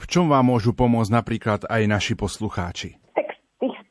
V 0.00 0.04
čom 0.08 0.32
vám 0.32 0.48
môžu 0.48 0.72
pomôcť 0.72 1.12
napríklad 1.12 1.60
aj 1.68 1.82
naši 1.86 2.14
poslucháči? 2.16 3.00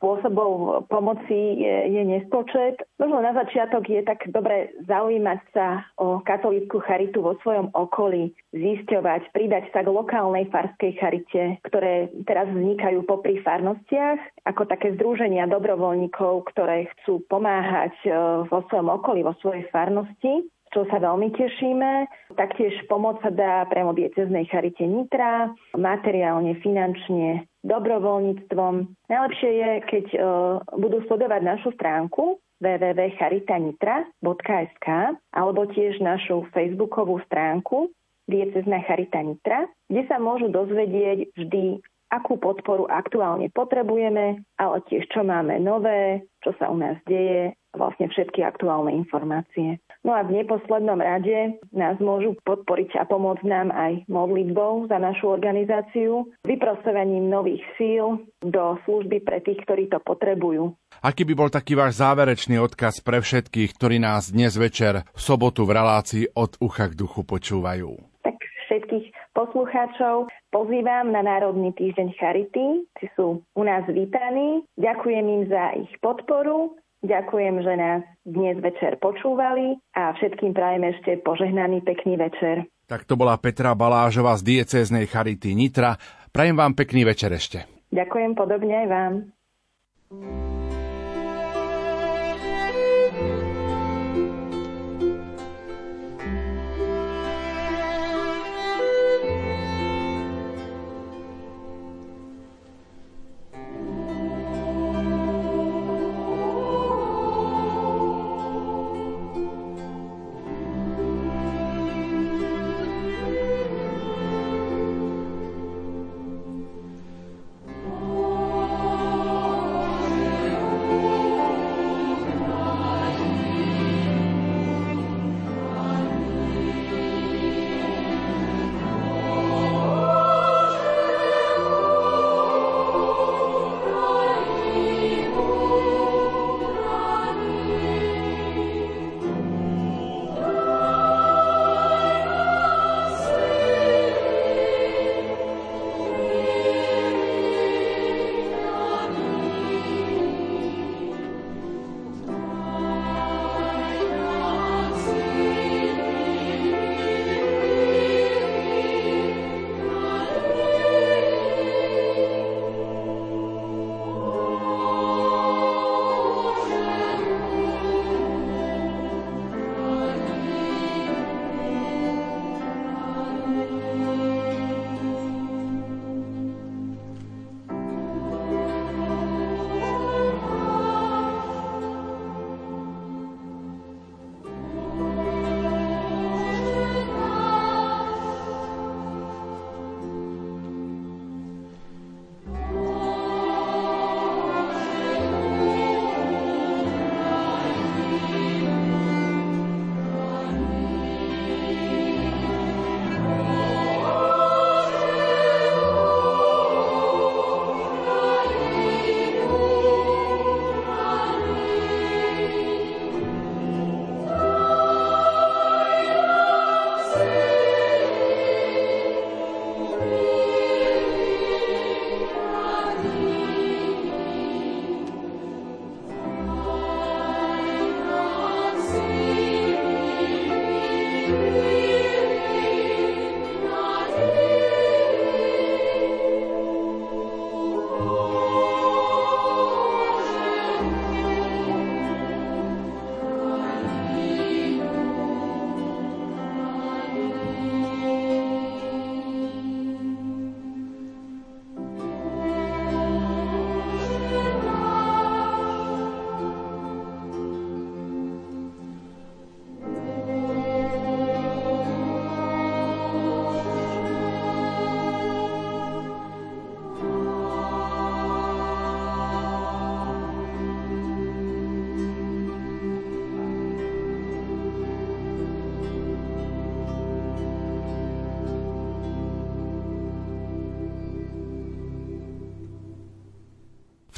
spôsobov 0.00 0.88
pomoci 0.88 1.60
je, 1.60 1.76
je 1.92 2.02
nespočet. 2.08 2.80
Možno 2.96 3.20
na 3.20 3.36
začiatok 3.36 3.84
je 3.84 4.00
tak 4.00 4.24
dobre 4.32 4.72
zaujímať 4.88 5.40
sa 5.52 5.84
o 6.00 6.24
katolícku 6.24 6.80
charitu 6.80 7.20
vo 7.20 7.36
svojom 7.44 7.68
okolí, 7.76 8.32
zisťovať, 8.56 9.28
pridať 9.36 9.68
sa 9.76 9.84
k 9.84 9.92
lokálnej 9.92 10.48
farskej 10.48 10.96
charite, 10.96 11.60
ktoré 11.68 12.08
teraz 12.24 12.48
vznikajú 12.48 13.04
popri 13.04 13.44
farnostiach, 13.44 14.18
ako 14.48 14.64
také 14.64 14.96
združenia 14.96 15.44
dobrovoľníkov, 15.52 16.48
ktoré 16.48 16.88
chcú 16.96 17.20
pomáhať 17.28 17.92
e, 18.08 18.10
vo 18.48 18.64
svojom 18.72 18.88
okolí, 18.88 19.20
vo 19.20 19.36
svojej 19.44 19.68
farnosti 19.68 20.48
čo 20.70 20.86
sa 20.88 20.98
veľmi 21.02 21.30
tešíme. 21.34 22.06
Taktiež 22.38 22.86
pomoc 22.86 23.18
sa 23.22 23.30
dá 23.30 23.64
priamo 23.66 23.92
dieceznej 23.94 24.46
charite 24.46 24.86
Nitra, 24.86 25.54
materiálne, 25.74 26.54
finančne, 26.62 27.46
dobrovoľníctvom. 27.66 28.86
Najlepšie 29.10 29.50
je, 29.50 29.80
keď 29.86 30.04
uh, 30.14 30.60
budú 30.78 31.02
sledovať 31.10 31.42
našu 31.42 31.72
stránku 31.74 32.38
www.charitanitra.sk 32.60 34.86
alebo 35.32 35.64
tiež 35.72 35.96
našu 36.04 36.44
facebookovú 36.52 37.20
stránku 37.26 37.88
Diecezna 38.30 38.86
Charita 38.86 39.26
Nitra, 39.26 39.66
kde 39.90 40.06
sa 40.06 40.22
môžu 40.22 40.54
dozvedieť 40.54 41.34
vždy, 41.34 41.82
akú 42.14 42.38
podporu 42.38 42.86
aktuálne 42.86 43.50
potrebujeme, 43.50 44.46
ale 44.54 44.76
tiež 44.86 45.10
čo 45.10 45.26
máme 45.26 45.58
nové, 45.58 46.22
čo 46.46 46.54
sa 46.58 46.70
u 46.70 46.78
nás 46.78 46.94
deje, 47.10 47.58
vlastne 47.74 48.10
všetky 48.10 48.42
aktuálne 48.42 48.94
informácie. 48.94 49.78
No 50.02 50.16
a 50.16 50.24
v 50.24 50.42
neposlednom 50.42 50.98
rade 50.98 51.60
nás 51.70 52.00
môžu 52.00 52.34
podporiť 52.42 52.96
a 52.96 53.04
pomôcť 53.04 53.44
nám 53.44 53.68
aj 53.70 54.08
modlitbou 54.08 54.88
za 54.88 54.96
našu 54.96 55.28
organizáciu, 55.28 56.26
vyprosovaním 56.42 57.28
nových 57.28 57.62
síl 57.76 58.24
do 58.40 58.80
služby 58.88 59.20
pre 59.22 59.44
tých, 59.44 59.60
ktorí 59.68 59.92
to 59.92 60.00
potrebujú. 60.00 60.72
Aký 61.04 61.24
by 61.28 61.34
bol 61.36 61.48
taký 61.52 61.76
váš 61.76 62.00
záverečný 62.00 62.60
odkaz 62.60 63.00
pre 63.04 63.20
všetkých, 63.22 63.76
ktorí 63.76 64.00
nás 64.00 64.32
dnes 64.32 64.56
večer 64.56 65.04
v 65.12 65.20
sobotu 65.20 65.68
v 65.68 65.76
relácii 65.76 66.24
od 66.36 66.56
ucha 66.60 66.90
k 66.90 66.98
duchu 66.98 67.22
počúvajú? 67.24 67.94
Tak 68.24 68.36
všetkých 68.68 69.06
poslucháčov 69.32 70.28
pozývam 70.50 71.14
na 71.14 71.22
Národný 71.24 71.72
týždeň 71.78 72.08
Charity, 72.18 72.84
či 72.98 73.06
sú 73.16 73.40
u 73.40 73.62
nás 73.62 73.86
vítaní. 73.88 74.66
Ďakujem 74.76 75.24
im 75.24 75.42
za 75.48 75.64
ich 75.78 75.92
podporu 76.02 76.76
Ďakujem, 77.00 77.64
že 77.64 77.74
nás 77.80 78.04
dnes 78.28 78.60
večer 78.60 79.00
počúvali 79.00 79.80
a 79.96 80.12
všetkým 80.12 80.52
prajem 80.52 80.84
ešte 80.92 81.16
požehnaný 81.24 81.80
pekný 81.80 82.20
večer. 82.20 82.68
Tak 82.84 83.08
to 83.08 83.16
bola 83.16 83.40
Petra 83.40 83.72
Balážová 83.72 84.36
z 84.36 84.58
diecéznej 84.58 85.08
Charity 85.08 85.56
Nitra. 85.56 85.96
Prajem 86.28 86.60
vám 86.60 86.76
pekný 86.76 87.08
večer 87.08 87.32
ešte. 87.32 87.64
Ďakujem 87.88 88.36
podobne 88.36 88.74
aj 88.84 88.88
vám. 88.92 89.12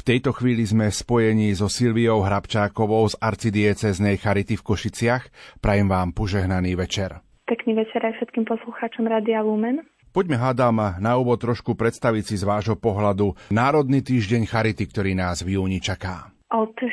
Tejto 0.03 0.35
chvíli 0.35 0.67
sme 0.67 0.91
v 0.91 0.99
spojení 0.99 1.47
so 1.55 1.71
Silviou 1.71 2.19
Hrabčákovou 2.21 3.07
z 3.07 3.15
arcidieceznej 3.23 4.19
Charity 4.19 4.59
v 4.59 4.63
Košiciach. 4.67 5.23
Prajem 5.63 5.87
vám 5.87 6.11
požehnaný 6.11 6.75
večer. 6.75 7.23
Pekný 7.47 7.79
večer 7.79 8.03
aj 8.03 8.19
všetkým 8.19 8.43
poslucháčom 8.43 9.07
Radia 9.07 9.39
Lumen. 9.39 9.83
Poďme 10.13 10.37
hádam 10.37 10.77
na 11.01 11.17
úvod 11.17 11.41
trošku 11.41 11.73
predstaviť 11.73 12.23
si 12.23 12.35
z 12.37 12.45
vášho 12.45 12.77
pohľadu 12.77 13.33
Národný 13.49 14.05
týždeň 14.05 14.45
Charity, 14.45 14.85
ktorý 14.85 15.17
nás 15.17 15.41
v 15.41 15.57
júni 15.57 15.81
čaká. 15.81 16.29
Od 16.53 16.69
4. 16.77 16.85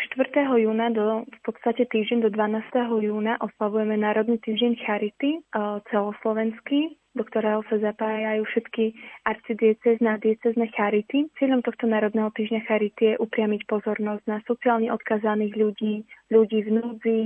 júna 0.57 0.89
do 0.89 1.29
v 1.29 1.41
podstate 1.45 1.85
týždeň 1.85 2.25
do 2.25 2.31
12. 2.33 2.65
júna 3.05 3.37
oslavujeme 3.45 3.93
Národný 4.01 4.41
týždeň 4.41 4.73
Charity 4.81 5.45
celoslovenský 5.93 6.97
do 7.15 7.23
ktorého 7.27 7.67
sa 7.67 7.83
zapájajú 7.83 8.47
všetky 8.47 8.95
arcidiecezne 9.27 10.09
a 10.15 10.21
diecezne 10.23 10.71
charity. 10.71 11.27
Cieľom 11.43 11.67
tohto 11.67 11.91
Národného 11.91 12.31
týždňa 12.31 12.63
charity 12.71 13.15
je 13.15 13.21
upriamiť 13.21 13.67
pozornosť 13.67 14.25
na 14.31 14.39
sociálne 14.47 14.89
odkazaných 14.95 15.55
ľudí, 15.59 15.95
ľudí 16.31 16.59
v 16.67 16.71
núdzi 16.79 17.21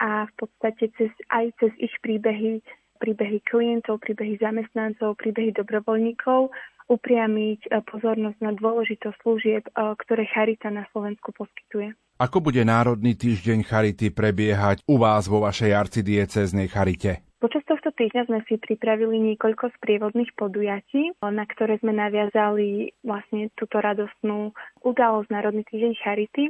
a 0.00 0.24
v 0.28 0.32
podstate 0.40 0.88
cez, 0.96 1.12
aj 1.28 1.52
cez 1.60 1.72
ich 1.76 1.92
príbehy, 2.00 2.64
príbehy 3.00 3.44
klientov, 3.44 4.00
príbehy 4.00 4.40
zamestnancov, 4.40 5.20
príbehy 5.20 5.52
dobrovoľníkov 5.56 6.52
upriamiť 6.86 7.60
e, 7.66 7.68
pozornosť 7.82 8.38
na 8.38 8.54
dôležitosť 8.54 9.16
služieb, 9.22 9.64
e, 9.66 9.70
ktoré 9.74 10.22
Charita 10.30 10.70
na 10.70 10.86
Slovensku 10.94 11.34
poskytuje. 11.34 11.98
Ako 12.16 12.40
bude 12.40 12.62
Národný 12.64 13.12
týždeň 13.18 13.66
Charity 13.66 14.08
prebiehať 14.14 14.86
u 14.88 14.96
vás 14.96 15.28
vo 15.28 15.44
vašej 15.44 15.74
arcidieceznej 15.76 16.70
Charite? 16.72 17.26
Počas 17.36 17.60
tohto 17.68 17.85
týždňa 17.96 18.22
sme 18.28 18.40
si 18.44 18.60
pripravili 18.60 19.16
niekoľko 19.32 19.72
sprievodných 19.80 20.36
podujatí, 20.36 21.16
na 21.24 21.44
ktoré 21.48 21.80
sme 21.80 21.96
naviazali 21.96 22.92
vlastne 23.00 23.48
túto 23.56 23.80
radostnú 23.80 24.52
udalosť 24.84 25.28
Národný 25.32 25.64
týždeň 25.66 25.92
Charity. 25.96 26.44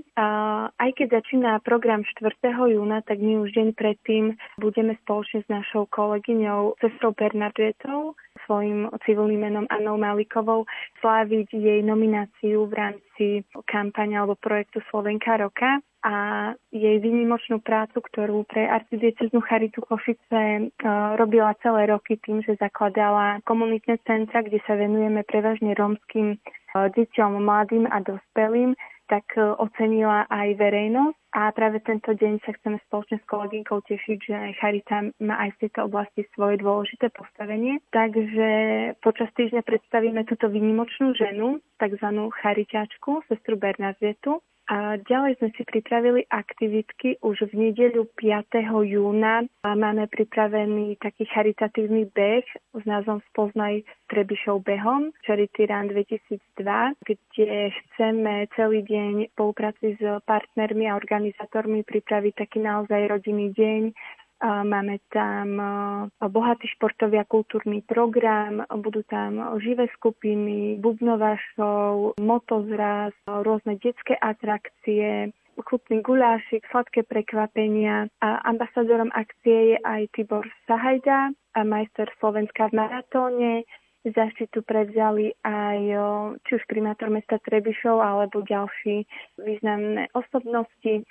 Aj 0.74 0.90
keď 0.92 1.22
začína 1.22 1.62
program 1.62 2.02
4. 2.02 2.34
júna, 2.50 3.06
tak 3.06 3.22
my 3.22 3.46
už 3.46 3.54
deň 3.54 3.68
predtým 3.78 4.34
budeme 4.58 4.98
spoločne 5.06 5.46
s 5.46 5.48
našou 5.48 5.86
kolegyňou 5.86 6.82
Cestrou 6.82 7.14
Bernardetou 7.14 8.18
svojim 8.44 8.90
civilným 9.08 9.48
menom 9.48 9.66
Annou 9.72 9.96
Malikovou 9.96 10.68
sláviť 11.00 11.56
jej 11.56 11.80
nomináciu 11.80 12.68
v 12.68 12.74
rámci 12.74 13.26
kampane 13.64 14.14
alebo 14.18 14.36
projektu 14.36 14.84
Slovenka 14.92 15.40
roka 15.40 15.80
a 16.06 16.14
jej 16.70 17.02
výnimočnú 17.02 17.58
prácu, 17.58 17.98
ktorú 17.98 18.46
pre 18.46 18.70
arcidieceznú 18.70 19.42
Charitu 19.42 19.82
Košice 19.82 20.70
uh, 20.70 21.18
robila 21.18 21.50
celé 21.66 21.90
roky 21.90 22.14
tým, 22.22 22.46
že 22.46 22.54
zakladala 22.62 23.42
komunitné 23.42 23.98
centra, 24.06 24.46
kde 24.46 24.62
sa 24.70 24.78
venujeme 24.78 25.26
prevažne 25.26 25.74
rómskym 25.74 26.38
uh, 26.38 26.86
deťom, 26.94 27.42
mladým 27.42 27.90
a 27.90 27.98
dospelým, 28.06 28.78
tak 29.10 29.26
uh, 29.34 29.58
ocenila 29.58 30.30
aj 30.30 30.54
verejnosť 30.54 31.18
a 31.34 31.50
práve 31.50 31.82
tento 31.82 32.14
deň 32.14 32.38
sa 32.46 32.54
chceme 32.54 32.78
spoločne 32.86 33.18
s 33.18 33.26
kolegynkou 33.26 33.82
tešiť, 33.84 34.18
že 34.24 34.36
Charita 34.62 35.10
má 35.20 35.42
aj 35.42 35.58
v 35.58 35.60
tejto 35.66 35.90
oblasti 35.90 36.22
svoje 36.32 36.62
dôležité 36.62 37.10
postavenie. 37.12 37.82
Takže 37.90 38.48
počas 39.04 39.28
týždňa 39.34 39.60
predstavíme 39.66 40.22
túto 40.24 40.48
výnimočnú 40.48 41.18
ženu, 41.18 41.60
tzv. 41.82 42.08
chariťačku, 42.40 43.26
sestru 43.28 43.60
Bernadietu, 43.60 44.40
a 44.66 44.98
ďalej 44.98 45.38
sme 45.38 45.54
si 45.54 45.62
pripravili 45.62 46.26
aktivitky 46.26 47.22
už 47.22 47.54
v 47.54 47.70
nedeľu 47.70 48.10
5. 48.18 48.66
júna. 48.66 49.46
Máme 49.62 50.10
pripravený 50.10 50.98
taký 50.98 51.22
charitatívny 51.30 52.10
beh 52.10 52.42
s 52.74 52.82
názvom 52.82 53.22
Spoznaj 53.30 53.86
Trebišov 54.10 54.66
behom, 54.66 55.14
Charity 55.22 55.70
Run 55.70 55.86
2002, 55.94 56.98
kde 56.98 57.70
chceme 57.70 58.50
celý 58.58 58.82
deň 58.82 59.12
v 59.26 59.32
spolupráci 59.38 59.94
s 59.98 60.02
partnermi 60.26 60.90
a 60.90 60.98
organizátormi 60.98 61.86
pripraviť 61.86 62.34
taký 62.34 62.58
naozaj 62.58 63.06
rodinný 63.06 63.54
deň 63.54 63.94
Máme 64.44 65.00
tam 65.08 65.56
bohatý 66.20 66.68
športový 66.76 67.24
a 67.24 67.24
kultúrny 67.24 67.80
program, 67.80 68.60
budú 68.68 69.00
tam 69.08 69.40
živé 69.64 69.88
skupiny, 69.96 70.76
bubnová 70.76 71.40
show, 71.56 72.12
motozraz, 72.20 73.16
rôzne 73.24 73.80
detské 73.80 74.12
atrakcie, 74.20 75.32
chutný 75.56 76.04
gulášik, 76.04 76.68
sladké 76.68 77.08
prekvapenia. 77.08 78.12
A 78.20 78.44
ambasadorom 78.44 79.08
akcie 79.16 79.72
je 79.72 79.76
aj 79.80 80.12
Tibor 80.12 80.44
Sahajda, 80.68 81.32
a 81.56 81.60
majster 81.64 82.12
Slovenska 82.20 82.68
v 82.68 82.76
maratóne. 82.76 83.52
Zaštitu 84.06 84.62
prevzali 84.62 85.34
aj 85.42 85.80
či 86.46 86.50
už 86.54 86.62
primátor 86.70 87.10
mesta 87.10 87.42
Trebišov 87.42 87.98
alebo 87.98 88.38
ďalší 88.44 89.02
významné 89.34 90.14
osobnosti 90.14 91.02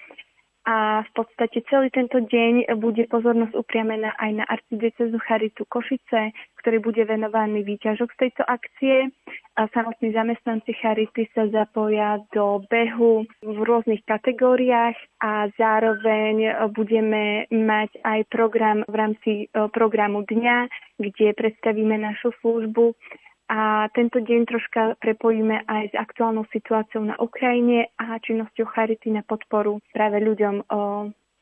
a 0.65 1.05
v 1.05 1.11
podstate 1.13 1.61
celý 1.69 1.93
tento 1.93 2.17
deň 2.17 2.73
bude 2.81 3.05
pozornosť 3.05 3.53
upriamená 3.53 4.17
aj 4.17 4.31
na 4.33 4.45
arcidiecezu 4.49 5.13
Charitu 5.21 5.61
Košice, 5.69 6.33
ktorý 6.65 6.81
bude 6.81 7.05
venovaný 7.05 7.61
výťažok 7.61 8.09
z 8.09 8.19
tejto 8.25 8.43
akcie. 8.49 9.13
A 9.55 9.69
samotní 9.69 10.09
zamestnanci 10.09 10.73
Charity 10.81 11.29
sa 11.37 11.45
zapoja 11.53 12.17
do 12.33 12.65
behu 12.65 13.29
v 13.45 13.57
rôznych 13.61 14.01
kategóriách 14.09 14.97
a 15.21 15.53
zároveň 15.53 16.57
budeme 16.73 17.45
mať 17.53 18.01
aj 18.01 18.19
program 18.33 18.81
v 18.89 18.95
rámci 18.97 19.31
e, 19.31 19.45
programu 19.69 20.25
dňa, 20.25 20.67
kde 20.97 21.37
predstavíme 21.37 21.95
našu 22.01 22.33
službu 22.41 22.97
a 23.45 23.85
tento 23.93 24.17
deň 24.17 24.41
troška 24.49 24.81
prepojíme 24.97 25.69
aj 25.69 25.93
s 25.93 25.95
aktuálnou 25.95 26.49
situáciou 26.49 27.05
na 27.05 27.13
Ukrajine 27.21 27.93
a 28.01 28.17
činnosťou 28.17 28.65
Charity 28.73 29.13
na 29.13 29.21
podporu 29.21 29.77
práve 29.93 30.17
ľuďom, 30.17 30.65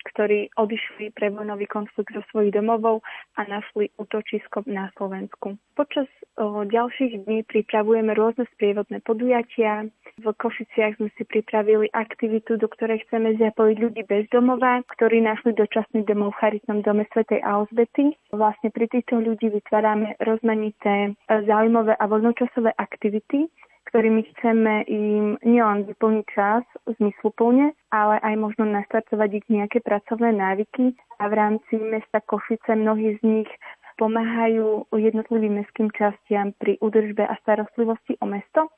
ktorí 0.04 0.51
odišli 0.60 1.16
pre 1.16 1.32
vojnový 1.32 1.66
konflikt 1.66 2.12
zo 2.12 2.24
svojich 2.32 2.54
domovov 2.54 3.01
a 3.39 3.47
našli 3.47 3.89
útočisko 3.95 4.68
na 4.68 4.91
Slovensku. 4.99 5.56
Počas 5.74 6.06
o, 6.38 6.68
ďalších 6.68 7.26
dní 7.26 7.41
pripravujeme 7.47 8.14
rôzne 8.14 8.45
sprievodné 8.54 9.01
podujatia. 9.01 9.89
V 10.22 10.26
Košiciach 10.30 11.01
sme 11.01 11.10
si 11.18 11.24
pripravili 11.26 11.89
aktivitu, 11.89 12.62
do 12.62 12.70
ktorej 12.70 13.01
chceme 13.08 13.34
zapojiť 13.41 13.78
ľudí 13.82 14.01
bez 14.06 14.30
domova, 14.30 14.86
ktorí 14.93 15.26
našli 15.26 15.58
dočasný 15.58 16.06
domov 16.06 16.38
v 16.38 16.39
charitnom 16.45 16.86
dome 16.86 17.10
svätej 17.10 17.41
Alzbety. 17.41 18.14
Vlastne 18.30 18.70
pri 18.70 18.86
týchto 18.93 19.18
ľudí 19.18 19.49
vytvárame 19.49 20.14
rozmanité 20.22 21.10
e, 21.10 21.12
zaujímavé 21.49 21.97
a 21.97 22.06
voľnočasové 22.06 22.78
aktivity, 22.78 23.49
ktorými 23.90 24.24
chceme 24.34 24.88
im 24.88 25.36
nielen 25.44 25.86
vyplniť 25.90 26.26
čas 26.32 26.64
zmysluplne, 27.00 27.76
ale 27.92 28.16
aj 28.24 28.36
možno 28.40 28.66
nastartovať 28.70 29.30
ich 29.44 29.48
nejaké 29.52 29.80
pracovné 29.84 30.34
návyky. 30.34 30.96
A 31.22 31.30
v 31.30 31.34
rámci 31.34 31.74
mesta 31.80 32.20
Košice 32.24 32.76
mnohí 32.76 33.16
z 33.18 33.22
nich 33.24 33.50
pomáhajú 33.98 34.90
jednotlivým 34.90 35.62
mestským 35.62 35.94
častiam 35.94 36.52
pri 36.58 36.82
údržbe 36.82 37.22
a 37.24 37.38
starostlivosti 37.46 38.18
o 38.20 38.26
mesto 38.26 38.74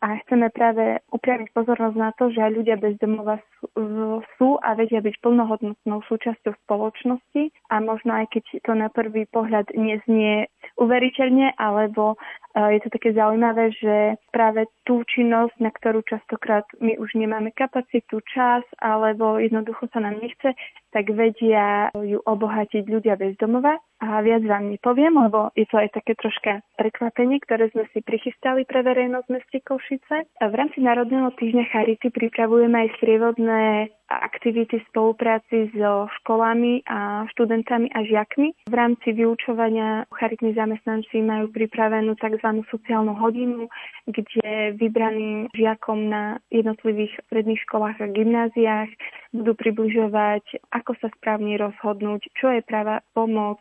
a 0.00 0.20
chceme 0.24 0.52
práve 0.52 1.00
upriamiť 1.08 1.48
pozornosť 1.56 1.96
na 1.96 2.10
to, 2.16 2.28
že 2.28 2.40
aj 2.42 2.52
ľudia 2.52 2.76
bez 2.76 3.00
domova 3.00 3.40
sú, 4.36 4.60
a 4.60 4.76
vedia 4.76 5.00
byť 5.00 5.16
plnohodnotnou 5.24 6.04
súčasťou 6.04 6.52
spoločnosti. 6.66 7.42
A 7.72 7.74
možno 7.80 8.12
aj 8.16 8.32
keď 8.32 8.44
to 8.64 8.72
na 8.76 8.88
prvý 8.92 9.24
pohľad 9.28 9.72
neznie 9.72 10.52
uveriteľne, 10.76 11.56
alebo 11.56 12.14
e, 12.14 12.16
je 12.76 12.80
to 12.84 12.88
také 12.92 13.16
zaujímavé, 13.16 13.72
že 13.72 14.20
práve 14.30 14.68
tú 14.84 15.00
činnosť, 15.08 15.56
na 15.60 15.72
ktorú 15.72 16.04
častokrát 16.04 16.68
my 16.80 17.00
už 17.00 17.16
nemáme 17.16 17.52
kapacitu, 17.56 18.20
čas, 18.28 18.62
alebo 18.80 19.40
jednoducho 19.40 19.88
sa 19.92 20.04
nám 20.04 20.20
nechce, 20.20 20.52
tak 20.96 21.12
vedia 21.12 21.92
ju 21.92 22.24
obohatiť 22.24 22.88
ľudia 22.88 23.20
bez 23.20 23.36
domova. 23.36 23.76
A 24.00 24.20
viac 24.20 24.44
vám 24.44 24.72
nepoviem, 24.72 25.12
lebo 25.12 25.52
je 25.56 25.64
to 25.68 25.80
aj 25.80 25.92
také 25.92 26.16
troška 26.16 26.60
prekvapenie, 26.76 27.40
ktoré 27.44 27.72
sme 27.72 27.88
si 27.92 28.04
prichystali 28.04 28.68
pre 28.68 28.84
verejnosť 28.84 29.28
meste 29.32 29.58
Košice. 29.64 30.28
V 30.40 30.54
rámci 30.56 30.84
Národného 30.84 31.32
týždňa 31.36 31.64
Charity 31.72 32.12
pripravujeme 32.12 32.76
aj 32.76 32.88
strievodné 33.00 33.92
aktivity 34.08 34.78
v 34.78 34.88
spolupráci 34.90 35.70
so 35.74 36.06
školami 36.22 36.86
a 36.86 37.26
študentami 37.34 37.90
a 37.90 38.06
žiakmi. 38.06 38.70
V 38.70 38.74
rámci 38.74 39.12
vyučovania 39.12 40.06
charitní 40.14 40.54
zamestnanci 40.54 41.22
majú 41.22 41.50
pripravenú 41.50 42.14
tzv. 42.14 42.48
sociálnu 42.70 43.18
hodinu, 43.18 43.66
kde 44.06 44.78
vybraným 44.78 45.50
žiakom 45.54 46.10
na 46.10 46.38
jednotlivých 46.54 47.18
stredných 47.26 47.62
školách 47.66 47.98
a 47.98 48.12
gymnáziách 48.12 48.90
budú 49.34 49.52
približovať, 49.58 50.62
ako 50.70 50.94
sa 51.02 51.10
správne 51.18 51.58
rozhodnúť, 51.58 52.30
čo 52.38 52.54
je 52.54 52.62
práva 52.62 53.02
pomoc, 53.12 53.58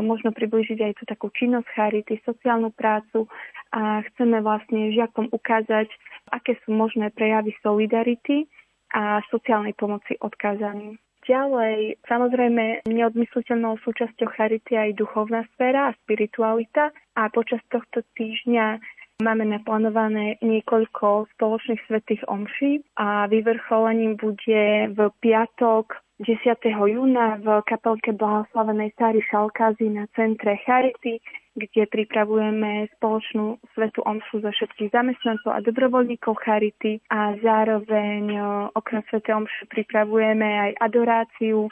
možno 0.00 0.32
približiť 0.32 0.78
aj 0.80 0.92
tú 0.98 1.04
takú 1.04 1.28
činnosť 1.36 1.68
charity, 1.76 2.16
sociálnu 2.24 2.72
prácu 2.72 3.28
a 3.76 4.00
chceme 4.08 4.40
vlastne 4.40 4.88
žiakom 4.96 5.28
ukázať, 5.28 5.92
aké 6.32 6.56
sú 6.64 6.72
možné 6.72 7.12
prejavy 7.12 7.52
solidarity 7.60 8.48
a 8.92 9.24
sociálnej 9.32 9.74
pomoci 9.74 10.14
odkázaným. 10.20 11.00
Ďalej, 11.22 12.02
samozrejme, 12.10 12.82
neodmysliteľnou 12.90 13.78
súčasťou 13.86 14.26
charity 14.34 14.74
aj 14.74 14.98
duchovná 14.98 15.46
sféra 15.54 15.94
a 15.94 15.96
spiritualita 16.02 16.90
a 17.14 17.30
počas 17.30 17.62
tohto 17.70 18.02
týždňa 18.18 18.82
Máme 19.22 19.46
naplánované 19.46 20.42
niekoľko 20.42 21.30
spoločných 21.38 21.78
svetých 21.86 22.26
omší 22.26 22.82
a 22.98 23.30
vyvrcholením 23.30 24.18
bude 24.18 24.90
v 24.90 24.98
piatok 25.22 25.94
10. 26.26 26.42
júna 26.66 27.38
v 27.38 27.62
kapelke 27.62 28.10
Blahoslavenej 28.18 28.90
Sáry 28.98 29.22
Šalkázy 29.22 29.94
na 29.94 30.10
centre 30.18 30.58
Charity, 30.66 31.22
kde 31.52 31.84
pripravujeme 31.84 32.88
spoločnú 32.96 33.60
svetú 33.76 34.00
omšu 34.02 34.40
za 34.40 34.50
všetkých 34.56 34.92
zamestnancov 34.92 35.52
a 35.52 35.60
dobrovoľníkov 35.60 36.34
Charity 36.40 37.04
a 37.12 37.36
zároveň 37.40 38.40
okrem 38.72 39.04
svetej 39.12 39.36
omšu 39.36 39.68
pripravujeme 39.68 40.48
aj 40.68 40.70
adoráciu, 40.80 41.68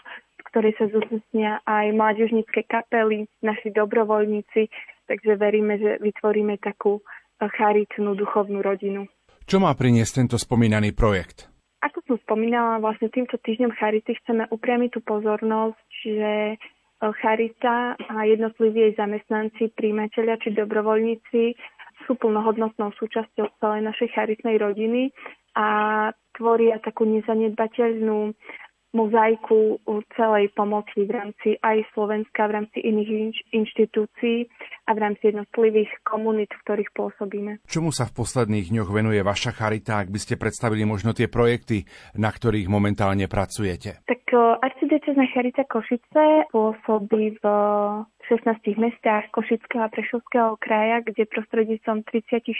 ktorej 0.52 0.76
sa 0.76 0.90
zúčastnia 0.92 1.64
aj 1.64 1.96
mládežnícke 1.96 2.66
kapely, 2.68 3.30
naši 3.40 3.72
dobrovoľníci, 3.72 4.68
takže 5.08 5.32
veríme, 5.40 5.80
že 5.80 5.96
vytvoríme 6.02 6.60
takú 6.60 7.00
charitnú 7.40 8.12
duchovnú 8.18 8.60
rodinu. 8.60 9.08
Čo 9.48 9.58
má 9.58 9.72
priniesť 9.72 10.22
tento 10.22 10.36
spomínaný 10.36 10.92
projekt? 10.92 11.48
Ako 11.80 12.04
som 12.04 12.16
spomínala, 12.28 12.76
vlastne 12.76 13.08
týmto 13.08 13.40
týždňom 13.40 13.72
Charity 13.72 14.12
chceme 14.20 14.44
upriamiť 14.52 14.90
tú 14.94 15.00
pozornosť, 15.00 15.80
že 16.04 16.32
e, 16.52 16.56
Charita 17.00 17.96
a 17.96 18.14
jednotliví 18.28 18.92
jej 18.92 18.94
zamestnanci, 18.94 19.72
príjmateľia 19.72 20.36
či 20.36 20.52
dobrovoľníci 20.52 21.42
sú 22.04 22.12
plnohodnotnou 22.20 22.92
súčasťou 22.92 23.56
celej 23.56 23.88
našej 23.88 24.08
charitnej 24.12 24.60
rodiny 24.60 25.08
a 25.56 26.10
tvoria 26.36 26.76
takú 26.80 27.08
nezanedbateľnú 27.08 28.36
mozaiku 28.92 29.78
celej 30.18 30.50
pomoci 30.54 31.06
v 31.06 31.10
rámci 31.10 31.48
aj 31.62 31.86
Slovenska, 31.94 32.50
v 32.50 32.52
rámci 32.62 32.78
iných 32.82 33.10
inš- 33.10 33.44
inštitúcií 33.54 34.50
a 34.86 34.90
v 34.94 34.98
rámci 34.98 35.30
jednotlivých 35.30 35.90
komunít, 36.02 36.50
v 36.50 36.62
ktorých 36.66 36.90
pôsobíme. 36.94 37.62
Čomu 37.70 37.94
sa 37.94 38.10
v 38.10 38.16
posledných 38.18 38.74
dňoch 38.74 38.90
venuje 38.90 39.22
vaša 39.22 39.54
charita, 39.54 40.02
ak 40.02 40.10
by 40.10 40.18
ste 40.18 40.34
predstavili 40.40 40.82
možno 40.82 41.14
tie 41.14 41.30
projekty, 41.30 41.86
na 42.18 42.34
ktorých 42.34 42.66
momentálne 42.66 43.30
pracujete? 43.30 44.02
Tak 44.06 44.22
arcidiecezná 44.62 45.26
charita 45.30 45.62
Košice 45.66 46.50
pôsobí 46.50 47.38
v 47.38 47.44
16 48.26 48.78
mestách 48.78 49.26
Košického 49.34 49.86
a 49.86 49.90
Prešovského 49.90 50.54
kraja, 50.58 51.02
kde 51.02 51.26
prostredníctvom 51.26 52.06
34 52.06 52.54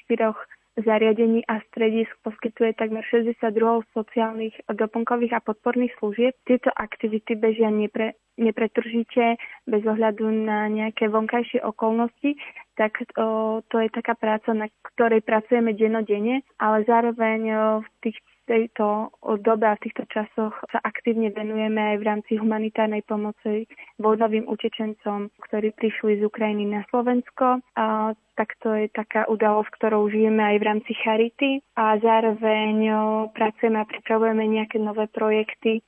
zariadení 0.79 1.47
a 1.47 1.61
stredisk 1.71 2.11
poskytuje 2.23 2.75
takmer 2.75 3.05
62 3.05 3.83
sociálnych, 3.93 4.55
doplnkových 4.71 5.33
a 5.39 5.45
podporných 5.45 5.95
služieb. 5.99 6.35
Tieto 6.47 6.71
aktivity 6.71 7.35
bežia 7.35 7.71
nepre, 7.71 8.15
nepretržite 8.39 9.37
bez 9.67 9.83
ohľadu 9.85 10.31
na 10.31 10.71
nejaké 10.71 11.11
vonkajšie 11.11 11.61
okolnosti, 11.61 12.39
tak 12.79 13.05
o, 13.19 13.61
to 13.69 13.77
je 13.83 13.89
taká 13.93 14.17
práca, 14.17 14.57
na 14.57 14.71
ktorej 14.95 15.21
pracujeme 15.21 15.77
denodene, 15.77 16.47
ale 16.57 16.87
zároveň 16.89 17.41
o, 17.53 17.61
v 17.85 17.89
tých 18.01 18.19
tejto 18.51 19.15
dobe 19.47 19.71
a 19.71 19.79
v 19.79 19.87
týchto 19.87 20.11
časoch 20.11 20.59
sa 20.75 20.83
aktívne 20.83 21.31
venujeme 21.31 21.95
aj 21.95 21.97
v 22.03 22.07
rámci 22.11 22.33
humanitárnej 22.35 23.07
pomoci 23.07 23.71
vojnovým 24.03 24.51
utečencom, 24.51 25.31
ktorí 25.47 25.71
prišli 25.79 26.19
z 26.19 26.27
Ukrajiny 26.27 26.67
na 26.67 26.83
Slovensko. 26.91 27.63
A 27.79 28.19
tak 28.35 28.59
to 28.59 28.75
je 28.75 28.91
taká 28.91 29.31
udalosť, 29.31 29.71
ktorou 29.79 30.11
žijeme 30.11 30.43
aj 30.43 30.57
v 30.59 30.67
rámci 30.67 30.93
Charity 30.99 31.63
a 31.77 32.01
zároveň 32.03 32.91
pracujeme 33.37 33.79
a 33.79 33.87
pripravujeme 33.87 34.45
nejaké 34.49 34.81
nové 34.81 35.07
projekty, 35.13 35.85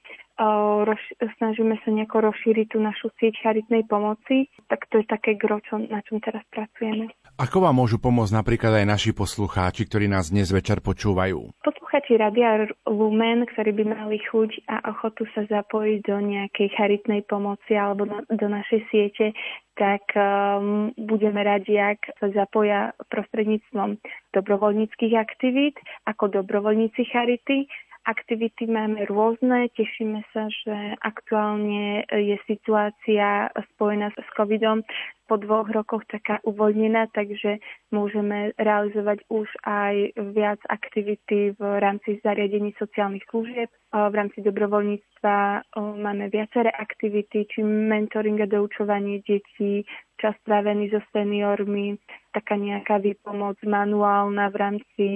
roz, 0.85 1.03
snažíme 1.39 1.79
sa 1.83 1.89
nejako 1.91 2.31
rozšíriť 2.31 2.67
tú 2.75 2.79
našu 2.83 3.09
sieť 3.19 3.39
charitnej 3.43 3.87
pomoci, 3.87 4.51
tak 4.67 4.87
to 4.91 5.01
je 5.01 5.07
také 5.07 5.39
gro, 5.39 5.63
čo, 5.65 5.79
na 5.79 6.03
čom 6.07 6.19
teraz 6.19 6.43
pracujeme. 6.51 7.11
Ako 7.41 7.65
vám 7.65 7.81
môžu 7.81 7.97
pomôcť 7.97 8.37
napríklad 8.37 8.83
aj 8.83 8.87
naši 8.87 9.11
poslucháči, 9.17 9.89
ktorí 9.89 10.07
nás 10.07 10.29
dnes 10.29 10.53
večer 10.53 10.85
počúvajú? 10.85 11.55
Poslucháči 11.65 12.21
Radia 12.21 12.69
Lumen, 12.85 13.49
ktorí 13.49 13.73
by 13.73 13.85
mali 13.89 14.21
chuť 14.21 14.69
a 14.69 14.93
ochotu 14.93 15.25
sa 15.33 15.49
zapojiť 15.49 15.99
do 16.05 16.17
nejakej 16.21 16.69
charitnej 16.77 17.25
pomoci 17.25 17.73
alebo 17.73 18.05
na, 18.05 18.21
do 18.29 18.47
našej 18.49 18.81
siete, 18.93 19.33
tak 19.81 20.05
um, 20.13 20.93
budeme 21.01 21.41
radi, 21.41 21.81
ak 21.81 22.21
sa 22.21 22.29
zapoja 22.37 22.93
prostredníctvom 23.09 23.97
dobrovoľníckých 24.37 25.15
aktivít 25.17 25.81
ako 26.05 26.29
dobrovoľníci 26.29 27.09
Charity 27.09 27.65
Aktivity 28.03 28.67
máme 28.67 29.07
rôzne, 29.07 29.71
tešíme 29.79 30.27
sa, 30.35 30.51
že 30.51 30.99
aktuálne 31.07 32.03
je 32.11 32.35
situácia 32.51 33.47
spojená 33.75 34.11
s 34.11 34.29
covidom 34.35 34.83
po 35.31 35.39
dvoch 35.39 35.71
rokoch 35.71 36.03
taká 36.11 36.43
uvoľnená, 36.43 37.15
takže 37.15 37.63
môžeme 37.95 38.51
realizovať 38.59 39.23
už 39.31 39.47
aj 39.63 40.19
viac 40.35 40.59
aktivity 40.67 41.55
v 41.55 41.61
rámci 41.63 42.19
zariadení 42.27 42.75
sociálnych 42.75 43.23
služieb. 43.31 43.71
V 43.93 44.15
rámci 44.17 44.41
dobrovoľníctva 44.41 45.69
máme 45.77 46.33
viaceré 46.33 46.73
aktivity, 46.73 47.45
či 47.45 47.61
mentoring 47.61 48.41
a 48.41 48.49
doučovanie 48.49 49.21
detí, 49.21 49.85
čas 50.17 50.33
strávený 50.41 50.89
so 50.89 51.05
seniormi, 51.13 52.01
taká 52.33 52.57
nejaká 52.57 53.05
výpomoc 53.05 53.61
manuálna 53.61 54.49
v 54.49 54.57
rámci 54.57 55.07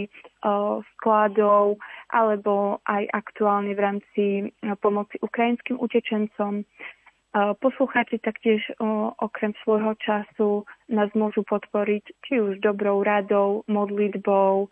skladov 0.93 1.81
alebo 2.13 2.85
aj 2.85 3.09
aktuálne 3.17 3.73
v 3.73 3.81
rámci 3.81 4.25
pomoci 4.85 5.17
ukrajinským 5.25 5.81
utečencom. 5.81 6.61
Poslucháči 7.37 8.21
taktiež 8.21 8.61
okrem 9.21 9.57
svojho 9.65 9.97
času 10.05 10.69
nás 10.93 11.09
môžu 11.17 11.49
podporiť 11.49 12.05
či 12.29 12.45
už 12.45 12.61
dobrou 12.61 13.01
radou, 13.01 13.65
modlitbou, 13.73 14.69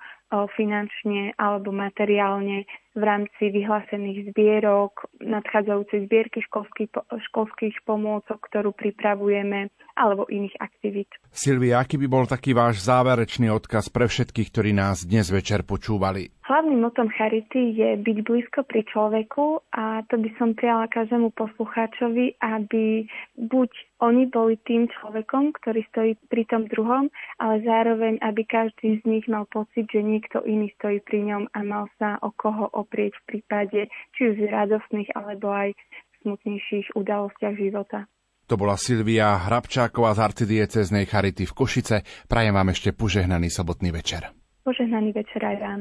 finančne 0.56 1.32
alebo 1.40 1.72
materiálne 1.72 2.68
v 2.94 3.02
rámci 3.02 3.50
vyhlásených 3.50 4.30
zbierok, 4.30 5.10
nadchádzajúcej 5.18 6.06
zbierky 6.06 6.38
školských, 6.46 6.94
školských 7.30 7.82
pomôcok, 7.82 8.38
ktorú 8.38 8.70
pripravujeme, 8.70 9.74
alebo 9.98 10.26
iných 10.30 10.54
aktivít. 10.62 11.10
Silvia, 11.34 11.82
aký 11.82 11.98
by 11.98 12.06
bol 12.06 12.24
taký 12.26 12.54
váš 12.54 12.86
záverečný 12.86 13.50
odkaz 13.50 13.90
pre 13.90 14.06
všetkých, 14.06 14.48
ktorí 14.50 14.70
nás 14.70 15.02
dnes 15.02 15.30
večer 15.30 15.66
počúvali? 15.66 16.30
Hlavným 16.44 16.84
motom 16.84 17.08
Charity 17.08 17.72
je 17.72 17.96
byť 18.04 18.18
blízko 18.20 18.68
pri 18.68 18.84
človeku 18.84 19.64
a 19.72 20.04
to 20.12 20.20
by 20.20 20.28
som 20.36 20.52
prijala 20.52 20.92
každému 20.92 21.32
poslucháčovi, 21.32 22.36
aby 22.36 23.08
buď 23.40 23.72
oni 24.04 24.28
boli 24.28 24.60
tým 24.68 24.84
človekom, 24.92 25.56
ktorý 25.56 25.80
stojí 25.88 26.12
pri 26.28 26.44
tom 26.44 26.68
druhom, 26.68 27.08
ale 27.40 27.64
zároveň, 27.64 28.20
aby 28.20 28.44
každý 28.44 29.00
z 29.00 29.02
nich 29.08 29.24
mal 29.24 29.48
pocit, 29.48 29.88
že 29.88 30.04
niekto 30.04 30.44
iný 30.44 30.68
stojí 30.76 31.00
pri 31.00 31.24
ňom 31.32 31.48
a 31.56 31.58
mal 31.64 31.88
sa 31.96 32.20
o 32.20 32.28
koho 32.36 32.68
oprieť 32.84 33.16
v 33.18 33.24
prípade 33.24 33.80
či 34.14 34.20
už 34.30 34.44
radostných 34.52 35.10
alebo 35.16 35.48
aj 35.48 35.72
smutnejších 36.20 36.92
udalostiach 36.94 37.56
života. 37.56 38.04
To 38.44 38.60
bola 38.60 38.76
Silvia 38.76 39.40
Hrabčáková 39.40 40.12
z 40.12 40.20
arcidieceznej 40.20 41.08
Charity 41.08 41.48
v 41.48 41.56
Košice. 41.56 41.96
Prajem 42.28 42.52
vám 42.52 42.76
ešte 42.76 42.92
požehnaný 42.92 43.48
sobotný 43.48 43.88
večer. 43.88 44.36
Požehnaný 44.68 45.16
večer 45.16 45.40
aj 45.40 45.56
vám. 45.64 45.80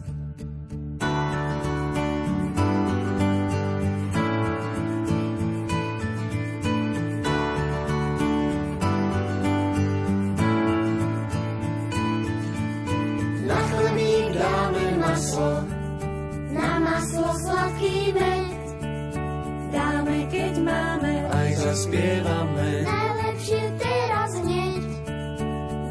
Zaspievame. 21.71 22.69
Najlepšie 22.83 23.63
teraz 23.77 24.31
hneď. 24.41 24.83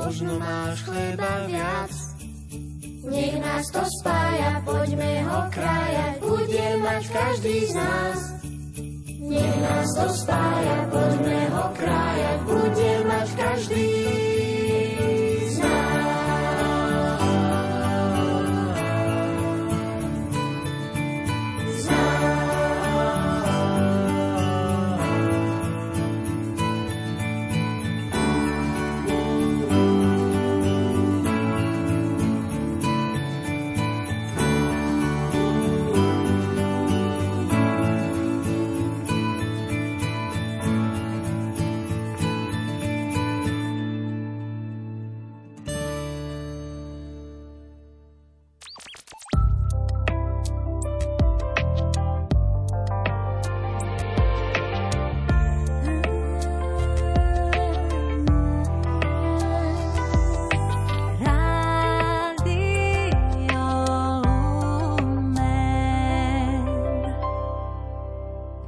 Možno 0.05 0.37
máš 0.37 0.85
chleba 0.85 1.49
viac. 1.49 1.93
Nech 3.09 3.35
nás 3.41 3.65
to 3.73 3.81
spája, 4.01 4.61
poďme 4.61 5.25
ho 5.25 5.39
krájať, 5.49 6.15
bude 6.21 6.67
mať 6.77 7.03
každý 7.09 7.57
z 7.65 7.73
nás. 7.73 8.19
Nech 9.25 9.55
nás 9.65 9.87
to 9.97 10.07
spája, 10.13 10.77
poďme 10.93 11.41
ho 11.49 11.65
krájať, 11.73 12.37
bude 12.45 12.91
mať 13.09 13.27
každý 13.33 14.44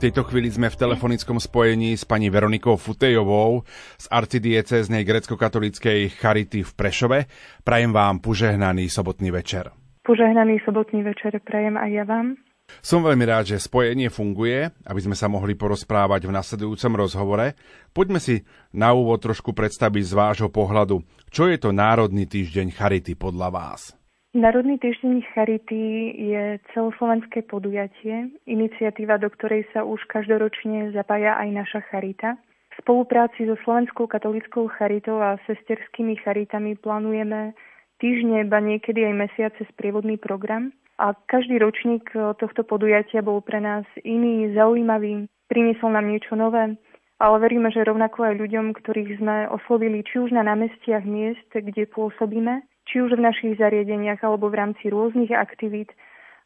tejto 0.08 0.24
chvíli 0.24 0.48
sme 0.48 0.72
v 0.72 0.80
telefonickom 0.80 1.36
spojení 1.36 2.00
s 2.00 2.08
pani 2.08 2.32
Veronikou 2.32 2.80
Futejovou 2.80 3.68
z 4.00 4.08
arcidieceznej 4.08 5.04
grecko-katolíckej 5.04 6.16
Charity 6.16 6.64
v 6.64 6.72
Prešove. 6.80 7.20
Prajem 7.68 7.92
vám 7.92 8.24
požehnaný 8.24 8.88
sobotný 8.88 9.36
večer. 9.36 9.68
Požehnaný 10.08 10.64
sobotný 10.64 11.04
večer 11.04 11.36
prajem 11.44 11.76
aj 11.76 11.92
ja 11.92 12.08
vám. 12.08 12.40
Som 12.80 13.04
veľmi 13.04 13.28
rád, 13.28 13.52
že 13.52 13.60
spojenie 13.60 14.08
funguje, 14.08 14.72
aby 14.88 15.00
sme 15.04 15.20
sa 15.20 15.28
mohli 15.28 15.60
porozprávať 15.60 16.24
v 16.24 16.36
nasledujúcom 16.40 16.94
rozhovore. 17.04 17.60
Poďme 17.92 18.24
si 18.24 18.48
na 18.72 18.96
úvod 18.96 19.20
trošku 19.20 19.52
predstaviť 19.52 20.04
z 20.08 20.14
vášho 20.16 20.48
pohľadu, 20.48 21.04
čo 21.28 21.52
je 21.52 21.60
to 21.60 21.76
Národný 21.76 22.32
týždeň 22.32 22.72
Charity 22.72 23.20
podľa 23.20 23.52
vás. 23.52 23.97
Národný 24.38 24.78
týždeň 24.78 25.34
Charity 25.34 26.14
je 26.14 26.62
celoslovenské 26.78 27.50
podujatie, 27.50 28.30
iniciatíva, 28.46 29.18
do 29.18 29.34
ktorej 29.34 29.66
sa 29.74 29.82
už 29.82 29.98
každoročne 30.14 30.94
zapája 30.94 31.42
aj 31.42 31.50
naša 31.58 31.82
Charita. 31.90 32.38
V 32.70 32.74
spolupráci 32.86 33.50
so 33.50 33.58
Slovenskou 33.66 34.06
katolickou 34.06 34.70
charitou 34.78 35.18
a 35.18 35.42
sesterskými 35.50 36.22
charitami 36.22 36.78
plánujeme 36.78 37.58
týždne, 37.98 38.46
ba 38.46 38.62
niekedy 38.62 39.10
aj 39.10 39.26
mesiace 39.26 39.66
sprievodný 39.74 40.22
program. 40.22 40.70
A 41.02 41.18
každý 41.18 41.58
ročník 41.58 42.06
tohto 42.14 42.62
podujatia 42.62 43.26
bol 43.26 43.42
pre 43.42 43.58
nás 43.58 43.90
iný, 44.06 44.54
zaujímavý, 44.54 45.26
priniesol 45.50 45.98
nám 45.98 46.14
niečo 46.14 46.38
nové, 46.38 46.78
ale 47.18 47.36
veríme, 47.42 47.74
že 47.74 47.82
rovnako 47.82 48.30
aj 48.30 48.38
ľuďom, 48.38 48.78
ktorých 48.78 49.18
sme 49.18 49.50
oslovili 49.50 50.06
či 50.06 50.22
už 50.22 50.30
na 50.30 50.46
námestiach 50.46 51.02
miest, 51.10 51.50
kde 51.50 51.90
pôsobíme, 51.90 52.62
či 52.88 53.04
už 53.04 53.20
v 53.20 53.26
našich 53.28 53.54
zariadeniach 53.60 54.24
alebo 54.24 54.48
v 54.48 54.60
rámci 54.64 54.88
rôznych 54.88 55.36
aktivít 55.36 55.92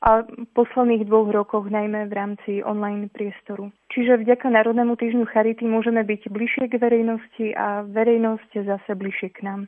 a 0.02 0.26
v 0.26 0.50
posledných 0.58 1.06
dvoch 1.06 1.30
rokoch 1.30 1.70
najmä 1.70 2.10
v 2.10 2.14
rámci 2.18 2.52
online 2.66 3.06
priestoru. 3.14 3.70
Čiže 3.94 4.26
vďaka 4.26 4.50
Národnému 4.50 4.98
týždňu 4.98 5.30
Charity 5.30 5.70
môžeme 5.70 6.02
byť 6.02 6.22
bližšie 6.34 6.66
k 6.74 6.82
verejnosti 6.82 7.54
a 7.54 7.86
verejnosť 7.86 8.52
zase 8.66 8.92
bližšie 8.98 9.30
k 9.30 9.40
nám. 9.46 9.62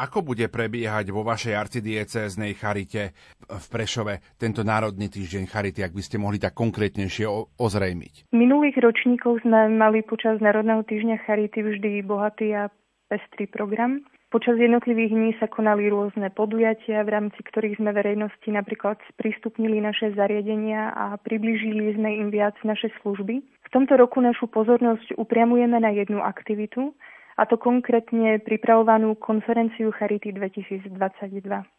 Ako 0.00 0.24
bude 0.24 0.48
prebiehať 0.48 1.12
vo 1.12 1.20
vašej 1.20 1.52
arcidiecéznej 1.52 2.56
charite 2.56 3.12
v 3.44 3.66
Prešove 3.68 4.24
tento 4.40 4.64
Národný 4.64 5.12
týždeň 5.12 5.44
Charity, 5.44 5.84
ak 5.84 5.92
by 5.92 6.00
ste 6.00 6.16
mohli 6.16 6.40
tak 6.40 6.56
konkrétnejšie 6.56 7.28
ozrejmiť? 7.60 8.32
Minulých 8.32 8.80
ročníkov 8.80 9.44
sme 9.44 9.68
mali 9.68 10.00
počas 10.00 10.40
Národného 10.40 10.88
týždňa 10.88 11.20
Charity 11.28 11.60
vždy 11.60 11.90
bohatý 12.08 12.48
a 12.56 12.72
pestrý 13.12 13.44
program. 13.44 14.00
Počas 14.30 14.62
jednotlivých 14.62 15.10
dní 15.10 15.30
sa 15.42 15.50
konali 15.50 15.90
rôzne 15.90 16.30
podujatia, 16.30 17.02
v 17.02 17.18
rámci 17.18 17.42
ktorých 17.42 17.82
sme 17.82 17.90
verejnosti 17.90 18.46
napríklad 18.46 19.02
sprístupnili 19.10 19.82
naše 19.82 20.14
zariadenia 20.14 20.94
a 20.94 21.18
priblížili 21.18 21.98
sme 21.98 22.14
im 22.14 22.30
viac 22.30 22.54
naše 22.62 22.94
služby. 23.02 23.42
V 23.42 23.68
tomto 23.74 23.98
roku 23.98 24.22
našu 24.22 24.46
pozornosť 24.46 25.18
upriamujeme 25.18 25.82
na 25.82 25.90
jednu 25.90 26.22
aktivitu, 26.22 26.94
a 27.40 27.48
to 27.48 27.58
konkrétne 27.58 28.38
pripravovanú 28.38 29.18
konferenciu 29.18 29.90
Charity 29.96 30.30
2022. 30.30 30.94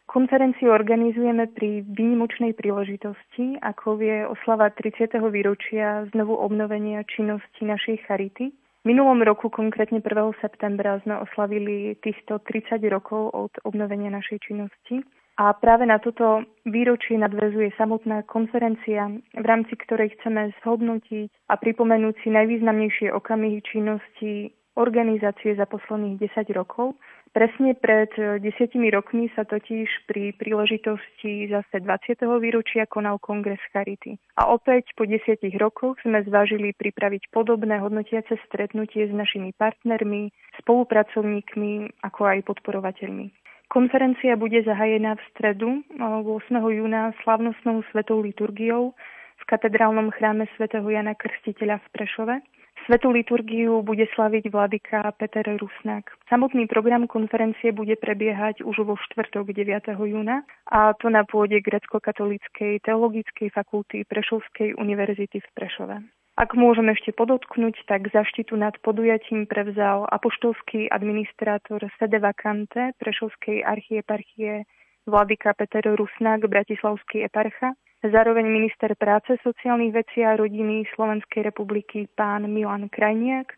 Konferenciu 0.04 0.76
organizujeme 0.76 1.48
pri 1.56 1.88
výnimočnej 1.88 2.52
príležitosti, 2.52 3.62
ako 3.64 3.96
je 3.96 4.28
oslava 4.28 4.68
30. 4.74 5.08
výročia 5.32 6.04
znovu 6.12 6.36
obnovenia 6.36 7.00
činnosti 7.08 7.64
našej 7.64 8.04
Charity 8.04 8.52
minulom 8.84 9.22
roku, 9.22 9.50
konkrétne 9.50 10.02
1. 10.02 10.42
septembra, 10.42 10.98
sme 11.06 11.22
oslavili 11.22 11.94
týchto 12.02 12.42
30 12.42 12.82
rokov 12.90 13.30
od 13.30 13.52
obnovenia 13.62 14.10
našej 14.10 14.42
činnosti. 14.42 15.02
A 15.40 15.56
práve 15.56 15.88
na 15.88 15.96
toto 15.96 16.44
výročie 16.68 17.16
nadvezuje 17.16 17.72
samotná 17.80 18.20
konferencia, 18.28 19.08
v 19.32 19.44
rámci 19.48 19.74
ktorej 19.80 20.12
chceme 20.20 20.52
zhodnotiť 20.60 21.32
a 21.48 21.56
pripomenúť 21.56 22.14
si 22.20 22.28
najvýznamnejšie 22.28 23.08
okamihy 23.16 23.64
činnosti 23.64 24.52
organizácie 24.76 25.56
za 25.56 25.64
posledných 25.64 26.20
10 26.20 26.52
rokov 26.52 27.00
Presne 27.32 27.72
pred 27.72 28.12
e, 28.20 28.44
desiatimi 28.44 28.92
rokmi 28.92 29.32
sa 29.32 29.48
totiž 29.48 30.04
pri 30.04 30.36
príležitosti 30.36 31.48
zase 31.48 31.80
20. 31.80 32.20
výročia 32.36 32.84
konal 32.84 33.16
kongres 33.16 33.60
Charity. 33.72 34.20
A 34.36 34.52
opäť 34.52 34.92
po 34.92 35.08
desiatich 35.08 35.56
rokoch 35.56 35.96
sme 36.04 36.20
zvážili 36.28 36.76
pripraviť 36.76 37.32
podobné 37.32 37.80
hodnotiace 37.80 38.36
stretnutie 38.44 39.08
s 39.08 39.12
našimi 39.16 39.56
partnermi, 39.56 40.28
spolupracovníkmi 40.60 42.04
ako 42.04 42.20
aj 42.20 42.38
podporovateľmi. 42.52 43.32
Konferencia 43.72 44.36
bude 44.36 44.60
zahajená 44.60 45.16
v 45.16 45.24
stredu 45.32 45.68
8. 45.96 46.52
júna 46.52 47.16
slavnostnou 47.24 47.80
svetou 47.88 48.20
liturgiou 48.20 48.92
v 49.40 49.44
katedrálnom 49.48 50.12
chráme 50.12 50.44
svätého 50.60 50.84
Jana 50.84 51.16
Krstiteľa 51.16 51.80
v 51.80 51.86
Prešove 51.96 52.36
Svetú 52.82 53.14
liturgiu 53.14 53.78
bude 53.86 54.10
slaviť 54.10 54.50
vladyka 54.50 55.14
Peter 55.14 55.46
Rusnak. 55.54 56.10
Samotný 56.26 56.66
program 56.66 57.06
konferencie 57.06 57.70
bude 57.70 57.94
prebiehať 57.94 58.66
už 58.66 58.82
vo 58.82 58.98
štvrtok 58.98 59.54
9. 59.54 59.86
júna 59.94 60.42
a 60.66 60.90
to 60.98 61.06
na 61.06 61.22
pôde 61.22 61.62
Grecko-katolíckej 61.62 62.82
teologickej 62.82 63.54
fakulty 63.54 64.02
Prešovskej 64.02 64.74
univerzity 64.74 65.38
v 65.38 65.48
Prešove. 65.54 65.96
Ak 66.34 66.58
môžem 66.58 66.90
ešte 66.90 67.14
podotknúť, 67.14 67.86
tak 67.86 68.10
zaštitu 68.10 68.58
nad 68.58 68.74
podujatím 68.82 69.46
prevzal 69.46 70.02
apoštolský 70.10 70.90
administrátor 70.90 71.86
sede 72.02 72.18
vacante 72.18 72.98
Prešovskej 72.98 73.62
archieparchie 73.62 74.66
vladyka 75.06 75.54
Peter 75.54 75.86
Rusnak, 75.86 76.50
bratislavský 76.50 77.30
eparcha, 77.30 77.78
zároveň 78.10 78.50
minister 78.50 78.98
práce, 78.98 79.38
sociálnych 79.46 79.94
vecí 79.94 80.26
a 80.26 80.34
rodiny 80.34 80.82
Slovenskej 80.98 81.46
republiky 81.46 82.10
pán 82.10 82.50
Milan 82.50 82.90
Krajniak 82.90 83.54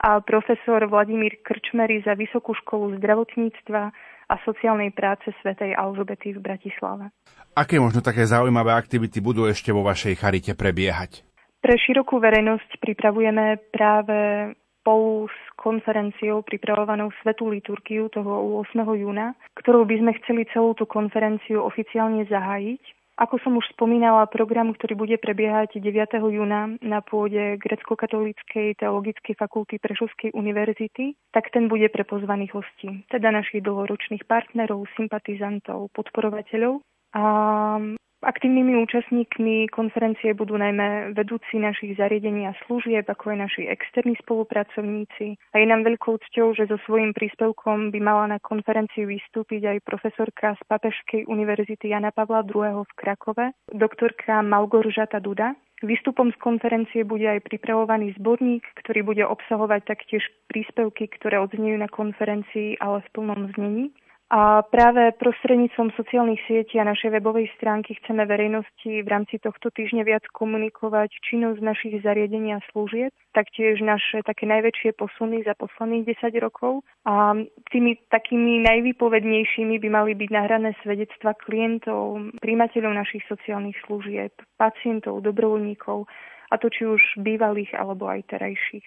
a 0.00 0.18
profesor 0.24 0.80
Vladimír 0.88 1.44
Krčmery 1.44 2.00
za 2.00 2.16
Vysokú 2.16 2.56
školu 2.64 2.96
zdravotníctva 2.96 3.82
a 4.32 4.34
sociálnej 4.48 4.96
práce 4.96 5.28
svätej 5.44 5.76
Alžbety 5.76 6.32
v 6.32 6.40
Bratislave. 6.40 7.12
Aké 7.52 7.76
možno 7.76 8.00
také 8.00 8.24
zaujímavé 8.24 8.72
aktivity 8.72 9.20
budú 9.20 9.44
ešte 9.44 9.70
vo 9.76 9.84
vašej 9.84 10.16
charite 10.16 10.52
prebiehať? 10.56 11.20
Pre 11.60 11.74
širokú 11.76 12.18
verejnosť 12.18 12.80
pripravujeme 12.80 13.60
práve 13.70 14.50
spolu 14.82 15.30
s 15.30 15.38
konferenciou 15.54 16.42
pripravovanou 16.42 17.14
Svetú 17.22 17.46
liturgiu 17.54 18.10
toho 18.10 18.58
8. 18.66 18.82
júna, 18.98 19.38
ktorou 19.54 19.86
by 19.86 19.94
sme 20.02 20.12
chceli 20.24 20.42
celú 20.50 20.74
tú 20.74 20.90
konferenciu 20.90 21.62
oficiálne 21.62 22.26
zahájiť 22.26 23.01
ako 23.16 23.36
som 23.44 23.52
už 23.60 23.66
spomínala, 23.76 24.24
program, 24.30 24.72
ktorý 24.72 24.96
bude 24.96 25.16
prebiehať 25.20 25.78
9. 25.78 26.16
júna 26.32 26.74
na 26.80 27.04
pôde 27.04 27.60
Grecko-katolíckej 27.60 28.80
teologickej 28.80 29.34
fakulty 29.36 29.76
Prešovskej 29.76 30.32
univerzity, 30.32 31.14
tak 31.30 31.52
ten 31.52 31.68
bude 31.68 31.86
pre 31.92 32.08
pozvaných 32.08 32.56
hostí, 32.56 33.04
teda 33.12 33.28
našich 33.28 33.60
dlhoročných 33.60 34.24
partnerov, 34.24 34.88
sympatizantov, 34.96 35.92
podporovateľov. 35.92 36.80
A 37.12 37.22
Aktívnymi 38.22 38.78
účastníkmi 38.86 39.66
konferencie 39.74 40.30
budú 40.30 40.54
najmä 40.54 41.10
vedúci 41.10 41.58
našich 41.58 41.98
zariadení 41.98 42.46
a 42.46 42.54
služieb, 42.70 43.02
ako 43.10 43.34
aj 43.34 43.38
naši 43.50 43.62
externí 43.66 44.14
spolupracovníci. 44.22 45.34
A 45.50 45.58
je 45.58 45.66
nám 45.66 45.82
veľkou 45.82 46.22
cťou, 46.30 46.54
že 46.54 46.70
so 46.70 46.78
svojím 46.86 47.10
príspevkom 47.18 47.90
by 47.90 47.98
mala 47.98 48.30
na 48.30 48.38
konferencii 48.38 49.10
vystúpiť 49.10 49.74
aj 49.74 49.78
profesorka 49.82 50.54
z 50.54 50.62
Papežskej 50.70 51.26
univerzity 51.26 51.90
Jana 51.90 52.14
Pavla 52.14 52.46
II. 52.46 52.86
v 52.86 52.92
Krakove, 52.94 53.58
doktorka 53.74 54.38
Malgoržata 54.46 55.18
Duda. 55.18 55.58
Výstupom 55.82 56.30
z 56.30 56.38
konferencie 56.38 57.02
bude 57.02 57.26
aj 57.26 57.42
pripravovaný 57.42 58.14
zborník, 58.14 58.62
ktorý 58.86 59.02
bude 59.02 59.26
obsahovať 59.26 59.82
taktiež 59.82 60.22
príspevky, 60.46 61.10
ktoré 61.10 61.42
odznejú 61.42 61.74
na 61.74 61.90
konferencii, 61.90 62.78
ale 62.78 63.02
v 63.02 63.08
plnom 63.18 63.50
znení. 63.58 63.90
A 64.32 64.64
práve 64.64 65.12
prostredníctvom 65.20 65.92
sociálnych 65.92 66.40
sietí 66.48 66.80
a 66.80 66.88
našej 66.88 67.20
webovej 67.20 67.52
stránky 67.60 67.92
chceme 68.00 68.24
verejnosti 68.24 69.04
v 69.04 69.04
rámci 69.04 69.36
tohto 69.36 69.68
týždňa 69.68 70.08
viac 70.08 70.24
komunikovať 70.32 71.12
činnosť 71.20 71.60
našich 71.60 72.00
zariadení 72.00 72.56
a 72.56 72.64
služieb, 72.72 73.12
taktiež 73.36 73.84
naše 73.84 74.24
také 74.24 74.48
najväčšie 74.48 74.96
posuny 74.96 75.44
za 75.44 75.52
posledných 75.52 76.16
10 76.16 76.32
rokov. 76.40 76.80
A 77.04 77.36
tými 77.68 78.00
takými 78.08 78.64
najvypovednejšími 78.64 79.76
by 79.76 79.88
mali 79.92 80.16
byť 80.16 80.30
nahrané 80.32 80.72
svedectva 80.80 81.36
klientov, 81.36 82.32
príjmateľov 82.40 83.04
našich 83.04 83.28
sociálnych 83.28 83.76
služieb, 83.84 84.32
pacientov, 84.56 85.20
dobrovoľníkov, 85.28 86.08
a 86.48 86.54
to 86.56 86.72
či 86.72 86.88
už 86.88 87.20
bývalých 87.20 87.76
alebo 87.76 88.08
aj 88.08 88.32
terajších. 88.32 88.86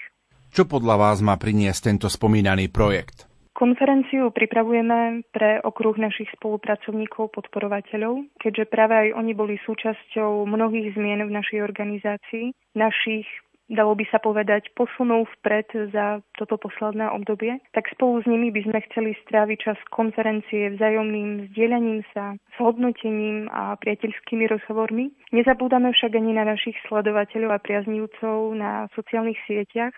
Čo 0.57 0.65
podľa 0.65 0.97
vás 0.97 1.21
má 1.21 1.37
priniesť 1.37 1.93
tento 1.93 2.09
spomínaný 2.09 2.73
projekt? 2.73 3.34
Konferenciu 3.55 4.35
pripravujeme 4.35 5.31
pre 5.31 5.63
okruh 5.63 5.95
našich 5.95 6.27
spolupracovníkov, 6.35 7.31
podporovateľov, 7.31 8.27
keďže 8.43 8.67
práve 8.67 8.91
aj 8.91 9.09
oni 9.15 9.31
boli 9.31 9.55
súčasťou 9.63 10.43
mnohých 10.43 10.91
zmien 10.91 11.23
v 11.23 11.31
našej 11.31 11.63
organizácii, 11.63 12.51
našich 12.75 13.23
dalo 13.71 13.97
by 13.97 14.05
sa 14.11 14.19
povedať, 14.21 14.69
posunov 14.77 15.25
vpred 15.39 15.89
za 15.89 16.21
toto 16.37 16.59
posledné 16.59 17.09
obdobie, 17.09 17.57
tak 17.73 17.89
spolu 17.95 18.21
s 18.21 18.25
nimi 18.29 18.53
by 18.53 18.61
sme 18.67 18.79
chceli 18.91 19.11
stráviť 19.25 19.57
čas 19.57 19.79
konferencie 19.89 20.75
vzájomným 20.77 21.49
zdieľaním 21.55 22.05
sa, 22.13 22.37
zhodnotením 22.59 23.49
a 23.49 23.73
priateľskými 23.79 24.45
rozhovormi. 24.51 25.09
Nezabúdame 25.33 25.95
však 25.95 26.13
ani 26.13 26.37
na 26.37 26.45
našich 26.45 26.77
sledovateľov 26.85 27.57
a 27.57 27.63
priaznivcov 27.63 28.53
na 28.53 28.85
sociálnych 28.93 29.39
sieťach, 29.49 29.95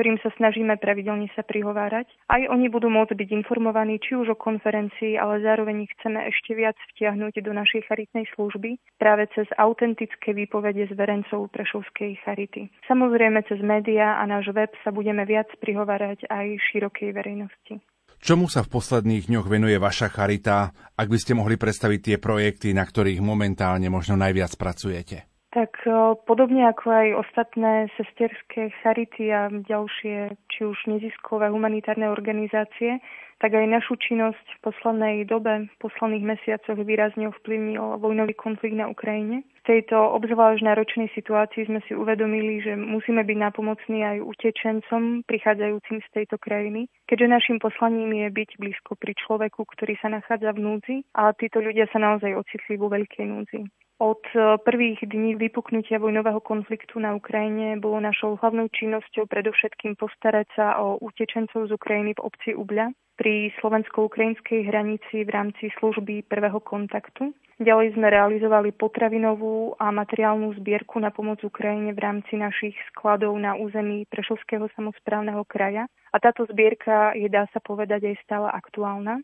ktorým 0.00 0.16
sa 0.24 0.32
snažíme 0.40 0.80
pravidelne 0.80 1.28
sa 1.36 1.44
prihovárať. 1.44 2.08
Aj 2.32 2.40
oni 2.48 2.72
budú 2.72 2.88
môcť 2.88 3.12
byť 3.12 3.44
informovaní 3.44 4.00
či 4.00 4.16
už 4.16 4.32
o 4.32 4.40
konferencii, 4.40 5.20
ale 5.20 5.44
zároveň 5.44 5.84
ich 5.84 5.92
chceme 6.00 6.24
ešte 6.24 6.56
viac 6.56 6.72
vtiahnuť 6.96 7.44
do 7.44 7.52
našej 7.52 7.84
charitnej 7.84 8.24
služby 8.32 8.80
práve 8.96 9.28
cez 9.36 9.44
autentické 9.60 10.32
výpovede 10.32 10.88
z 10.88 10.96
verencov 10.96 11.52
Prešovskej 11.52 12.16
charity. 12.24 12.72
Samozrejme 12.88 13.44
cez 13.44 13.60
médiá 13.60 14.16
a 14.16 14.24
náš 14.24 14.48
web 14.56 14.72
sa 14.80 14.88
budeme 14.88 15.28
viac 15.28 15.52
prihovárať 15.60 16.24
aj 16.32 16.48
širokej 16.72 17.12
verejnosti. 17.12 17.84
Čomu 18.24 18.48
sa 18.48 18.64
v 18.64 18.72
posledných 18.72 19.28
dňoch 19.28 19.52
venuje 19.52 19.76
vaša 19.76 20.08
charita, 20.08 20.72
ak 20.96 21.12
by 21.12 21.18
ste 21.20 21.36
mohli 21.36 21.60
predstaviť 21.60 22.00
tie 22.00 22.16
projekty, 22.16 22.72
na 22.72 22.88
ktorých 22.88 23.20
momentálne 23.20 23.92
možno 23.92 24.16
najviac 24.16 24.56
pracujete? 24.56 25.29
Tak 25.50 25.82
podobne 26.30 26.70
ako 26.70 26.86
aj 26.94 27.08
ostatné 27.26 27.90
sesterské 27.98 28.70
charity 28.82 29.34
a 29.34 29.50
ďalšie, 29.50 30.38
či 30.46 30.60
už 30.62 30.78
neziskové 30.86 31.50
humanitárne 31.50 32.06
organizácie, 32.06 33.02
tak 33.42 33.58
aj 33.58 33.66
našu 33.66 33.96
činnosť 33.96 34.46
v 34.46 34.58
poslednej 34.62 35.16
dobe, 35.26 35.66
v 35.66 35.76
posledných 35.82 36.22
mesiacoch 36.22 36.78
výrazne 36.78 37.34
ovplyvnil 37.34 37.98
vojnový 37.98 38.36
konflikt 38.38 38.78
na 38.78 38.86
Ukrajine. 38.86 39.42
V 39.58 39.62
tejto 39.66 39.96
obzvlášť 39.96 40.62
náročnej 40.62 41.08
situácii 41.18 41.66
sme 41.66 41.80
si 41.88 41.98
uvedomili, 41.98 42.62
že 42.62 42.78
musíme 42.78 43.26
byť 43.26 43.38
nápomocní 43.40 44.06
aj 44.06 44.22
utečencom 44.22 45.26
prichádzajúcim 45.26 45.98
z 45.98 46.08
tejto 46.14 46.38
krajiny, 46.38 46.86
keďže 47.10 47.26
našim 47.26 47.58
poslaním 47.58 48.12
je 48.22 48.28
byť 48.28 48.50
blízko 48.54 48.94
pri 49.00 49.18
človeku, 49.18 49.66
ktorý 49.66 49.98
sa 49.98 50.12
nachádza 50.12 50.54
v 50.54 50.62
núdzi 50.62 50.96
a 51.16 51.34
títo 51.34 51.58
ľudia 51.58 51.90
sa 51.90 51.98
naozaj 51.98 52.38
ocitli 52.38 52.78
vo 52.78 52.86
veľkej 52.86 53.26
núdzi. 53.26 53.66
Od 54.00 54.24
e, 54.32 54.56
prvých 54.64 55.04
dní 55.04 55.36
vypuknutia 55.36 56.00
vojnového 56.00 56.40
konfliktu 56.40 56.96
na 56.96 57.12
Ukrajine 57.12 57.76
bolo 57.76 58.00
našou 58.00 58.40
hlavnou 58.40 58.72
činnosťou 58.72 59.28
predovšetkým 59.28 59.92
postarať 60.00 60.48
sa 60.56 60.80
o 60.80 60.96
utečencov 61.04 61.68
z 61.68 61.76
Ukrajiny 61.76 62.16
v 62.16 62.24
obci 62.24 62.56
Ubľa 62.56 62.96
pri 63.20 63.52
slovensko-ukrajinskej 63.60 64.72
hranici 64.72 65.28
v 65.28 65.28
rámci 65.28 65.68
služby 65.76 66.24
prvého 66.24 66.64
kontaktu. 66.64 67.36
Ďalej 67.60 68.00
sme 68.00 68.08
realizovali 68.08 68.72
potravinovú 68.72 69.76
a 69.76 69.92
materiálnu 69.92 70.56
zbierku 70.56 70.96
na 70.96 71.12
pomoc 71.12 71.44
Ukrajine 71.44 71.92
v 71.92 72.00
rámci 72.00 72.40
našich 72.40 72.72
skladov 72.88 73.36
na 73.36 73.52
území 73.52 74.08
Prešovského 74.08 74.64
samozprávneho 74.80 75.44
kraja. 75.44 75.84
A 76.08 76.16
táto 76.16 76.48
zbierka 76.48 77.12
je, 77.12 77.28
dá 77.28 77.44
sa 77.52 77.60
povedať, 77.60 78.08
aj 78.08 78.16
stále 78.24 78.48
aktuálna. 78.48 79.20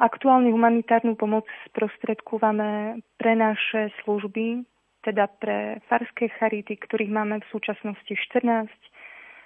Aktuálne 0.00 0.50
humanitárnu 0.50 1.14
pomoc 1.14 1.46
sprostredkúvame 1.70 2.98
pre 3.22 3.38
naše 3.38 3.94
služby, 4.02 4.66
teda 5.06 5.30
pre 5.38 5.78
farské 5.86 6.26
charity, 6.42 6.74
ktorých 6.74 7.14
máme 7.14 7.38
v 7.38 7.50
súčasnosti 7.54 8.10
14, 8.10 8.66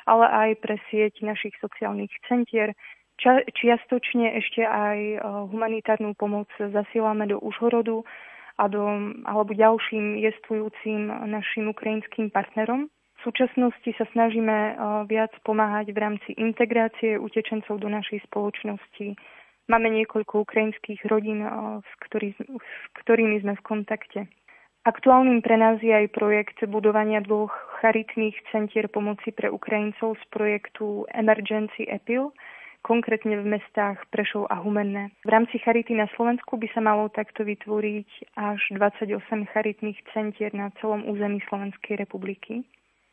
ale 0.09 0.25
aj 0.25 0.51
pre 0.65 0.81
sieť 0.89 1.21
našich 1.21 1.53
sociálnych 1.61 2.09
centier. 2.25 2.73
čiastočne 3.53 4.33
ešte 4.41 4.65
aj 4.65 5.21
humanitárnu 5.53 6.17
pomoc 6.17 6.49
zasielame 6.57 7.29
do 7.29 7.37
Užhorodu 7.39 8.01
a 8.57 8.65
do, 8.67 8.81
alebo 9.29 9.53
ďalším 9.53 10.25
jestvujúcim 10.25 11.29
našim 11.29 11.69
ukrajinským 11.69 12.33
partnerom. 12.33 12.89
V 13.21 13.33
súčasnosti 13.33 13.91
sa 13.97 14.05
snažíme 14.17 14.77
viac 15.09 15.33
pomáhať 15.45 15.93
v 15.93 15.99
rámci 16.01 16.31
integrácie 16.37 17.17
utečencov 17.21 17.81
do 17.81 17.89
našej 17.93 18.25
spoločnosti 18.29 19.17
Máme 19.65 19.89
niekoľko 19.89 20.45
ukrajinských 20.45 21.09
rodín, 21.09 21.41
s, 21.81 21.91
ktorý, 22.05 22.37
s 22.37 22.97
ktorými 23.01 23.41
sme 23.41 23.57
v 23.57 23.63
kontakte. 23.65 24.21
Aktuálnym 24.85 25.41
pre 25.41 25.57
nás 25.57 25.81
je 25.81 25.89
aj 25.89 26.13
projekt 26.13 26.61
budovania 26.69 27.25
dvoch 27.25 27.49
charitných 27.81 28.37
centier 28.53 28.93
pomoci 28.93 29.33
pre 29.33 29.49
Ukrajincov 29.49 30.21
z 30.21 30.25
projektu 30.29 31.09
Emergency 31.17 31.89
Appeal, 31.89 32.37
konkrétne 32.85 33.41
v 33.41 33.57
mestách 33.57 34.05
Prešov 34.13 34.45
a 34.53 34.61
Humenné. 34.61 35.09
V 35.25 35.33
rámci 35.33 35.57
Charity 35.65 35.97
na 35.97 36.05
Slovensku 36.13 36.61
by 36.61 36.69
sa 36.77 36.85
malo 36.85 37.09
takto 37.09 37.49
vytvoriť 37.49 38.37
až 38.37 38.61
28 38.77 39.17
charitných 39.57 39.97
centier 40.13 40.53
na 40.53 40.69
celom 40.85 41.09
území 41.09 41.41
Slovenskej 41.49 41.97
republiky. 41.97 42.69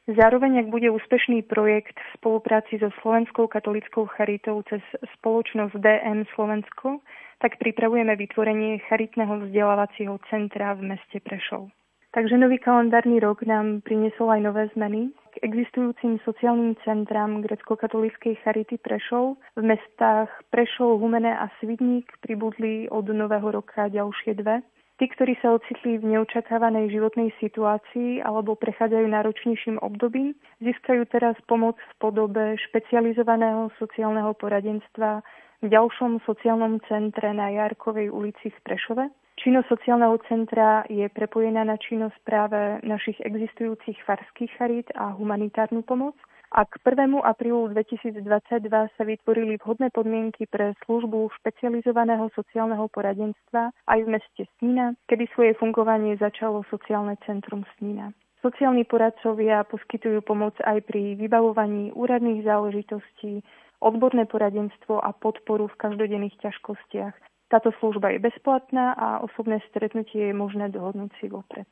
Zároveň, 0.10 0.66
ak 0.66 0.68
bude 0.74 0.90
úspešný 0.90 1.46
projekt 1.46 1.94
v 1.94 2.10
spolupráci 2.18 2.82
so 2.82 2.90
Slovenskou 3.06 3.46
katolickou 3.46 4.10
charitou 4.10 4.66
cez 4.66 4.82
spoločnosť 5.22 5.78
DM 5.78 6.26
Slovensko, 6.34 7.06
tak 7.38 7.62
pripravujeme 7.62 8.18
vytvorenie 8.18 8.82
charitného 8.90 9.46
vzdelávacieho 9.46 10.18
centra 10.34 10.74
v 10.74 10.98
meste 10.98 11.22
Prešov. 11.22 11.70
Takže 12.12 12.36
nový 12.36 12.60
kalendárny 12.60 13.24
rok 13.24 13.46
nám 13.48 13.86
priniesol 13.88 14.36
aj 14.36 14.42
nové 14.44 14.64
zmeny. 14.76 15.16
K 15.32 15.48
existujúcim 15.48 16.20
sociálnym 16.28 16.76
centram 16.84 17.40
grecko-katolíckej 17.40 18.36
Charity 18.44 18.82
Prešov 18.84 19.40
v 19.56 19.64
mestách 19.64 20.28
Prešov, 20.52 21.00
Humene 21.00 21.32
a 21.32 21.48
Svidník 21.62 22.12
pribudli 22.20 22.90
od 22.92 23.06
nového 23.06 23.64
roka 23.64 23.88
ďalšie 23.88 24.34
dve. 24.44 24.60
Tí, 25.02 25.10
ktorí 25.10 25.34
sa 25.42 25.58
ocitli 25.58 25.98
v 25.98 26.14
neočakávanej 26.14 26.94
životnej 26.94 27.34
situácii 27.42 28.22
alebo 28.22 28.54
prechádzajú 28.54 29.10
náročnejším 29.10 29.82
obdobím, 29.82 30.38
získajú 30.62 31.10
teraz 31.10 31.34
pomoc 31.50 31.74
v 31.82 31.94
podobe 31.98 32.54
špecializovaného 32.70 33.74
sociálneho 33.82 34.38
poradenstva 34.38 35.26
v 35.62 35.68
ďalšom 35.70 36.26
sociálnom 36.26 36.82
centre 36.90 37.30
na 37.32 37.54
Jarkovej 37.54 38.10
ulici 38.10 38.50
v 38.50 38.60
Prešove. 38.66 39.06
Činnosť 39.42 39.68
sociálneho 39.74 40.18
centra 40.30 40.86
je 40.90 41.08
prepojená 41.10 41.66
na 41.66 41.78
činnosť 41.78 42.18
práve 42.26 42.84
našich 42.86 43.18
existujúcich 43.22 43.98
farských 44.06 44.52
charít 44.58 44.90
a 44.94 45.14
humanitárnu 45.14 45.82
pomoc– 45.82 46.18
a 46.52 46.68
k 46.68 46.84
1. 46.84 47.24
aprílu 47.24 47.72
2022 47.72 48.28
sa 48.68 49.04
vytvorili 49.08 49.56
vhodné 49.56 49.88
podmienky 49.88 50.52
pre 50.52 50.76
službu 50.84 51.32
špecializovaného 51.40 52.28
sociálneho 52.36 52.92
poradenstva 52.92 53.72
aj 53.88 54.00
v 54.04 54.12
meste 54.12 54.44
Snína, 54.60 55.00
kedy 55.08 55.32
svoje 55.32 55.56
fungovanie 55.56 56.20
začalo 56.20 56.68
sociálne 56.68 57.16
centrum 57.24 57.64
Snína. 57.80 58.12
Sociálni 58.44 58.84
poradcovia 58.84 59.64
poskytujú 59.64 60.28
pomoc 60.28 60.52
aj 60.68 60.84
pri 60.84 61.16
vybavovaní 61.16 61.96
úradných 61.96 62.44
záležitostí, 62.44 63.48
odborné 63.82 64.30
poradenstvo 64.30 65.02
a 65.02 65.12
podporu 65.12 65.68
v 65.68 65.80
každodenných 65.82 66.38
ťažkostiach. 66.40 67.18
Táto 67.52 67.76
služba 67.84 68.16
je 68.16 68.24
bezplatná 68.24 68.96
a 68.96 69.20
osobné 69.26 69.60
stretnutie 69.68 70.32
je 70.32 70.36
možné 70.38 70.72
dohodnúť 70.72 71.12
si 71.20 71.28
vopred. 71.28 71.68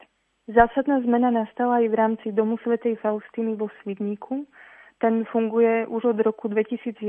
Zásadná 0.49 0.99
zmena 1.06 1.30
nastala 1.30 1.80
aj 1.80 1.88
v 1.88 1.95
rámci 1.95 2.27
Domu 2.34 2.57
svätej 2.65 2.98
Faustiny 2.99 3.56
vo 3.56 3.69
Svidníku, 3.80 4.49
ten 4.99 5.23
funguje 5.31 5.88
už 5.88 6.11
od 6.11 6.19
roku 6.19 6.52
2011 6.52 7.07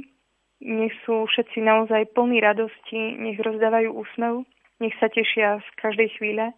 Nech 0.59 0.91
sú 1.07 1.23
všetci 1.29 1.63
naozaj 1.63 2.11
plní 2.17 2.43
radosti, 2.43 3.15
nech 3.15 3.39
rozdávajú 3.39 3.95
úsmev, 3.95 4.43
nech 4.83 4.91
sa 4.99 5.07
tešia 5.07 5.61
z 5.63 5.69
každej 5.79 6.09
chvíle. 6.19 6.51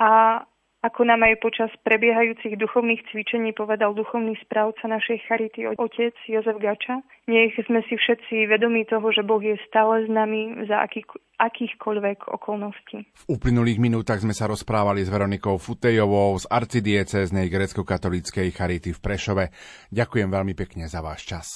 A 0.00 0.42
ako 0.80 1.04
nám 1.04 1.20
aj 1.28 1.44
počas 1.44 1.70
prebiehajúcich 1.84 2.56
duchovných 2.56 3.04
cvičení 3.12 3.52
povedal 3.52 3.92
duchovný 3.92 4.32
správca 4.40 4.88
našej 4.88 5.28
charity 5.28 5.68
otec 5.76 6.16
Jozef 6.24 6.56
Gača, 6.56 7.04
nech 7.28 7.52
sme 7.68 7.84
si 7.84 8.00
všetci 8.00 8.48
vedomí 8.48 8.88
toho, 8.88 9.12
že 9.12 9.20
Boh 9.20 9.44
je 9.44 9.60
stále 9.68 10.04
s 10.04 10.08
nami 10.08 10.64
za 10.64 10.80
aký, 10.80 11.04
akýchkoľvek 11.36 12.32
okolností. 12.32 13.04
V 13.04 13.24
uplynulých 13.28 13.76
minútach 13.76 14.24
sme 14.24 14.32
sa 14.32 14.48
rozprávali 14.48 15.04
s 15.04 15.12
Veronikou 15.12 15.60
Futejovou 15.60 16.40
z 16.40 16.48
arcidieceznej 16.48 17.52
grecko-katolíckej 17.52 18.48
charity 18.48 18.96
v 18.96 19.00
Prešove. 19.04 19.44
Ďakujem 19.92 20.28
veľmi 20.32 20.56
pekne 20.56 20.88
za 20.88 21.04
váš 21.04 21.28
čas. 21.28 21.46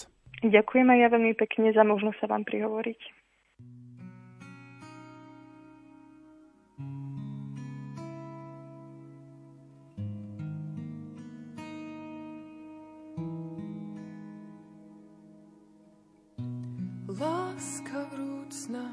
Ďakujem 0.45 0.85
aj 0.85 0.99
ja 1.01 1.09
veľmi 1.09 1.33
pekne 1.41 1.73
za 1.73 1.81
možnosť 1.81 2.19
sa 2.21 2.27
vám 2.29 2.45
prihovoriť. 2.45 3.01
Láska 17.15 18.11
vrúcna, 18.11 18.91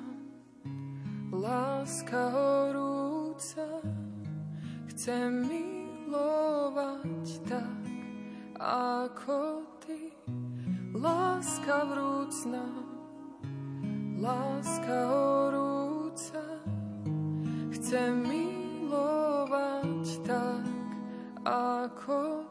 láska 1.34 2.30
horúca, 2.30 3.66
chcem 4.94 5.50
milovať 5.50 7.42
tak, 7.50 7.82
ako 8.62 9.66
ty. 9.82 10.14
Láska 10.94 11.82
vrúcna, 11.82 12.62
láska 14.22 14.98
horúca, 15.10 16.46
chcem 17.74 18.22
milovať 18.22 20.22
tak, 20.22 20.70
ako 21.42 22.46
ty. 22.46 22.51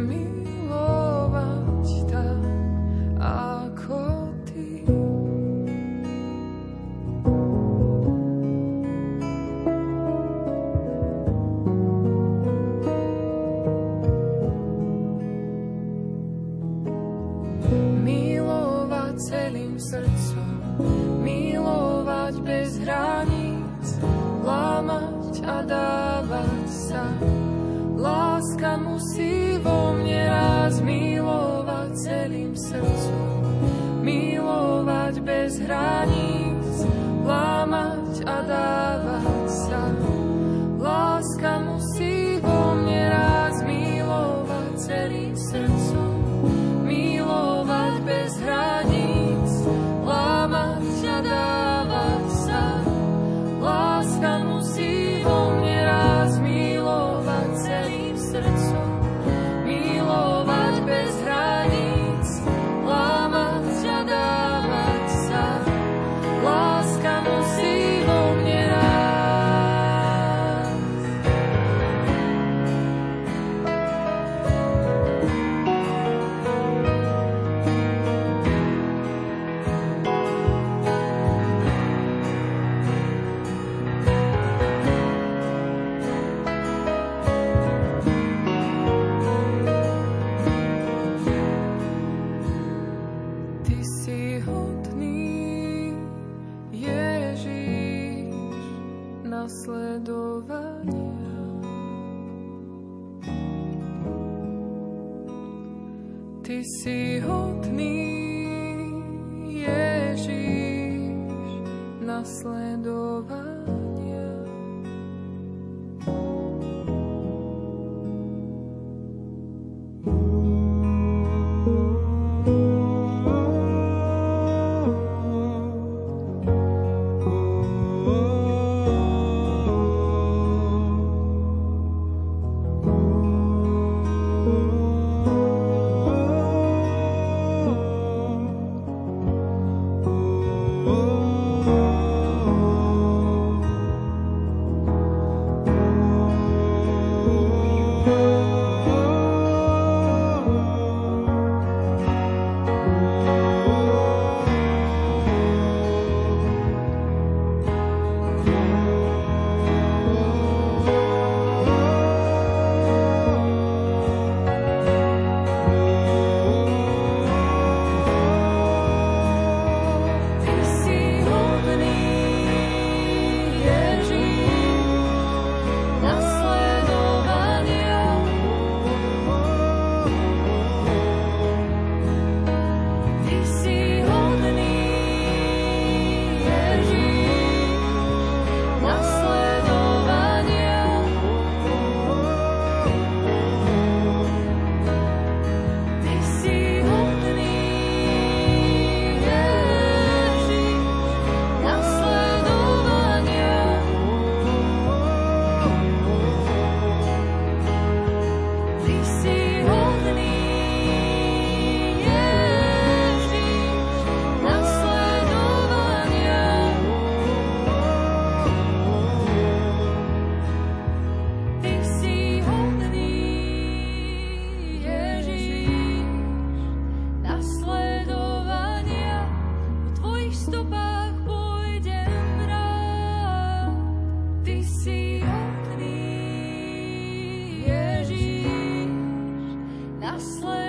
sleep. 240.21 240.60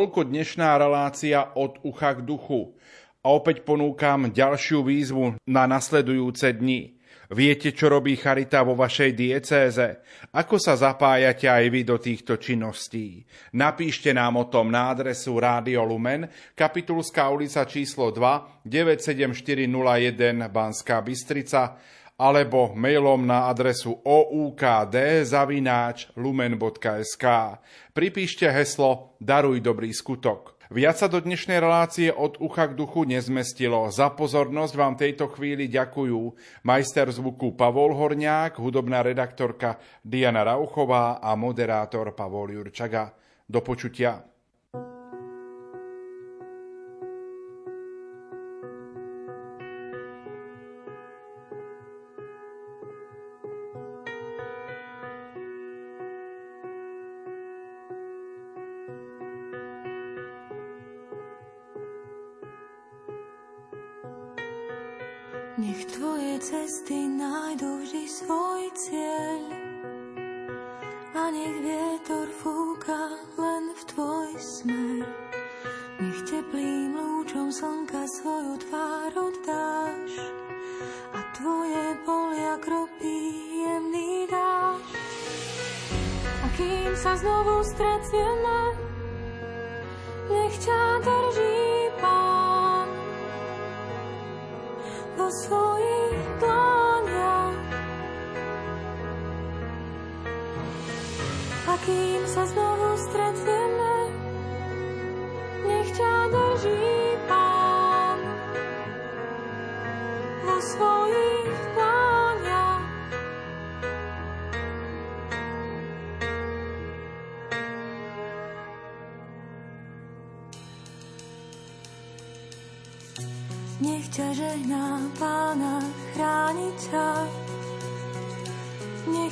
Toľko 0.00 0.32
dnešná 0.32 0.80
relácia 0.80 1.52
od 1.60 1.76
ucha 1.84 2.16
k 2.16 2.24
duchu. 2.24 2.72
A 3.20 3.36
opäť 3.36 3.68
ponúkam 3.68 4.32
ďalšiu 4.32 4.80
výzvu 4.80 5.36
na 5.44 5.68
nasledujúce 5.68 6.56
dni. 6.56 6.96
Viete, 7.28 7.76
čo 7.76 7.92
robí 7.92 8.16
Charita 8.16 8.64
vo 8.64 8.72
vašej 8.80 9.12
diecéze? 9.12 10.00
Ako 10.32 10.56
sa 10.56 10.72
zapájate 10.80 11.52
aj 11.52 11.64
vy 11.68 11.84
do 11.84 12.00
týchto 12.00 12.40
činností? 12.40 13.28
Napíšte 13.52 14.16
nám 14.16 14.40
o 14.40 14.48
tom 14.48 14.72
na 14.72 14.88
adresu 14.88 15.36
Rádio 15.36 15.84
Lumen, 15.84 16.32
Kapitulská 16.56 17.28
ulica 17.28 17.68
číslo 17.68 18.08
2, 18.08 18.64
97401 18.64 20.48
Banská 20.48 21.04
Bystrica, 21.04 21.76
alebo 22.20 22.76
mailom 22.76 23.24
na 23.24 23.48
adresu 23.48 23.96
oukd.lumen.sk. 24.04 24.84
Pripíšte 27.96 28.44
heslo 28.52 29.16
Daruj 29.16 29.64
dobrý 29.64 29.88
skutok. 29.96 30.60
Viac 30.70 31.02
sa 31.02 31.10
do 31.10 31.18
dnešnej 31.18 31.58
relácie 31.58 32.14
od 32.14 32.38
ucha 32.38 32.70
k 32.70 32.78
duchu 32.78 33.02
nezmestilo. 33.02 33.90
Za 33.90 34.14
pozornosť 34.14 34.74
vám 34.78 34.94
tejto 34.94 35.26
chvíli 35.34 35.66
ďakujú 35.66 36.30
majster 36.62 37.10
zvuku 37.10 37.58
Pavol 37.58 37.90
Horniák, 37.98 38.54
hudobná 38.54 39.02
redaktorka 39.02 39.82
Diana 40.06 40.46
Rauchová 40.46 41.18
a 41.18 41.34
moderátor 41.34 42.14
Pavol 42.14 42.54
Jurčaga. 42.54 43.10
Do 43.50 43.66
počutia. 43.66 44.29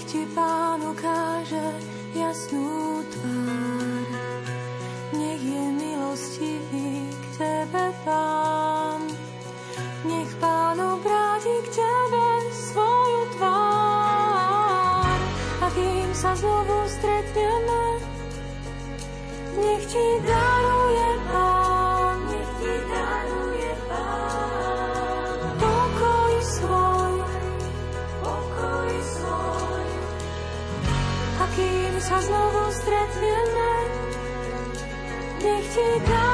Ti 0.09 0.25
pán 0.33 0.81
ukáže 0.89 1.69
jasnú 2.17 3.05
tvár. 3.13 4.09
Nech 5.13 5.43
je 5.45 5.65
milostivý 5.77 7.13
k 7.13 7.25
tebe 7.37 7.93
pán. 8.09 9.05
Nech 10.09 10.33
pán 10.41 10.81
obráti 10.81 11.53
k 11.61 11.69
tebe 11.77 12.27
svoju 12.57 13.23
tvár. 13.37 15.21
A 15.61 15.67
kým 15.77 16.09
sa 16.17 16.33
znovu 16.41 16.89
stretneme, 16.89 17.85
nech 19.61 19.85
ti 19.93 20.07
daruje 20.25 20.48
A 35.79 36.01
kým 36.01 36.28